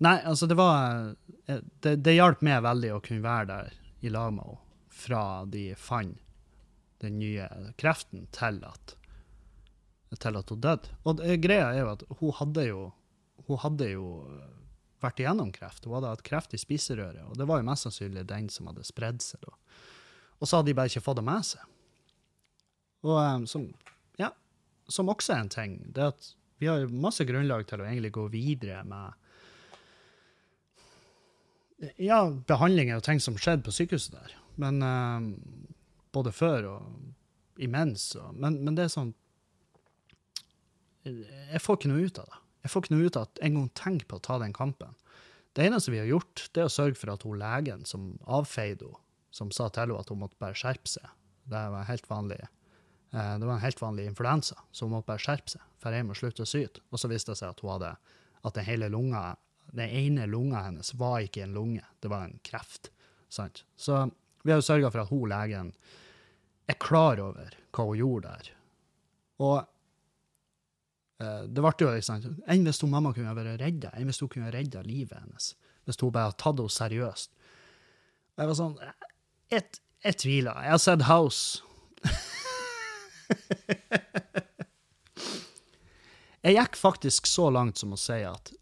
nei, 0.04 0.16
altså, 0.18 0.48
det 0.50 0.56
var 0.58 1.14
Det, 1.46 1.94
det 2.02 2.16
hjalp 2.16 2.40
meg 2.42 2.64
veldig 2.64 2.90
å 2.96 3.02
kunne 3.04 3.24
være 3.24 3.46
der 3.52 3.76
i 4.02 4.10
lag 4.12 4.32
med 4.34 4.44
henne 4.44 4.62
fra 4.96 5.22
de 5.48 5.68
fant 5.78 6.25
den 7.02 7.18
nye 7.20 7.48
kreften, 7.80 8.26
til 8.34 8.60
at, 8.66 8.96
til 10.16 10.38
at 10.40 10.52
hun 10.52 10.62
døde. 10.64 10.94
Og 11.04 11.18
det, 11.20 11.40
greia 11.44 11.72
er 11.72 11.82
jo 11.82 11.90
at 11.92 12.06
hun 12.20 12.36
hadde 12.40 12.68
jo, 12.68 12.84
hun 13.48 13.60
hadde 13.62 13.90
jo 13.90 14.06
vært 15.02 15.20
igjennom 15.20 15.52
kreft. 15.54 15.84
Hun 15.84 15.98
hadde 15.98 16.14
hatt 16.14 16.24
kreft 16.26 16.56
i 16.56 16.60
spiserøret, 16.60 17.24
og 17.28 17.36
det 17.38 17.48
var 17.48 17.60
jo 17.60 17.68
mest 17.68 17.86
sannsynlig 17.86 18.26
den 18.28 18.48
som 18.52 18.70
hadde 18.70 18.86
spredd 18.86 19.22
seg 19.24 19.44
da. 19.44 19.52
Og 20.40 20.48
så 20.48 20.58
hadde 20.58 20.70
de 20.70 20.76
bare 20.76 20.92
ikke 20.92 21.04
fått 21.04 21.20
det 21.20 21.26
med 21.26 21.46
seg. 21.48 21.62
Og 23.06 23.16
um, 23.20 23.44
som, 23.48 23.68
ja, 24.20 24.32
som 24.90 25.12
også 25.12 25.36
er 25.36 25.44
en 25.44 25.52
ting, 25.52 25.78
det 25.94 26.10
at 26.10 26.32
vi 26.60 26.68
har 26.70 26.88
masse 26.88 27.24
grunnlag 27.28 27.66
til 27.68 27.82
å 27.82 27.86
egentlig 27.86 28.14
gå 28.16 28.26
videre 28.32 28.80
med 28.88 29.22
ja, 32.00 32.22
behandlinger 32.48 32.96
og 32.98 33.04
ting 33.04 33.20
som 33.20 33.36
skjedde 33.36 33.66
på 33.66 33.74
sykehuset 33.76 34.16
der. 34.16 34.36
Men 34.60 34.80
um, 34.80 35.26
både 36.16 36.32
før 36.34 36.70
og 36.72 37.62
imens. 37.62 38.10
Og, 38.18 38.34
men, 38.34 38.58
men, 38.64 38.76
det 38.76 38.86
er 38.86 38.92
sånn 38.92 39.14
Jeg 41.06 41.62
får 41.62 41.78
ikke 41.78 41.92
noe 41.92 42.08
ut 42.08 42.20
av 42.22 42.28
det. 42.32 42.42
Jeg 42.66 42.72
får 42.72 42.82
ikke 42.82 42.96
noe 42.96 43.06
ut 43.06 43.18
av 43.18 43.28
at 43.28 43.42
en 43.46 43.58
gang 43.60 43.68
tenk 43.78 44.08
på 44.10 44.18
å 44.18 44.24
ta 44.26 44.40
den 44.42 44.56
kampen. 44.56 44.96
Det 45.54 45.64
eneste 45.64 45.92
vi 45.94 46.00
har 46.02 46.08
gjort, 46.10 46.48
det 46.52 46.64
er 46.64 46.68
å 46.68 46.72
sørge 46.72 46.98
for 46.98 47.12
at 47.12 47.22
hun 47.24 47.38
legen 47.40 47.86
som 47.88 48.16
avfeide 48.26 48.88
henne, 48.88 49.02
som 49.36 49.52
sa 49.52 49.68
til 49.68 49.84
henne 49.84 50.00
at 50.00 50.10
hun 50.10 50.22
måtte 50.22 50.38
bare 50.40 50.56
skjerpe 50.56 50.88
seg, 50.88 51.06
det 51.46 51.60
var 51.70 51.86
helt 51.86 52.08
vanlig 52.08 52.40
Eh, 53.16 53.38
det 53.38 53.46
var 53.46 53.54
en 53.54 53.60
helt 53.60 53.82
vanlig 53.82 54.06
influensa, 54.06 54.58
så 54.72 54.84
hun 54.84 54.92
måtte 54.92 55.10
bare 55.12 55.22
skjerpe 55.22 55.54
seg, 55.54 55.64
dra 55.82 55.94
hjem 55.94 56.12
og 56.12 56.18
slutte 56.18 56.44
å 56.44 56.50
syte. 56.50 56.82
Og 56.90 57.00
så 57.00 57.10
viste 57.10 57.32
det 57.32 57.40
seg 57.40 57.52
at 57.52 57.62
hun 57.62 57.72
hadde 57.76 57.92
at 58.46 58.58
den 58.58 58.66
hele 58.66 58.90
lunga, 58.92 59.22
den 59.72 59.92
ene 60.02 60.26
lunga 60.30 60.66
hennes 60.66 60.92
var 60.98 61.22
ikke 61.24 61.46
en 61.46 61.54
lunge, 61.56 61.84
det 62.02 62.10
var 62.12 62.26
en 62.26 62.38
kreft. 62.46 62.90
Sant? 63.32 63.64
Så 63.76 64.04
vi 64.42 64.52
har 64.52 64.60
jo 64.60 64.66
sørga 64.66 64.92
for 64.92 65.04
at 65.04 65.12
hun 65.12 65.30
legen 65.30 65.72
er 66.66 66.78
klar 66.82 67.20
over 67.22 67.54
hva 67.74 67.84
hun 67.86 67.98
gjorde 68.00 68.32
der. 68.32 68.46
Og 69.44 69.56
eh, 71.22 71.42
det 71.46 71.62
ble 71.62 71.72
jo 71.80 71.92
sant? 72.04 72.26
Enn 72.48 72.66
hvis 72.66 72.82
hun 72.82 72.92
mamma 72.92 73.10
kunne 73.16 73.36
vært 73.36 73.60
redda, 73.62 73.90
enn 73.94 74.08
hvis 74.10 74.22
hun 74.24 74.32
kunne 74.32 74.54
redda 74.54 74.80
livet 74.86 75.18
hennes. 75.20 75.46
Hvis 75.86 76.00
hun 76.02 76.12
bare 76.14 76.26
hadde 76.30 76.42
tatt 76.42 76.58
henne 76.58 76.76
seriøst. 76.76 77.30
Og 78.36 78.38
jeg 78.42 78.48
var 78.50 78.58
sånn 78.58 78.76
Jeg, 79.52 79.62
tviler. 80.18 80.56
Jeg 80.64 80.72
har 80.74 80.82
sett 80.82 81.02
House. 81.08 81.42
jeg 86.46 86.52
gikk 86.58 86.74
faktisk 86.78 87.26
så 87.30 87.50
langt 87.54 87.78
som 87.80 87.94
å 87.94 87.98
si 87.98 88.20
at 88.26 88.52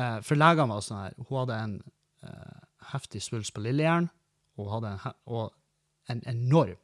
uh, 0.00 0.18
For 0.24 0.34
legene 0.38 0.72
var 0.72 0.82
sånn 0.82 1.04
her 1.04 1.14
Hun 1.20 1.36
hadde 1.36 1.58
en 1.62 1.76
uh, 2.24 2.58
heftig 2.90 3.20
svulst 3.22 3.52
på 3.54 3.62
lillehjernen, 3.62 4.08
og, 4.58 4.66
og 5.28 5.52
en 6.12 6.22
enorm 6.26 6.78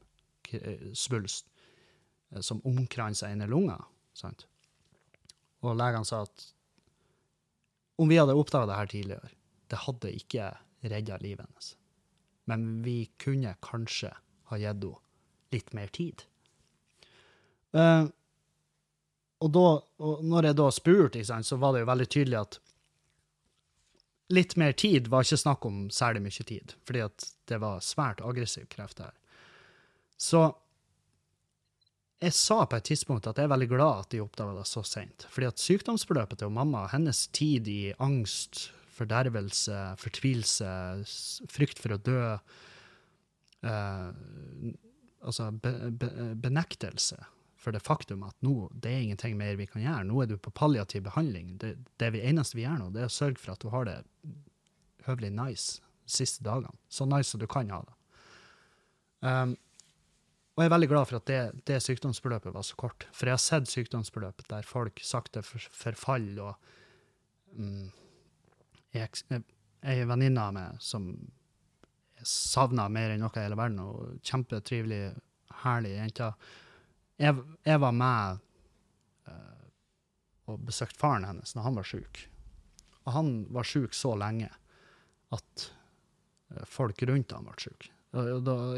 svulst 0.95 1.49
uh, 2.31 2.41
som 2.41 2.61
omkransa 2.65 3.31
ene 3.33 3.49
lunga. 3.51 3.79
Sant? 4.15 4.47
Og 5.65 5.77
legene 5.79 6.07
sa 6.07 6.25
at 6.27 6.51
om 7.97 8.11
vi 8.11 8.19
hadde 8.19 8.35
oppdaga 8.35 8.67
det 8.67 8.77
her 8.79 8.91
tidligere, 8.91 9.33
det 9.71 9.81
hadde 9.87 10.13
ikke 10.19 10.51
redda 10.85 11.19
livet 11.23 11.47
hennes. 11.47 11.71
Men 12.51 12.83
vi 12.85 12.99
kunne 13.23 13.55
kanskje 13.65 14.11
ha 14.51 14.59
gitt 14.61 14.83
henne 14.83 15.01
litt 15.55 15.71
mer 15.77 15.91
tid. 15.95 16.25
Uh, 17.75 18.11
og, 19.39 19.51
da, 19.55 19.69
og 20.03 20.25
når 20.27 20.49
jeg 20.49 20.59
da 20.59 20.67
spurte, 20.75 21.23
så 21.23 21.59
var 21.63 21.75
det 21.75 21.85
jo 21.85 21.91
veldig 21.91 22.07
tydelig 22.11 22.39
at 22.41 22.59
litt 24.35 24.57
mer 24.61 24.75
tid 24.77 25.09
var 25.13 25.25
ikke 25.25 25.41
snakk 25.41 25.65
om 25.69 25.87
særlig 25.95 26.25
mye 26.27 26.47
tid, 26.47 26.75
fordi 26.87 27.05
at 27.07 27.27
det 27.51 27.61
var 27.63 27.85
svært 27.85 28.23
aggressiv 28.25 28.67
kreft 28.73 29.03
her. 29.03 29.15
Så 30.21 30.47
jeg 32.25 32.35
sa 32.37 32.63
på 32.65 32.79
et 32.79 32.87
tidspunkt 32.89 33.27
at 33.29 33.39
jeg 33.39 33.49
er 33.49 33.53
veldig 33.53 33.69
glad 33.73 34.05
at 34.05 34.11
de 34.15 34.23
oppdaga 34.23 34.55
det 34.57 34.69
så 34.71 34.85
seint. 34.87 35.27
Fordi 35.33 35.51
at 35.51 35.61
sykdomsforløpet 35.61 36.41
til 36.41 36.55
mamma, 36.55 36.87
hennes 36.93 37.27
tid 37.37 37.69
i 37.69 37.93
angst, 38.03 38.69
fordervelse, 38.95 39.77
fortvilelse, 40.01 40.71
frykt 41.51 41.83
for 41.83 41.97
å 41.97 42.01
dø 42.01 42.19
eh, 43.67 44.09
Altså 45.25 45.47
be, 45.57 45.71
be, 45.97 46.09
benektelse 46.37 47.17
for 47.65 47.75
det 47.75 47.83
faktum 47.85 48.23
at 48.27 48.37
nå 48.45 48.69
det 48.73 48.93
er 48.93 49.03
ingenting 49.07 49.37
mer 49.41 49.57
vi 49.59 49.67
kan 49.71 49.83
gjøre. 49.83 50.07
Nå 50.09 50.23
er 50.23 50.31
du 50.31 50.37
på 50.39 50.53
palliativ 50.55 51.07
behandling. 51.09 51.57
Det, 51.63 51.75
det 52.03 52.13
eneste 52.21 52.59
vi 52.59 52.67
gjør 52.67 52.83
nå, 52.83 52.93
det 52.95 53.05
er 53.05 53.11
å 53.11 53.17
sørge 53.17 53.41
for 53.41 53.55
at 53.55 53.65
du 53.65 53.71
har 53.73 53.89
det 53.89 53.99
høvelig 55.09 55.33
nice 55.35 55.83
de 56.05 56.17
siste 56.17 56.45
dagene. 56.45 56.73
Så 56.93 57.09
nice 57.09 57.33
som 57.33 57.43
du 57.43 57.49
kan 57.51 57.73
ha 57.73 57.83
det. 57.89 57.97
Um, 59.25 59.55
og 60.55 60.63
jeg 60.63 60.69
er 60.69 60.75
veldig 60.77 60.89
glad 60.93 61.09
for 61.11 61.19
at 61.19 61.27
det, 61.27 61.41
det 61.67 61.81
sykdomsforløpet 61.83 62.55
var 62.55 62.67
så 62.67 62.77
kort. 62.79 63.09
For 63.17 63.27
jeg 63.27 63.35
har 63.35 63.43
sett 63.43 63.71
sykdomsforløp 63.73 64.45
der 64.51 64.69
folk 64.69 65.01
sakte 65.03 65.43
for, 65.43 65.65
forfaller, 65.75 66.53
og 66.53 67.57
um, 67.59 67.89
jeg 68.95 69.43
er 69.83 70.05
venninne 70.07 70.45
av 70.45 70.55
meg 70.55 70.85
som 70.85 71.09
savna 72.25 72.87
mer 72.93 73.13
enn 73.13 73.25
noe 73.25 73.35
i 73.35 73.43
hele 73.43 73.59
verden, 73.59 73.81
og 73.83 74.21
kjempetrivelig, 74.25 75.03
herlig 75.65 75.97
jente. 75.97 76.31
Jeg, 77.21 77.39
jeg 77.63 77.81
var 77.81 77.95
med 77.95 78.41
uh, 79.29 79.67
og 80.51 80.65
besøkte 80.67 80.99
faren 80.99 81.27
hennes 81.29 81.55
når 81.55 81.69
han 81.69 81.79
var 81.79 81.89
sjuk. 81.89 82.25
Og 83.05 83.13
han 83.13 83.33
var 83.55 83.69
sjuk 83.69 83.95
så 83.95 84.15
lenge 84.19 84.51
at 85.35 85.71
eh, 86.51 86.65
folk 86.69 87.03
rundt 87.03 87.33
han 87.33 87.47
ble 87.47 87.55
sjuke. 87.61 87.91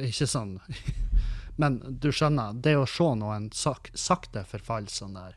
Ikke 0.06 0.28
sånn 0.30 0.56
Men 1.60 1.78
du 2.00 2.10
skjønner, 2.12 2.56
det 2.60 2.74
å 2.76 2.86
se 2.88 3.06
noen 3.16 3.48
sak, 3.54 3.88
sakte 3.96 4.42
forfalle 4.44 4.92
sånn 4.92 5.16
der, 5.16 5.36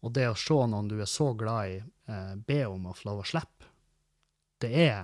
og 0.00 0.14
det 0.16 0.30
å 0.30 0.36
se 0.38 0.56
noen 0.72 0.88
du 0.88 0.96
er 1.02 1.10
så 1.10 1.34
glad 1.36 1.74
i, 1.74 1.74
eh, 2.08 2.34
be 2.36 2.62
om 2.64 2.86
å 2.88 2.94
få 2.96 3.10
lov 3.10 3.20
å 3.20 3.26
slippe, 3.28 3.68
det 4.64 4.70
er 4.86 5.02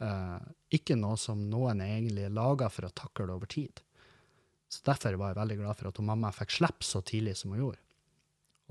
eh, 0.00 0.46
ikke 0.72 0.96
noe 0.96 1.20
som 1.20 1.42
noen 1.50 1.84
er 1.84 1.98
egentlig 1.98 2.30
laga 2.32 2.70
for 2.72 2.88
å 2.88 2.94
takle 2.96 3.28
over 3.36 3.50
tid. 3.52 3.83
Så 4.68 4.82
derfor 4.84 5.14
var 5.20 5.32
jeg 5.32 5.40
veldig 5.40 5.56
glad 5.60 5.78
for 5.78 5.90
at 5.90 5.98
hun 6.00 6.08
mamma 6.08 6.32
fikk 6.34 6.54
slippe 6.56 6.86
så 6.86 7.02
tidlig 7.06 7.36
som 7.38 7.52
hun 7.54 7.60
gjorde. 7.60 7.80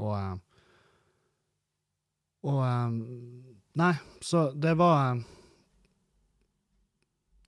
Og, 0.02 0.14
eh, 0.18 0.36
og 2.50 2.60
eh, 2.66 2.98
Nei, 3.74 3.94
så 4.22 4.52
det 4.54 4.76
var 4.78 5.16
eh, 5.16 5.22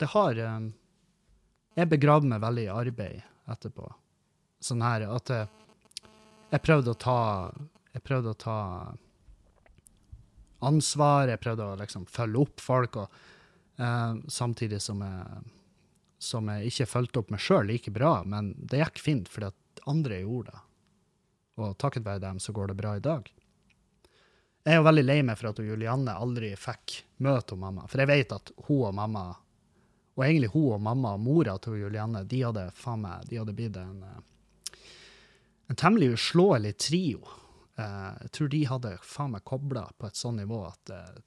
Det 0.02 0.08
har 0.10 0.40
Jeg 0.40 1.90
begravde 1.92 2.30
meg 2.32 2.42
veldig 2.42 2.66
i 2.66 2.74
arbeid 2.74 3.22
etterpå. 3.52 3.90
Sånn 4.60 4.82
her 4.82 5.06
at 5.08 5.30
jeg, 5.30 5.48
jeg 6.52 6.64
prøvde 6.66 6.96
å 6.96 7.02
ta 7.06 7.20
Jeg 7.94 8.06
prøvde 8.06 8.34
å 8.34 8.40
ta 8.46 8.60
ansvar, 10.66 11.30
jeg 11.30 11.42
prøvde 11.44 11.66
å 11.68 11.78
liksom 11.78 12.08
følge 12.10 12.42
opp 12.42 12.62
folk, 12.64 12.96
og 12.98 14.32
samtidig 14.32 14.80
som 14.82 15.04
jeg, 15.04 15.44
som 16.26 16.50
jeg 16.52 16.72
ikke 16.72 16.90
fulgte 16.90 17.22
opp 17.22 17.32
meg 17.34 17.44
sjøl 17.44 17.70
like 17.70 17.94
bra, 17.94 18.18
men 18.26 18.54
det 18.58 18.82
gikk 18.82 19.02
fint 19.04 19.32
fordi 19.32 19.52
at 19.52 19.86
andre 19.90 20.22
gjorde 20.24 20.54
det. 20.54 20.62
Og 21.62 21.78
takket 21.80 22.06
være 22.06 22.24
dem 22.26 22.40
så 22.44 22.54
går 22.56 22.72
det 22.72 22.80
bra 22.82 22.96
i 22.98 23.04
dag. 23.04 23.30
Jeg 24.66 24.74
er 24.74 24.80
jo 24.80 24.88
veldig 24.88 25.06
lei 25.06 25.20
meg 25.22 25.38
for 25.38 25.52
at 25.52 25.62
Julianne 25.62 26.16
aldri 26.18 26.50
fikk 26.58 26.96
møte 27.22 27.58
mamma, 27.60 27.86
for 27.86 28.02
jeg 28.02 28.10
vet 28.10 28.34
at 28.34 28.50
hun 28.66 28.88
og 28.90 28.96
mamma, 28.98 29.26
og 30.16 30.24
egentlig 30.26 30.50
hun 30.56 30.72
og 30.74 30.82
mamma 30.82 31.12
og 31.14 31.22
mora 31.22 31.54
til 31.62 31.78
Julianne, 31.84 32.24
de 32.26 32.40
hadde 32.48 32.64
faen 32.74 33.04
meg, 33.04 33.28
de 33.30 33.38
hadde 33.38 33.54
blitt 33.56 33.78
en, 33.78 34.02
eh, 34.10 34.80
en 35.70 35.78
temmelig 35.78 36.16
uslåelig 36.18 36.74
trio. 36.82 37.22
Eh, 37.78 38.12
jeg 38.26 38.34
tror 38.34 38.52
de 38.56 38.64
hadde 38.72 38.98
faen 39.06 39.36
meg 39.36 39.46
kobla 39.46 39.86
på 40.00 40.10
et 40.10 40.18
sånn 40.18 40.42
nivå 40.42 40.64
at 40.66 40.94
eh, 40.98 41.22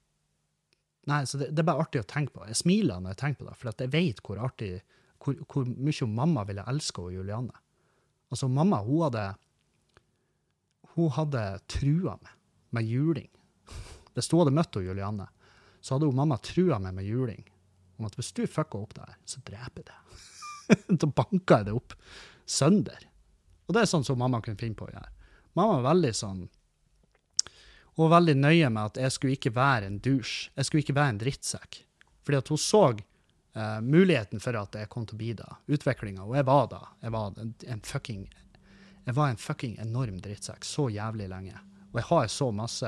Nei, 1.09 1.23
så 1.25 1.39
det, 1.41 1.49
det 1.55 1.63
er 1.63 1.69
bare 1.71 1.85
artig 1.85 2.03
å 2.03 2.07
tenke 2.09 2.35
på. 2.35 2.45
Jeg 2.49 2.59
smiler 2.59 3.01
når 3.01 3.15
jeg 3.15 3.21
tenker 3.23 3.43
på 3.43 3.49
det, 3.49 3.57
for 3.57 3.71
jeg 3.71 3.91
vet 3.95 4.21
hvor 4.25 4.41
artig, 4.45 4.69
hvor, 5.23 5.37
hvor 5.49 5.67
mye 5.69 6.09
mamma 6.11 6.45
ville 6.47 6.65
elske 6.69 7.03
og 7.03 7.15
Julianne. 7.15 7.55
Altså, 8.29 8.49
mamma, 8.51 8.83
hun 8.85 9.07
hadde 9.07 9.27
Hun 10.95 11.09
hadde 11.15 11.41
trua 11.69 12.17
meg 12.21 12.33
med 12.75 12.85
juling. 12.89 13.29
Hvis 14.13 14.29
hun 14.31 14.41
hadde 14.41 14.55
møtt 14.57 14.75
hun 14.75 14.85
Julianne, 14.85 15.29
så 15.79 15.95
hadde 15.95 16.09
hun 16.09 16.17
mamma 16.17 16.37
trua 16.43 16.79
meg 16.81 16.97
med 16.97 17.07
juling. 17.07 17.45
Om 17.97 18.07
at 18.09 18.17
hvis 18.19 18.33
du 18.35 18.43
fucker 18.47 18.83
opp 18.83 18.95
det 18.97 19.05
her, 19.07 19.17
så 19.25 19.41
dreper 19.47 19.83
jeg 19.83 19.87
det. 19.89 20.97
da 21.01 21.07
banker 21.07 21.61
jeg 21.61 21.69
det 21.69 21.75
opp 21.77 21.95
sønder. 22.49 23.05
Og 23.67 23.75
det 23.75 23.83
er 23.83 23.91
sånn 23.91 24.05
som 24.05 24.19
mamma 24.19 24.41
kunne 24.43 24.59
finne 24.59 24.77
på 24.77 24.87
å 24.87 24.91
gjøre. 24.91 25.11
Mamma 25.57 25.79
var 25.79 25.91
veldig 25.93 26.13
sånn 26.17 26.43
Hun 27.99 28.07
var 28.07 28.21
veldig 28.21 28.37
nøye 28.39 28.67
med 28.71 28.93
at 28.93 28.97
jeg 29.01 29.11
skulle 29.11 29.35
ikke 29.35 29.51
være 29.51 29.89
en 29.89 29.97
douche. 29.99 30.53
Jeg 30.55 30.67
skulle 30.67 30.85
ikke 30.85 30.95
være 30.95 31.11
en 31.11 31.17
drittsekk. 31.19 31.81
Fordi 32.23 32.37
at 32.39 32.51
hun 32.53 32.61
så 32.63 32.83
uh, 32.95 33.79
muligheten 33.83 34.39
for 34.39 34.55
at 34.55 34.77
jeg 34.79 34.87
kom 34.93 35.03
til 35.03 35.17
å 35.17 35.19
bli 35.19 35.33
det. 35.35 35.47
Utviklinga. 35.67 36.23
Og 36.23 36.37
jeg 36.39 36.47
var 36.47 36.69
da. 36.71 36.79
Jeg 37.03 37.11
var 37.11 37.35
en, 37.43 37.83
fucking 37.83 38.23
jeg 39.03 39.17
var 39.17 39.33
en 39.33 39.41
fucking 39.41 39.75
enorm 39.83 40.21
drittsekk 40.23 40.63
så 40.63 40.87
jævlig 40.95 41.27
lenge. 41.27 41.59
Og 41.89 41.99
jeg 41.99 42.07
har 42.13 42.31
så 42.31 42.47
masse 42.55 42.87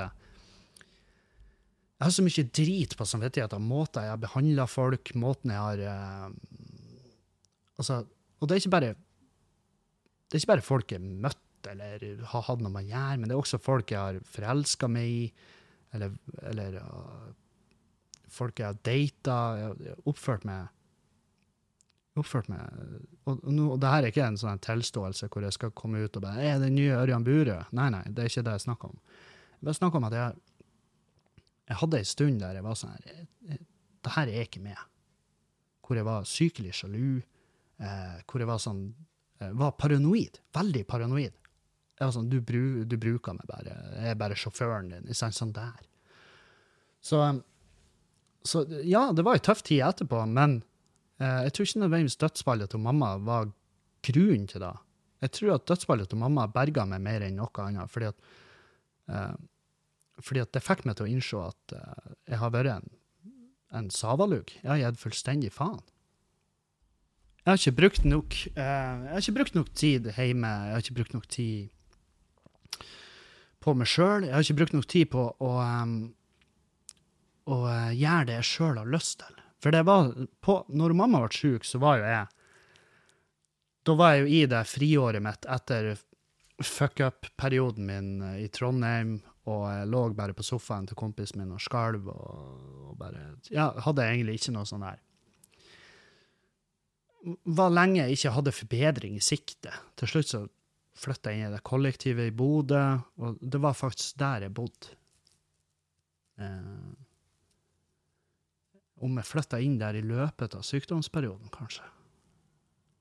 Jeg 1.99 2.07
har 2.07 2.15
så 2.15 2.23
mye 2.23 2.47
drit 2.61 2.95
på 2.95 3.11
samvittigheten. 3.11 3.67
Måter 3.67 4.07
jeg 4.07 4.15
har 4.15 4.23
behandla 4.23 4.71
folk, 4.71 5.11
måten 5.19 5.51
jeg 5.51 5.59
har 5.59 5.85
uh, 5.91 6.31
Altså, 7.75 8.05
og 8.39 8.47
det 8.47 8.55
er 8.55 8.63
ikke 8.63 8.77
bare 8.79 8.95
det 8.95 10.37
er 10.37 10.39
ikke 10.45 10.53
bare 10.53 10.63
folk 10.63 10.91
jeg 10.95 11.03
har 11.03 11.23
møtt 11.27 11.43
eller 11.67 12.23
har 12.31 12.41
hatt 12.47 12.61
noe 12.63 12.71
med 12.73 12.85
å 12.85 12.89
gjøre, 12.91 13.17
men 13.19 13.29
det 13.29 13.35
er 13.35 13.41
også 13.43 13.59
folk 13.61 13.91
jeg 13.93 13.99
har 13.99 14.19
forelska 14.25 14.87
meg 14.91 15.07
i, 15.09 15.23
eller, 15.93 16.13
eller 16.51 16.77
uh, 16.81 17.31
folk 18.31 18.59
jeg 18.59 18.67
har 18.71 18.79
data, 18.87 19.37
jeg 19.59 19.67
har- 19.91 20.05
oppført 20.07 20.45
meg 20.47 20.69
oppført 22.19 22.49
meg 22.51 22.59
og, 23.23 23.37
og, 23.39 23.59
og 23.71 23.77
det 23.79 23.87
her 23.91 24.03
er 24.03 24.11
ikke 24.11 24.25
en 24.27 24.37
sånn 24.39 24.59
tilståelse 24.63 25.29
hvor 25.31 25.45
jeg 25.45 25.55
skal 25.55 25.71
komme 25.79 26.01
ut 26.03 26.17
og 26.19 26.25
bare 26.25 26.43
Er 26.43 26.57
den 26.59 26.75
nye 26.75 26.97
Ørjan 26.99 27.23
Burøe? 27.23 27.61
Nei, 27.77 27.85
nei, 27.93 28.01
det 28.11 28.25
er 28.25 28.31
ikke 28.31 28.43
det 28.49 28.55
jeg 28.57 28.63
snakker 28.65 28.91
om. 28.91 28.97
Jeg 29.55 29.67
bare 29.69 29.77
snakker 29.77 30.01
om 30.01 30.07
at 30.09 30.15
jeg, 30.17 30.41
jeg 31.71 31.79
hadde 31.79 32.01
ei 32.01 32.09
stund 32.09 32.41
der 32.43 32.57
jeg 32.59 32.65
var 32.67 32.75
sånn 32.81 32.91
her 32.97 33.05
jeg- 33.15 33.61
Det 34.03 34.11
her 34.17 34.27
er 34.33 34.43
ikke 34.43 34.59
meg. 34.65 34.77
Hvor 35.87 35.95
jeg 36.01 36.05
var 36.07 36.23
sykelig 36.27 36.73
sjalu, 36.73 37.21
eh, 37.79 38.19
hvor 38.27 38.39
jeg 38.43 38.47
var 38.49 38.59
sånn 38.59 38.83
jeg 39.41 39.55
var 39.57 39.71
paranoid. 39.79 40.39
Veldig 40.53 40.83
paranoid. 40.87 41.33
Jeg 42.01 42.09
var 42.09 42.13
sånn, 42.15 42.31
du, 42.31 42.39
bru, 42.41 42.81
du 42.89 42.95
bruker 42.97 43.35
meg 43.37 43.45
bare. 43.45 43.75
Jeg 43.93 44.13
er 44.15 44.17
bare 44.17 44.37
sjåføren 44.39 44.87
din. 44.89 45.09
Sant? 45.13 45.37
Sånn 45.37 45.51
der. 45.53 45.83
Så, 47.05 47.19
um, 47.21 47.43
så 48.41 48.63
ja, 48.81 49.03
det 49.13 49.21
var 49.25 49.37
ei 49.37 49.43
tøff 49.45 49.61
tid 49.67 49.83
etterpå, 49.85 50.23
men 50.33 50.63
eh, 51.21 51.43
jeg 51.45 51.53
tror 51.53 51.67
ikke 51.67 51.81
nødvendigvis 51.83 52.17
dødsfallet 52.23 52.73
til 52.73 52.81
mamma 52.81 53.11
var 53.21 53.51
grunnen 54.07 54.47
til 54.49 54.63
det. 54.65 54.73
Jeg 55.21 55.35
tror 55.37 55.53
at 55.59 55.67
dødsfallet 55.69 56.09
til 56.09 56.21
mamma 56.23 56.47
berga 56.49 56.87
meg 56.89 57.03
mer 57.05 57.25
enn 57.27 57.37
noe 57.37 57.65
annet, 57.67 57.93
fordi 57.93 58.09
at, 58.09 58.31
eh, 59.13 59.35
fordi 60.25 60.41
at 60.41 60.53
det 60.57 60.63
fikk 60.65 60.81
meg 60.89 60.97
til 60.97 61.05
å 61.05 61.11
innse 61.11 61.43
at 61.51 61.75
eh, 61.77 62.15
jeg 62.33 62.41
har 62.41 62.53
vært 62.57 62.73
en, 62.79 62.89
en 63.77 63.91
savalugg. 63.93 64.55
Jeg 64.63 64.71
har 64.71 64.81
gitt 64.81 65.03
fullstendig 65.03 65.53
faen. 65.53 65.83
Jeg 67.41 67.49
har 67.49 67.61
ikke 67.61 67.77
brukt 67.77 68.03
nok 68.05 68.35
eh, 68.53 68.57
Jeg 68.57 69.13
har 69.13 69.21
ikke 69.23 69.37
brukt 69.37 69.55
nok 69.57 69.69
tid 69.77 70.09
hjemme. 70.13 70.49
Jeg 70.49 70.73
har 70.75 70.83
ikke 70.83 70.97
brukt 70.97 71.15
nok 71.17 71.29
tid 71.29 71.69
på 73.61 73.73
meg 73.77 73.89
sjøl. 73.89 74.25
Jeg 74.25 74.35
har 74.35 74.45
ikke 74.45 74.59
brukt 74.61 74.75
nok 74.77 74.89
tid 74.89 75.09
på 75.13 75.25
å, 75.29 75.31
å, 75.47 75.55
å 77.53 77.57
eh, 77.69 77.89
gjøre 77.99 78.27
det 78.29 78.37
jeg 78.39 78.49
sjøl 78.51 78.79
har 78.81 78.93
lyst 78.93 79.19
til. 79.21 79.41
For 79.61 79.73
det 79.75 79.83
var 79.85 80.13
på, 80.41 80.61
når 80.73 80.95
mamma 80.97 81.21
ble 81.25 81.37
sjuk, 81.37 81.67
så 81.67 81.81
var 81.81 81.99
jo 82.01 82.07
jeg 82.09 82.37
Da 83.85 83.93
var 83.97 84.13
jeg 84.13 84.21
jo 84.21 84.31
i 84.37 84.39
det 84.49 84.63
friåret 84.69 85.23
mitt 85.25 85.45
etter 85.49 85.93
fuck 86.61 86.99
up-perioden 87.01 87.85
min 87.85 88.09
eh, 88.25 88.41
i 88.45 88.49
Trondheim, 88.53 89.19
og 89.49 89.63
jeg 89.69 89.87
lå 89.89 90.01
bare 90.17 90.37
på 90.37 90.45
sofaen 90.45 90.85
til 90.89 90.97
kompisen 90.97 91.41
min 91.41 91.53
og 91.55 91.61
skalv 91.61 92.09
og, 92.13 92.91
og 92.91 92.97
bare 92.99 93.31
Ja, 93.49 93.71
hadde 93.85 94.05
egentlig 94.05 94.37
ikke 94.37 94.53
noe 94.57 94.69
sånn 94.69 94.85
der 94.85 94.99
var 97.43 97.73
lenge 97.73 98.01
jeg 98.01 98.17
ikke 98.17 98.33
hadde 98.37 98.53
forbedring 98.55 99.17
i 99.17 99.23
sikte. 99.23 99.73
Til 99.99 100.09
slutt 100.09 100.29
så 100.31 100.41
flytta 101.01 101.33
inn 101.33 101.47
i 101.47 101.53
det 101.53 101.63
kollektivet 101.67 102.29
i 102.29 102.35
Bodø, 102.35 102.81
og 103.21 103.39
det 103.41 103.61
var 103.61 103.77
faktisk 103.77 104.19
der 104.21 104.47
jeg 104.47 104.55
bodde. 104.57 104.97
Eh, 106.41 106.91
om 109.01 109.17
jeg 109.17 109.27
flytta 109.27 109.59
inn 109.61 109.79
der 109.81 109.97
i 109.97 110.05
løpet 110.05 110.55
av 110.57 110.65
sykdomsperioden, 110.65 111.49
kanskje. 111.53 111.85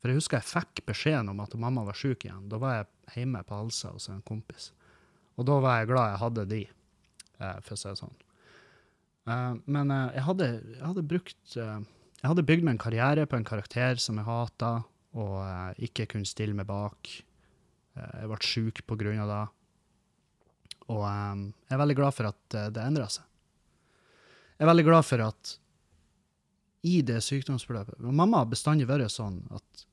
For 0.01 0.09
jeg 0.09 0.21
husker 0.21 0.41
jeg 0.41 0.49
fikk 0.49 0.85
beskjeden 0.89 1.29
om 1.33 1.43
at 1.45 1.55
mamma 1.61 1.85
var 1.85 1.99
syk 1.99 2.25
igjen. 2.25 2.49
Da 2.49 2.61
var 2.61 2.79
jeg 2.79 3.21
hjemme 3.21 3.43
på 3.45 3.59
Halsa 3.59 3.93
hos 3.93 4.09
en 4.09 4.23
kompis. 4.25 4.71
Og 5.37 5.47
da 5.49 5.59
var 5.61 5.81
jeg 5.81 5.91
glad 5.91 6.13
jeg 6.13 6.23
hadde 6.25 6.45
de, 6.51 6.61
eh, 7.41 7.59
for 7.65 7.77
å 7.77 7.81
si 7.81 7.89
det 7.89 8.01
sånn. 8.01 8.19
Eh, 9.29 9.55
men 9.69 9.93
eh, 9.93 10.07
jeg, 10.17 10.25
hadde, 10.29 10.53
jeg 10.77 10.87
hadde 10.87 11.09
brukt 11.13 11.57
Jeg 11.57 12.29
hadde 12.29 12.45
bygd 12.49 12.65
meg 12.65 12.75
en 12.75 12.83
karriere 12.83 13.27
på 13.29 13.39
en 13.39 13.49
karakter 13.49 14.01
som 14.01 14.19
jeg 14.21 14.29
hata, 14.29 14.73
og 15.17 15.81
ikke 15.81 16.05
kunne 16.13 16.29
stille 16.29 16.57
meg 16.57 16.69
bak. 16.69 17.09
Eh, 17.97 18.13
jeg 18.23 18.31
ble 18.31 18.39
sjuk 18.47 18.83
av 18.91 19.33
det. 19.33 19.41
Og 20.91 21.03
eh, 21.07 21.43
jeg 21.67 21.75
er 21.77 21.83
veldig 21.83 21.99
glad 21.99 22.17
for 22.17 22.31
at 22.31 22.59
eh, 22.59 22.71
det 22.75 22.85
endra 22.85 23.09
seg. 23.11 23.27
Jeg 24.61 24.67
er 24.67 24.71
veldig 24.71 24.87
glad 24.91 25.07
for 25.09 25.25
at 25.25 25.57
i 26.85 27.01
det 27.05 27.19
sykdomsforløpet 27.25 28.01
og 28.01 28.17
Mamma 28.17 28.43
har 28.43 28.49
bestandig 28.49 28.87
vært 28.89 29.13
sånn 29.13 29.43
at 29.53 29.85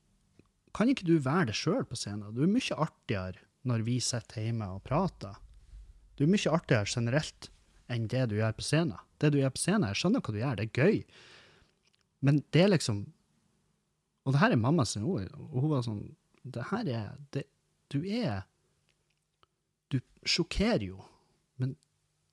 kan 0.76 0.88
ikke 0.92 1.06
du 1.08 1.16
være 1.20 1.50
det 1.50 1.56
sjøl 1.58 1.84
på 1.88 1.96
scenen? 1.98 2.32
Du 2.36 2.42
er 2.44 2.50
mye 2.50 2.76
artigere 2.76 3.40
når 3.68 3.84
vi 3.86 3.96
sitter 4.04 4.44
hjemme 4.44 4.68
og 4.76 4.84
prater. 4.86 5.34
Du 6.16 6.24
er 6.24 6.30
mye 6.30 6.52
artigere 6.54 6.88
generelt 6.88 7.48
enn 7.92 8.06
det 8.12 8.26
du 8.30 8.36
gjør 8.38 8.54
på 8.56 8.64
scenen. 8.66 9.00
Det 9.18 9.32
du 9.32 9.40
gjør 9.40 9.54
på 9.56 9.62
scenen, 9.62 9.88
jeg 9.90 10.00
skjønner 10.00 10.22
hva 10.22 10.34
du 10.34 10.38
gjør, 10.38 10.58
det 10.60 10.66
er 10.68 10.84
gøy. 10.84 11.00
Men 12.24 12.42
det 12.54 12.64
er 12.64 12.74
liksom 12.74 13.06
Og 14.28 14.34
det 14.34 14.40
her 14.42 14.52
er 14.52 14.60
mamma 14.60 14.84
sin 14.84 15.06
ord. 15.08 15.30
Hun 15.32 15.70
var 15.70 15.84
sånn 15.86 16.02
Det 16.44 16.66
her 16.70 16.88
er 16.92 17.12
det, 17.32 17.46
Du 17.92 18.02
er 18.04 18.44
Du 19.88 20.00
sjokkerer 20.28 20.84
jo, 20.84 21.00
men 21.56 21.76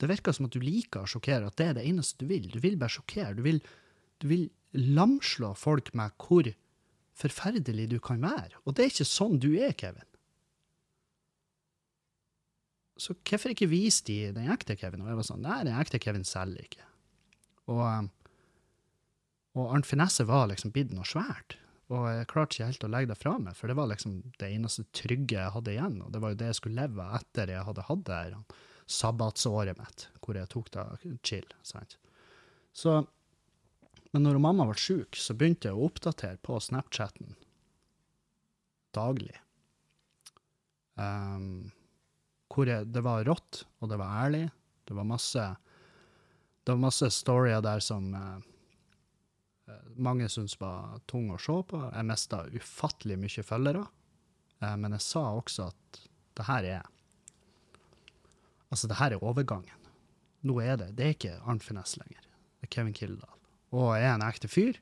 det 0.01 0.10
virker 0.12 0.36
som 0.36 0.49
at 0.49 0.56
du 0.56 0.60
liker 0.60 1.06
å 1.06 1.08
sjokkere, 1.08 1.47
at 1.47 1.56
det 1.56 1.68
er 1.70 1.78
det 1.78 1.86
eneste 1.88 2.20
du 2.20 2.28
vil. 2.28 2.49
Du 2.51 2.60
vil 2.60 2.76
bare 2.76 2.91
sjokkere. 2.91 3.32
Du 3.38 3.45
vil, 3.45 3.62
du 4.20 4.28
vil 4.28 4.49
lamslå 4.76 5.53
folk 5.56 5.93
med 5.95 6.12
hvor 6.20 6.49
forferdelig 7.16 7.88
du 7.93 7.99
kan 8.03 8.20
være. 8.20 8.60
Og 8.66 8.76
det 8.76 8.84
er 8.84 8.91
ikke 8.91 9.08
sånn 9.08 9.39
du 9.39 9.53
er, 9.56 9.72
Kevin. 9.80 10.03
Så 12.99 13.16
hvorfor 13.28 13.51
ikke 13.51 13.72
vise 13.72 14.03
de 14.08 14.20
den 14.36 14.51
ekte 14.51 14.76
Kevin? 14.80 15.03
Og 15.03 15.12
jeg 15.12 15.20
var 15.20 15.28
sånn, 15.28 15.43
nei, 15.43 15.64
den 15.68 15.80
ekte 15.80 15.99
Kevin 16.03 16.28
selger 16.28 16.64
ikke. 16.64 16.86
Og, 17.72 17.82
um, 17.82 18.10
og 19.56 19.72
Arnt 19.72 19.88
Finesse 19.88 20.28
var 20.28 20.47
liksom 20.51 20.72
blitt 20.76 20.93
noe 20.95 21.08
svært. 21.08 21.58
Og 21.93 22.05
jeg 22.09 22.29
klarte 22.31 22.55
ikke 22.55 22.69
helt 22.71 22.86
å 22.88 22.89
legge 22.89 23.11
det 23.11 23.19
fra 23.19 23.36
meg, 23.38 23.57
for 23.57 23.69
det 23.69 23.75
var 23.77 23.89
liksom 23.91 24.15
det 24.41 24.47
eneste 24.49 24.88
trygge 24.95 25.38
jeg 25.38 25.53
hadde 25.53 25.75
igjen. 25.75 25.99
Og 26.01 26.13
det 26.13 26.21
var 26.23 26.33
jo 26.33 26.39
det 26.39 26.49
jeg 26.49 26.59
skulle 26.59 26.81
leve 26.81 27.03
av 27.03 27.19
etter 27.19 27.51
jeg 27.53 27.67
hadde 27.67 27.86
hatt 27.89 28.05
det 28.07 28.21
her 28.23 28.63
sabbatsåret 28.86 29.77
mitt, 29.77 30.07
hvor 30.21 30.38
jeg 30.38 30.49
tok 30.49 30.71
det 30.73 30.86
chill. 31.25 31.47
sant? 31.65 31.97
Så, 32.75 32.99
men 34.13 34.25
når 34.25 34.41
mamma 34.41 34.65
ble 34.69 34.77
sjuk, 34.81 35.17
så 35.17 35.38
begynte 35.38 35.69
jeg 35.69 35.77
å 35.77 35.88
oppdatere 35.89 36.41
på 36.45 36.57
Snapchatten 36.61 37.38
daglig. 38.95 39.36
Um, 40.95 41.71
hvor 42.51 42.69
jeg, 42.69 42.88
det 42.93 43.03
var 43.03 43.25
rått, 43.27 43.65
og 43.83 43.91
det 43.91 43.99
var 43.99 44.25
ærlig. 44.25 44.45
Det 44.88 44.95
var 44.95 45.07
masse, 45.09 45.45
det 46.63 46.71
var 46.71 46.83
masse 46.86 47.09
storyer 47.11 47.63
der 47.65 47.81
som 47.83 48.13
eh, 48.15 48.43
mange 49.95 50.28
syntes 50.30 50.59
var 50.61 50.99
tung 51.09 51.32
å 51.34 51.39
se 51.41 51.55
på. 51.70 51.80
Jeg 51.89 52.07
mista 52.07 52.43
ufattelig 52.53 53.18
mye 53.22 53.45
følgere. 53.45 53.86
Eh, 54.61 54.76
men 54.82 54.95
jeg 54.97 55.05
sa 55.05 55.24
også 55.36 55.70
at 55.72 56.03
det 56.36 56.49
her 56.49 56.70
er 56.80 56.91
Altså, 58.74 58.89
det 58.89 58.97
her 58.97 59.13
er 59.13 59.24
overgangen. 59.24 59.84
Nå 60.43 60.57
er 60.59 60.76
det. 60.82 60.88
Det 60.97 61.03
er 61.05 61.13
ikke 61.13 61.36
Arnt 61.47 61.63
Finesse 61.63 61.99
lenger. 62.01 62.26
Det 62.57 62.66
er 62.66 62.72
Kevin 62.74 62.95
Kildahl. 62.97 63.38
Og 63.72 63.93
jeg 63.95 64.07
er 64.09 64.16
en 64.18 64.26
ekte 64.26 64.49
fyr, 64.51 64.80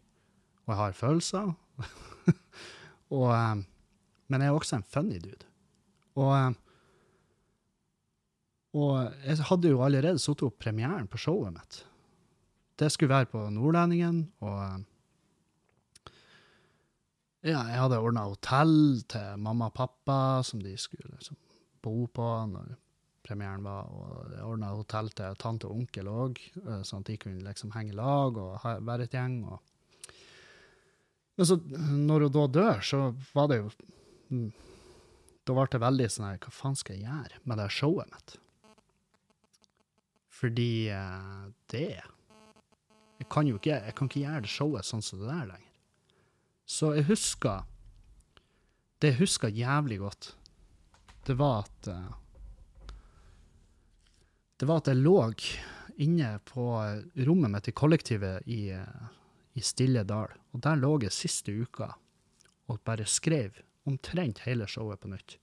og 0.63 0.71
jeg 0.71 0.79
har 0.79 0.95
følelser. 0.97 1.51
og, 3.17 3.27
eh, 3.35 3.59
men 4.31 4.41
jeg 4.41 4.49
er 4.49 4.57
også 4.57 4.79
en 4.79 4.87
funny 4.95 5.19
dude. 5.21 5.45
Og, 6.15 6.31
eh, 6.31 6.55
og 8.81 8.95
jeg 9.27 9.49
hadde 9.51 9.75
jo 9.75 9.83
allerede 9.85 10.23
satt 10.23 10.41
opp 10.47 10.57
premieren 10.63 11.05
på 11.11 11.21
showet 11.21 11.53
mitt. 11.53 11.83
Det 12.79 12.89
skulle 12.89 13.13
være 13.13 13.29
på 13.29 13.43
Nordlendingen, 13.53 14.25
og 14.41 14.57
eh, 14.63 14.79
ja, 17.43 17.59
jeg 17.67 17.81
hadde 17.81 17.99
ordna 17.99 18.23
hotell 18.31 19.03
til 19.11 19.41
mamma 19.43 19.67
og 19.67 19.75
pappa, 19.75 20.17
som 20.47 20.61
de 20.63 20.77
skulle 20.79 21.11
liksom 21.11 21.35
bo 21.83 22.05
på 22.07 22.27
når 22.47 22.77
premieren 23.23 23.65
var. 23.65 23.89
Og 23.91 24.31
jeg 24.31 24.45
ordna 24.47 24.71
hotell 24.71 25.11
til 25.11 25.35
tante 25.41 25.67
og 25.67 25.81
onkel 25.81 26.07
òg, 26.07 26.39
sånn 26.87 27.03
at 27.03 27.11
de 27.11 27.17
kunne 27.19 27.43
liksom 27.43 27.73
henge 27.75 27.95
lag 27.99 28.39
og 28.39 28.63
være 28.87 29.07
et 29.07 29.17
gjeng. 29.17 29.41
Og. 29.51 29.59
Men 31.35 31.49
så, 31.49 31.59
når 31.59 32.27
hun 32.27 32.37
da 32.37 32.45
dør, 32.59 32.79
så 32.85 33.01
var 33.33 33.51
det 33.51 33.59
jo 33.63 33.71
mm, 34.29 34.49
Da 35.43 35.55
ble 35.57 35.63
det 35.73 35.79
veldig 35.81 36.05
sånn 36.13 36.27
her 36.27 36.35
Hva 36.43 36.51
faen 36.53 36.75
skal 36.77 36.99
jeg 36.99 37.07
gjøre 37.07 37.39
med 37.49 37.57
det 37.59 37.65
showet 37.73 38.11
mitt? 38.13 38.35
Fordi 40.33 40.73
eh, 40.93 41.47
det 41.73 41.87
jeg 43.23 43.29
kan 43.31 43.47
jo 43.47 43.59
ikke, 43.59 43.79
jeg 43.87 43.95
kan 43.95 44.09
ikke 44.09 44.23
gjøre 44.25 44.43
det 44.43 44.51
showet 44.51 44.87
sånn 44.87 45.03
som 45.05 45.21
det 45.21 45.29
der 45.31 45.47
lenger. 45.53 45.69
Så 46.67 46.93
jeg 46.97 47.07
husker 47.09 47.69
Det 49.01 49.09
jeg 49.11 49.19
husker 49.19 49.51
jævlig 49.51 49.97
godt, 49.99 50.29
det 51.27 51.35
var 51.35 51.65
at 51.65 51.87
uh, 51.91 52.13
Det 54.59 54.67
var 54.67 54.79
at 54.79 54.87
jeg 54.87 55.01
lå 55.01 55.17
inne 55.99 56.29
på 56.47 56.67
rommet 57.27 57.51
mitt 57.51 57.67
i 57.67 57.73
kollektivet 57.75 58.47
i, 58.47 58.71
uh, 58.71 59.11
i 59.53 59.61
Stille 59.61 60.05
Dal. 60.07 60.31
Og 60.55 60.63
der 60.63 60.79
lå 60.79 60.93
jeg 61.03 61.11
siste 61.11 61.51
uka 61.51 61.91
og 62.71 62.79
bare 62.87 63.03
skrev 63.05 63.59
omtrent 63.83 64.39
hele 64.47 64.67
showet 64.71 65.01
på 65.03 65.11
nytt. 65.11 65.35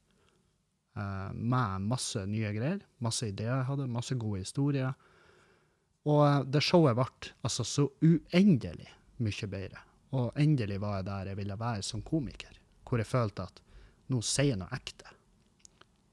Uh, 0.97 1.29
med 1.37 1.85
masse 1.85 2.25
nye 2.27 2.55
greier, 2.57 2.81
masse 2.99 3.29
ideer 3.29 3.61
jeg 3.61 3.69
hadde, 3.69 3.91
masse 3.93 4.17
gode 4.17 4.41
historier. 4.41 4.97
Og 6.09 6.47
det 6.49 6.63
showet 6.65 6.97
ble 6.97 7.33
altså 7.45 7.65
så 7.67 7.87
uendelig 8.01 8.89
mye 9.21 9.49
bedre. 9.53 9.83
Og 10.17 10.33
endelig 10.41 10.81
var 10.83 11.01
jeg 11.01 11.09
der 11.11 11.31
jeg 11.31 11.39
ville 11.39 11.59
være 11.61 11.83
som 11.87 12.03
komiker, 12.03 12.55
hvor 12.89 12.99
jeg 12.99 13.11
følte 13.11 13.47
at 13.47 13.61
nå 14.11 14.23
sier 14.27 14.55
jeg 14.55 14.61
noe 14.63 14.75
ekte. 14.75 15.13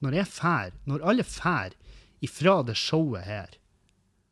Når 0.05 0.19
jeg 0.19 0.29
fær, 0.29 0.75
når 0.85 1.05
alle 1.09 1.25
fær 1.25 1.73
ifra 2.21 2.59
det 2.67 2.75
showet 2.77 3.25
her, 3.25 3.55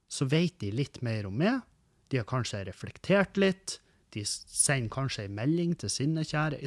så 0.08 0.28
vet 0.30 0.60
de 0.62 0.70
litt 0.74 1.02
mer 1.02 1.26
om 1.30 1.40
meg. 1.40 1.64
De 2.12 2.20
har 2.22 2.28
kanskje 2.30 2.66
reflektert 2.68 3.40
litt. 3.42 3.80
De 4.14 4.22
sender 4.28 4.92
kanskje 4.94 5.26
en 5.26 5.36
melding 5.36 5.74
til 5.82 5.90
sine 5.90 6.24
kjære. 6.28 6.62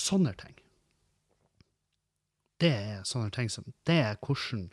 Sånne 0.00 0.34
ting. 0.40 0.56
Det 2.60 2.72
er 2.74 3.06
sånne 3.08 3.30
ting 3.32 3.48
som 3.48 3.64
Det 3.86 3.96
er 4.02 4.18
hvordan 4.20 4.66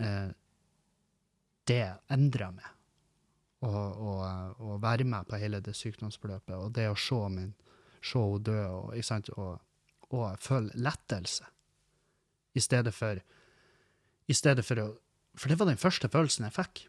eh, 0.00 0.30
det 1.68 1.84
endrer 2.12 2.54
meg 2.54 2.70
å 3.62 4.76
være 4.82 5.06
med 5.06 5.28
på 5.28 5.38
hele 5.38 5.60
det 5.62 5.74
sykdomsforløpet. 5.78 6.56
Og 6.58 6.72
det 6.74 6.88
å 6.90 6.98
se 6.98 7.20
min 7.30 7.52
se 8.02 8.18
henne 8.18 8.42
dø 8.42 8.58
og, 8.66 8.96
og, 9.38 9.60
og, 10.10 10.24
føle 10.42 10.74
lettelse. 10.74 11.46
I 12.54 12.60
stedet 12.60 12.92
for 12.94 13.20
I 14.26 14.34
stedet 14.34 14.64
for 14.66 14.82
å 14.82 14.88
For 15.34 15.48
det 15.48 15.56
var 15.56 15.70
den 15.70 15.80
første 15.80 16.10
følelsen 16.12 16.44
jeg 16.44 16.52
fikk. 16.52 16.80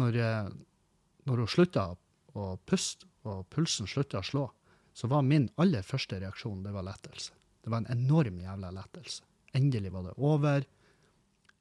Når, 0.00 0.16
når 1.28 1.42
hun 1.42 1.50
slutta 1.50 1.82
å 2.32 2.44
puste, 2.64 3.04
og 3.28 3.44
pulsen 3.52 3.90
slutta 3.90 4.22
å 4.22 4.24
slå, 4.24 4.46
så 4.96 5.10
var 5.12 5.26
min 5.28 5.50
aller 5.60 5.84
første 5.84 6.16
reaksjon 6.22 6.62
det 6.64 6.72
var 6.72 6.86
lettelse. 6.86 7.34
Det 7.60 7.68
var 7.68 7.82
en 7.82 7.92
enorm 7.92 8.40
jævla 8.40 8.70
lettelse. 8.72 9.26
Endelig 9.52 9.92
var 9.92 10.08
det 10.08 10.16
over. 10.16 10.64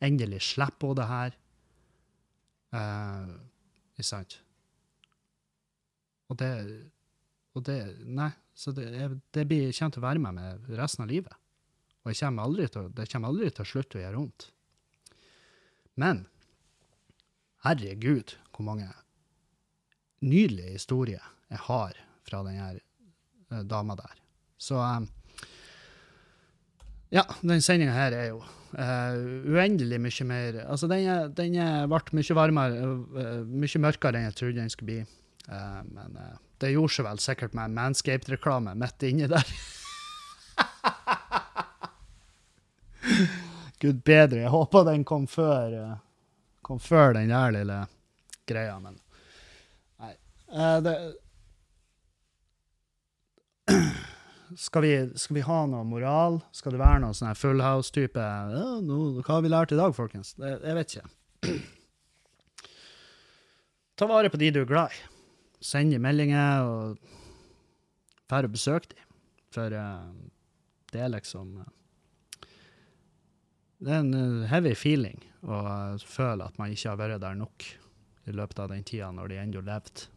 Endelig 0.06 0.42
slipper 0.48 0.92
hun 0.92 1.00
det 1.00 1.08
her. 1.10 1.36
Uh, 2.76 3.36
ikke 3.98 4.08
sant? 4.08 4.38
Og 6.30 6.38
det, 6.40 6.52
og 7.58 7.66
det 7.66 7.80
Nei, 8.06 8.30
så 8.54 8.72
det, 8.76 8.88
det 9.34 9.46
blir, 9.50 9.72
kommer 9.74 9.96
til 9.96 10.04
å 10.04 10.08
være 10.08 10.24
med 10.24 10.38
meg 10.38 10.74
resten 10.80 11.06
av 11.06 11.12
livet. 11.12 11.36
Og 12.06 12.16
kommer 12.16 12.68
til, 12.68 12.90
det 12.96 13.08
kommer 13.12 13.34
aldri 13.34 13.52
til 13.52 13.66
å 13.66 13.70
slutte 13.74 14.00
å 14.00 14.04
gjøre 14.04 14.22
vondt. 14.22 14.50
Men 16.00 16.24
herregud, 17.66 18.38
hvor 18.56 18.68
mange 18.70 18.88
nydelige 20.24 20.78
historier 20.78 21.26
jeg 21.50 21.64
har 21.66 21.98
fra 22.28 22.44
denne 22.46 22.70
her 22.70 23.64
dama 23.68 23.96
der. 24.00 24.20
Så 24.60 24.78
um, 24.80 25.08
ja, 27.10 27.24
den 27.42 27.62
sendinga 27.62 27.94
her 27.96 28.14
er 28.14 28.28
jo 28.30 28.40
uh, 28.40 29.16
uendelig 29.50 29.98
mye 30.02 30.26
mer 30.30 30.60
Altså, 30.68 30.88
den, 30.92 31.34
den 31.38 31.54
ble 31.90 32.00
mye 32.20 32.36
varmere, 32.38 32.76
uh, 32.86 33.42
mye 33.50 33.80
mørkere 33.82 34.18
enn 34.20 34.28
jeg 34.30 34.38
trodde 34.38 34.62
den 34.62 34.70
skulle 34.74 34.92
bli. 34.92 35.02
Uh, 35.50 35.82
men 35.90 36.10
det 36.62 36.74
gjorde 36.76 36.94
seg 36.94 37.06
vel 37.08 37.20
sikkert 37.24 37.54
med 37.58 37.74
Manscaped-reklame 37.78 38.72
midt 38.78 39.04
inni 39.08 39.28
der. 39.32 39.48
Gud 43.82 43.98
bedre. 44.06 44.44
Jeg 44.44 44.52
håper 44.54 44.84
den 44.92 45.04
kom 45.08 45.26
før, 45.32 45.98
kom 46.62 46.80
før 46.84 47.14
den 47.16 47.32
der 47.32 47.52
lille 47.56 47.80
greia, 48.50 48.76
men 48.84 48.96
nei. 50.02 50.14
det 50.84 50.96
skal, 54.58 54.82
vi, 54.82 54.94
skal 55.16 55.36
vi 55.36 55.42
ha 55.46 55.60
noe 55.70 55.86
moral? 55.86 56.40
Skal 56.56 56.74
det 56.74 56.82
være 56.82 57.04
noe 57.04 57.16
sånn 57.18 57.38
full 57.38 57.62
house-type 57.64 58.24
Hva 58.24 59.28
har 59.30 59.44
vi 59.46 59.52
lært 59.52 59.74
i 59.76 59.80
dag, 59.80 59.94
folkens? 59.98 60.34
Det, 60.40 60.56
jeg 60.64 60.78
vet 60.78 60.96
ikke. 60.96 61.10
Ta 64.00 64.08
vare 64.10 64.32
på 64.32 64.40
de 64.40 64.52
du 64.56 64.62
er 64.64 64.70
glad 64.70 64.96
i. 64.96 65.02
Send 65.60 65.96
meldinger 66.00 66.64
og 66.64 66.98
dra 68.30 68.42
og 68.46 68.54
besøk 68.54 68.88
dem. 68.94 69.06
For 69.54 69.74
uh, 69.74 70.08
det 70.94 71.02
er 71.02 71.10
liksom 71.10 71.56
uh, 71.58 71.70
Det 73.82 73.92
er 73.92 74.04
en 74.04 74.14
uh, 74.14 74.48
heavy 74.50 74.76
feeling 74.78 75.18
å 75.42 75.98
føle 76.04 76.46
at 76.46 76.60
man 76.62 76.72
ikke 76.72 76.92
har 76.92 77.00
vært 77.00 77.24
der 77.24 77.38
nok 77.40 77.66
i 78.30 78.36
løpet 78.36 78.62
av 78.62 78.70
den 78.72 78.86
tida 78.86 79.10
når 79.16 79.32
de 79.32 79.42
ennå 79.42 79.64
levde. 79.66 80.10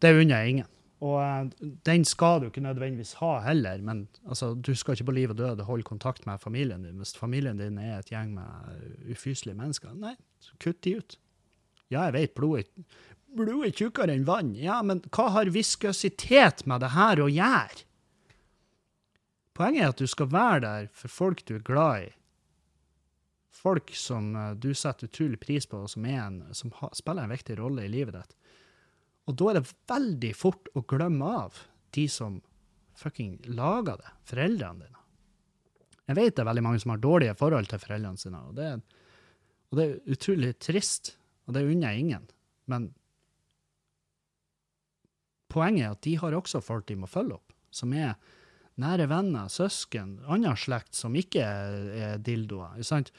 Det 0.00 0.12
unner 0.12 0.40
jeg 0.40 0.56
ingen. 0.56 0.72
Og 1.04 1.18
uh, 1.20 1.72
den 1.84 2.06
skal 2.08 2.40
du 2.40 2.46
ikke 2.48 2.64
nødvendigvis 2.64 3.18
ha 3.20 3.34
heller, 3.44 3.82
men 3.84 4.06
altså, 4.24 4.54
du 4.54 4.72
skal 4.74 4.96
ikke 4.96 5.10
på 5.10 5.16
liv 5.16 5.34
og 5.34 5.38
død 5.38 5.60
holde 5.68 5.84
kontakt 5.84 6.24
med 6.26 6.40
familien 6.40 6.86
din 6.86 6.96
hvis 7.02 7.16
familien 7.16 7.60
din 7.60 7.76
er 7.78 7.98
et 7.98 8.12
gjeng 8.12 8.32
med 8.38 9.10
ufyselige 9.12 9.58
mennesker. 9.58 9.92
Nei, 9.92 10.14
kutt 10.62 10.80
de 10.86 10.96
ut. 10.96 11.18
Ja, 11.92 12.06
jeg 12.08 12.16
vet, 12.16 12.34
blod 12.34 12.62
er, 12.62 12.86
blod 13.36 13.66
er 13.68 13.74
tjukkere 13.76 14.16
enn 14.16 14.24
vann. 14.26 14.54
Ja, 14.58 14.80
men 14.82 15.04
hva 15.12 15.28
har 15.36 15.52
viskøsitet 15.52 16.64
med 16.66 16.82
det 16.82 16.94
her 16.96 17.20
å 17.22 17.28
gjøre? 17.30 17.84
Poenget 19.56 19.82
er 19.82 19.92
at 19.92 20.00
du 20.00 20.08
skal 20.10 20.32
være 20.32 20.62
der 20.64 20.88
for 20.92 21.12
folk 21.12 21.44
du 21.48 21.54
er 21.56 21.64
glad 21.64 22.08
i. 22.08 22.10
Folk 23.56 23.92
som 23.96 24.34
uh, 24.36 24.50
du 24.52 24.72
setter 24.76 25.08
utrolig 25.08 25.40
pris 25.40 25.68
på, 25.68 25.84
og 25.84 25.92
som, 25.92 26.04
en, 26.04 26.42
som 26.56 26.72
spiller 26.96 27.24
en 27.24 27.32
viktig 27.32 27.56
rolle 27.60 27.86
i 27.86 27.92
livet 27.92 28.18
ditt. 28.18 28.36
Og 29.26 29.34
da 29.38 29.48
er 29.50 29.58
det 29.58 29.72
veldig 29.90 30.32
fort 30.38 30.70
å 30.78 30.84
glemme 30.86 31.30
av 31.42 31.64
de 31.96 32.06
som 32.10 32.38
fucking 32.96 33.40
lager 33.52 33.98
det, 34.00 34.12
foreldrene 34.30 34.86
dine. 34.86 35.02
Jeg 36.06 36.18
vet 36.18 36.36
det 36.36 36.44
er 36.44 36.48
veldig 36.48 36.64
mange 36.64 36.80
som 36.82 36.92
har 36.94 37.02
dårlige 37.02 37.34
forhold 37.38 37.68
til 37.70 37.82
foreldrene 37.82 38.20
sine, 38.20 38.40
og 38.46 38.54
det, 38.58 38.70
og 39.72 39.78
det 39.78 39.86
er 39.86 40.14
utrolig 40.14 40.52
trist, 40.62 41.16
og 41.46 41.56
det 41.56 41.64
unner 41.66 41.92
jeg 41.92 42.04
ingen. 42.04 42.28
Men 42.70 42.88
poenget 45.50 45.88
er 45.88 45.96
at 45.96 46.04
de 46.06 46.14
har 46.22 46.38
også 46.38 46.62
folk 46.62 46.86
de 46.86 46.98
må 47.00 47.10
følge 47.10 47.40
opp, 47.40 47.54
som 47.74 47.92
er 47.96 48.14
nære 48.80 49.08
venner, 49.10 49.50
søsken, 49.50 50.20
annen 50.28 50.58
slekt 50.60 50.94
som 50.94 51.16
ikke 51.18 51.42
er, 51.42 51.90
er 51.96 52.22
dildoer. 52.22 52.78
sant? 52.86 53.10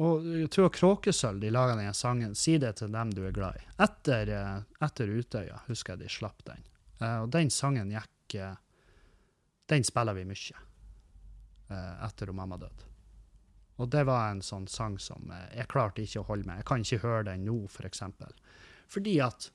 Og 0.00 0.24
jeg 0.24 0.48
tror 0.52 0.70
Kråkesølv 0.72 1.40
de 1.42 1.50
laga 1.52 1.76
den 1.76 1.94
sangen 1.94 2.34
'Si 2.34 2.56
det 2.58 2.76
til 2.76 2.92
dem 2.92 3.10
du 3.10 3.26
er 3.26 3.32
glad 3.32 3.56
i'. 3.56 3.66
Etter, 3.84 4.28
eh, 4.28 4.62
etter 4.80 5.08
Utøya 5.08 5.60
husker 5.66 5.92
jeg 5.92 5.98
de 5.98 6.08
slapp 6.08 6.44
den. 6.44 6.64
Eh, 7.00 7.18
og 7.22 7.30
den 7.30 7.50
sangen 7.50 7.90
gikk 7.90 8.34
eh, 8.34 8.54
Den 9.68 9.84
spiller 9.84 10.12
vi 10.14 10.24
mye 10.24 10.58
etter 11.72 12.28
at 12.28 12.34
mamma 12.34 12.58
døde. 12.58 12.84
Og 13.76 13.88
det 13.88 14.02
var 14.04 14.30
en 14.30 14.42
sånn 14.42 14.66
sang 14.68 14.98
som 14.98 15.32
jeg 15.54 15.68
klarte 15.68 16.02
ikke 16.02 16.20
å 16.20 16.26
holde 16.26 16.44
med. 16.44 16.58
Jeg 16.58 16.66
kan 16.66 16.82
ikke 16.82 16.98
høre 16.98 17.22
den 17.30 17.44
nå, 17.46 17.68
for 17.68 17.86
eksempel. 17.86 18.34
Fordi 18.86 19.20
at 19.20 19.50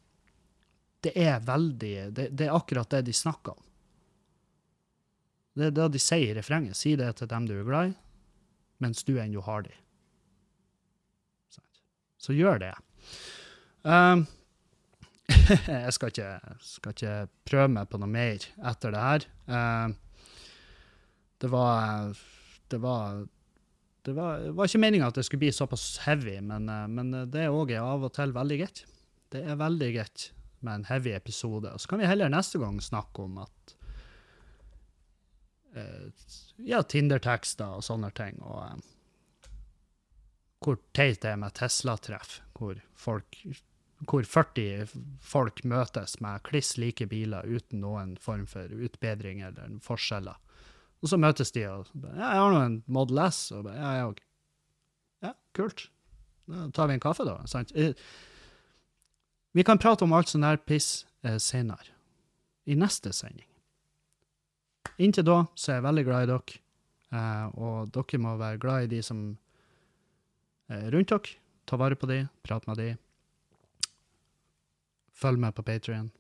det 1.02 1.14
er 1.14 1.40
veldig 1.40 2.12
det, 2.14 2.30
det, 2.32 2.48
er 2.48 2.56
akkurat 2.56 2.90
det 2.90 3.04
de 3.06 3.14
snakker 3.14 3.52
om. 3.52 3.64
Det 5.54 5.66
er 5.66 5.72
det 5.72 5.92
de 5.94 6.00
sier 6.00 6.32
i 6.32 6.40
refrenget. 6.40 6.78
Si 6.78 6.96
det 6.96 7.12
til 7.18 7.28
dem 7.28 7.46
du 7.46 7.60
er 7.60 7.68
glad 7.68 7.92
i, 7.92 7.94
mens 8.80 9.04
du 9.04 9.20
ennå 9.20 9.42
har 9.46 9.68
dem 9.68 9.87
så 12.22 12.36
gjør 12.36 12.62
det. 12.64 12.74
Um, 13.88 14.26
jeg 15.86 15.94
skal 15.96 16.12
ikke, 16.12 16.30
skal 16.64 16.96
ikke, 16.96 17.16
prøve 17.48 17.72
meg 17.78 17.90
på 17.92 18.00
noe 18.02 18.12
mer 18.12 18.44
etter 18.72 18.94
det 18.96 19.04
her. 19.06 19.28
Uh, 19.48 19.96
det 21.42 21.52
var 21.54 22.18
Det 22.72 22.80
var 22.84 23.26
det 24.08 24.14
var, 24.16 24.40
det 24.40 24.54
var 24.56 24.70
ikke 24.70 24.80
meninga 24.80 25.08
at 25.10 25.18
det 25.20 25.26
skulle 25.28 25.44
bli 25.44 25.52
såpass 25.52 25.98
heavy, 26.06 26.38
men, 26.40 26.70
uh, 26.72 26.86
men 26.88 27.12
det 27.28 27.44
er 27.44 27.56
òg 27.56 27.74
av 27.76 28.06
og 28.08 28.14
til 28.16 28.32
veldig 28.36 28.60
greit. 28.62 28.86
Det 29.36 29.42
er 29.44 29.60
veldig 29.60 29.90
greit 29.98 30.30
med 30.64 30.74
en 30.80 30.86
heavy 30.88 31.12
episode. 31.16 31.72
Og 31.74 31.82
så 31.82 31.92
kan 31.92 32.00
vi 32.00 32.08
heller 32.08 32.32
neste 32.32 32.60
gang 32.62 32.80
snakke 32.82 33.26
om 33.28 33.42
at 33.44 33.76
uh, 35.76 36.08
Ja, 36.58 36.82
Tinder-tekster 36.82 37.78
og 37.78 37.84
sånne 37.86 38.10
ting. 38.16 38.40
og 38.42 38.64
uh, 38.64 38.97
hvor 40.64 40.80
teit 40.98 41.22
det 41.22 41.34
er 41.34 41.40
med 41.42 41.54
Tesla-treff, 41.58 42.40
hvor, 42.58 42.80
hvor 44.10 44.30
40 44.30 44.88
folk 45.22 45.64
møtes 45.64 46.18
med 46.24 46.44
kliss 46.48 46.76
like 46.82 47.06
biler 47.10 47.46
uten 47.46 47.82
noen 47.86 48.16
form 48.22 48.48
for 48.50 48.72
utbedring 48.74 49.44
eller 49.46 49.78
forskjeller. 49.86 50.38
Og 51.04 51.12
så 51.12 51.20
møtes 51.22 51.54
de 51.54 51.68
og 51.70 51.90
ja, 51.94 52.10
'Jeg 52.16 52.42
har 52.42 52.52
nå 52.52 52.62
en 52.62 52.84
Model 52.88 53.20
S.' 53.28 53.52
Og 53.52 53.70
ja, 53.70 53.92
jeg 53.94 54.08
òg. 54.08 54.24
Ja, 55.22 55.34
kult. 55.54 55.90
Da 56.48 56.70
tar 56.74 56.88
vi 56.88 56.94
en 56.94 57.04
kaffe, 57.04 57.26
da. 57.26 57.38
Sant? 57.46 57.72
Eh, 57.76 57.94
vi 59.52 59.64
kan 59.64 59.78
prate 59.78 60.06
om 60.06 60.14
alt 60.14 60.30
sånn 60.30 60.46
her 60.46 60.58
piss 60.58 61.06
eh, 61.24 61.38
senere. 61.38 61.94
I 62.66 62.76
neste 62.76 63.14
sending. 63.14 63.48
Inntil 64.98 65.26
da 65.28 65.46
så 65.56 65.72
er 65.72 65.76
jeg 65.78 65.88
veldig 65.88 66.06
glad 66.08 66.24
i 66.24 66.32
dere. 66.32 66.62
Eh, 67.18 67.46
og 67.58 67.92
dere 67.96 68.20
må 68.20 68.38
være 68.38 68.62
glad 68.62 68.88
i 68.88 68.96
de 68.96 69.04
som 69.06 69.38
rundt 70.70 71.14
dere. 71.14 71.38
Ta 71.68 71.78
vare 71.80 71.96
på 72.00 72.08
de, 72.08 72.22
prat 72.48 72.68
med 72.68 72.80
de. 72.80 72.92
Følg 75.18 75.40
med 75.42 75.56
på 75.58 75.64
Patrion. 75.66 76.12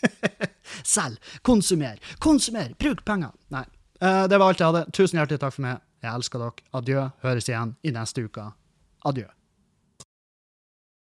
Selg! 0.94 1.18
Konsumer! 1.42 1.98
Konsumer! 2.18 2.74
Bruk 2.78 3.04
penger! 3.04 3.34
Nei. 3.52 3.64
Uh, 4.00 4.24
det 4.30 4.38
var 4.38 4.52
alt 4.52 4.62
jeg 4.62 4.70
hadde. 4.70 4.84
Tusen 4.96 5.18
hjertelig 5.20 5.42
takk 5.42 5.56
for 5.56 5.66
meg. 5.66 5.82
Jeg 6.00 6.14
elsker 6.14 6.40
dere. 6.40 6.64
Adjø. 6.78 7.02
Høres 7.24 7.50
igjen 7.50 7.74
i 7.84 7.92
neste 7.92 8.24
uke. 8.24 8.46
Adjø. 9.10 9.26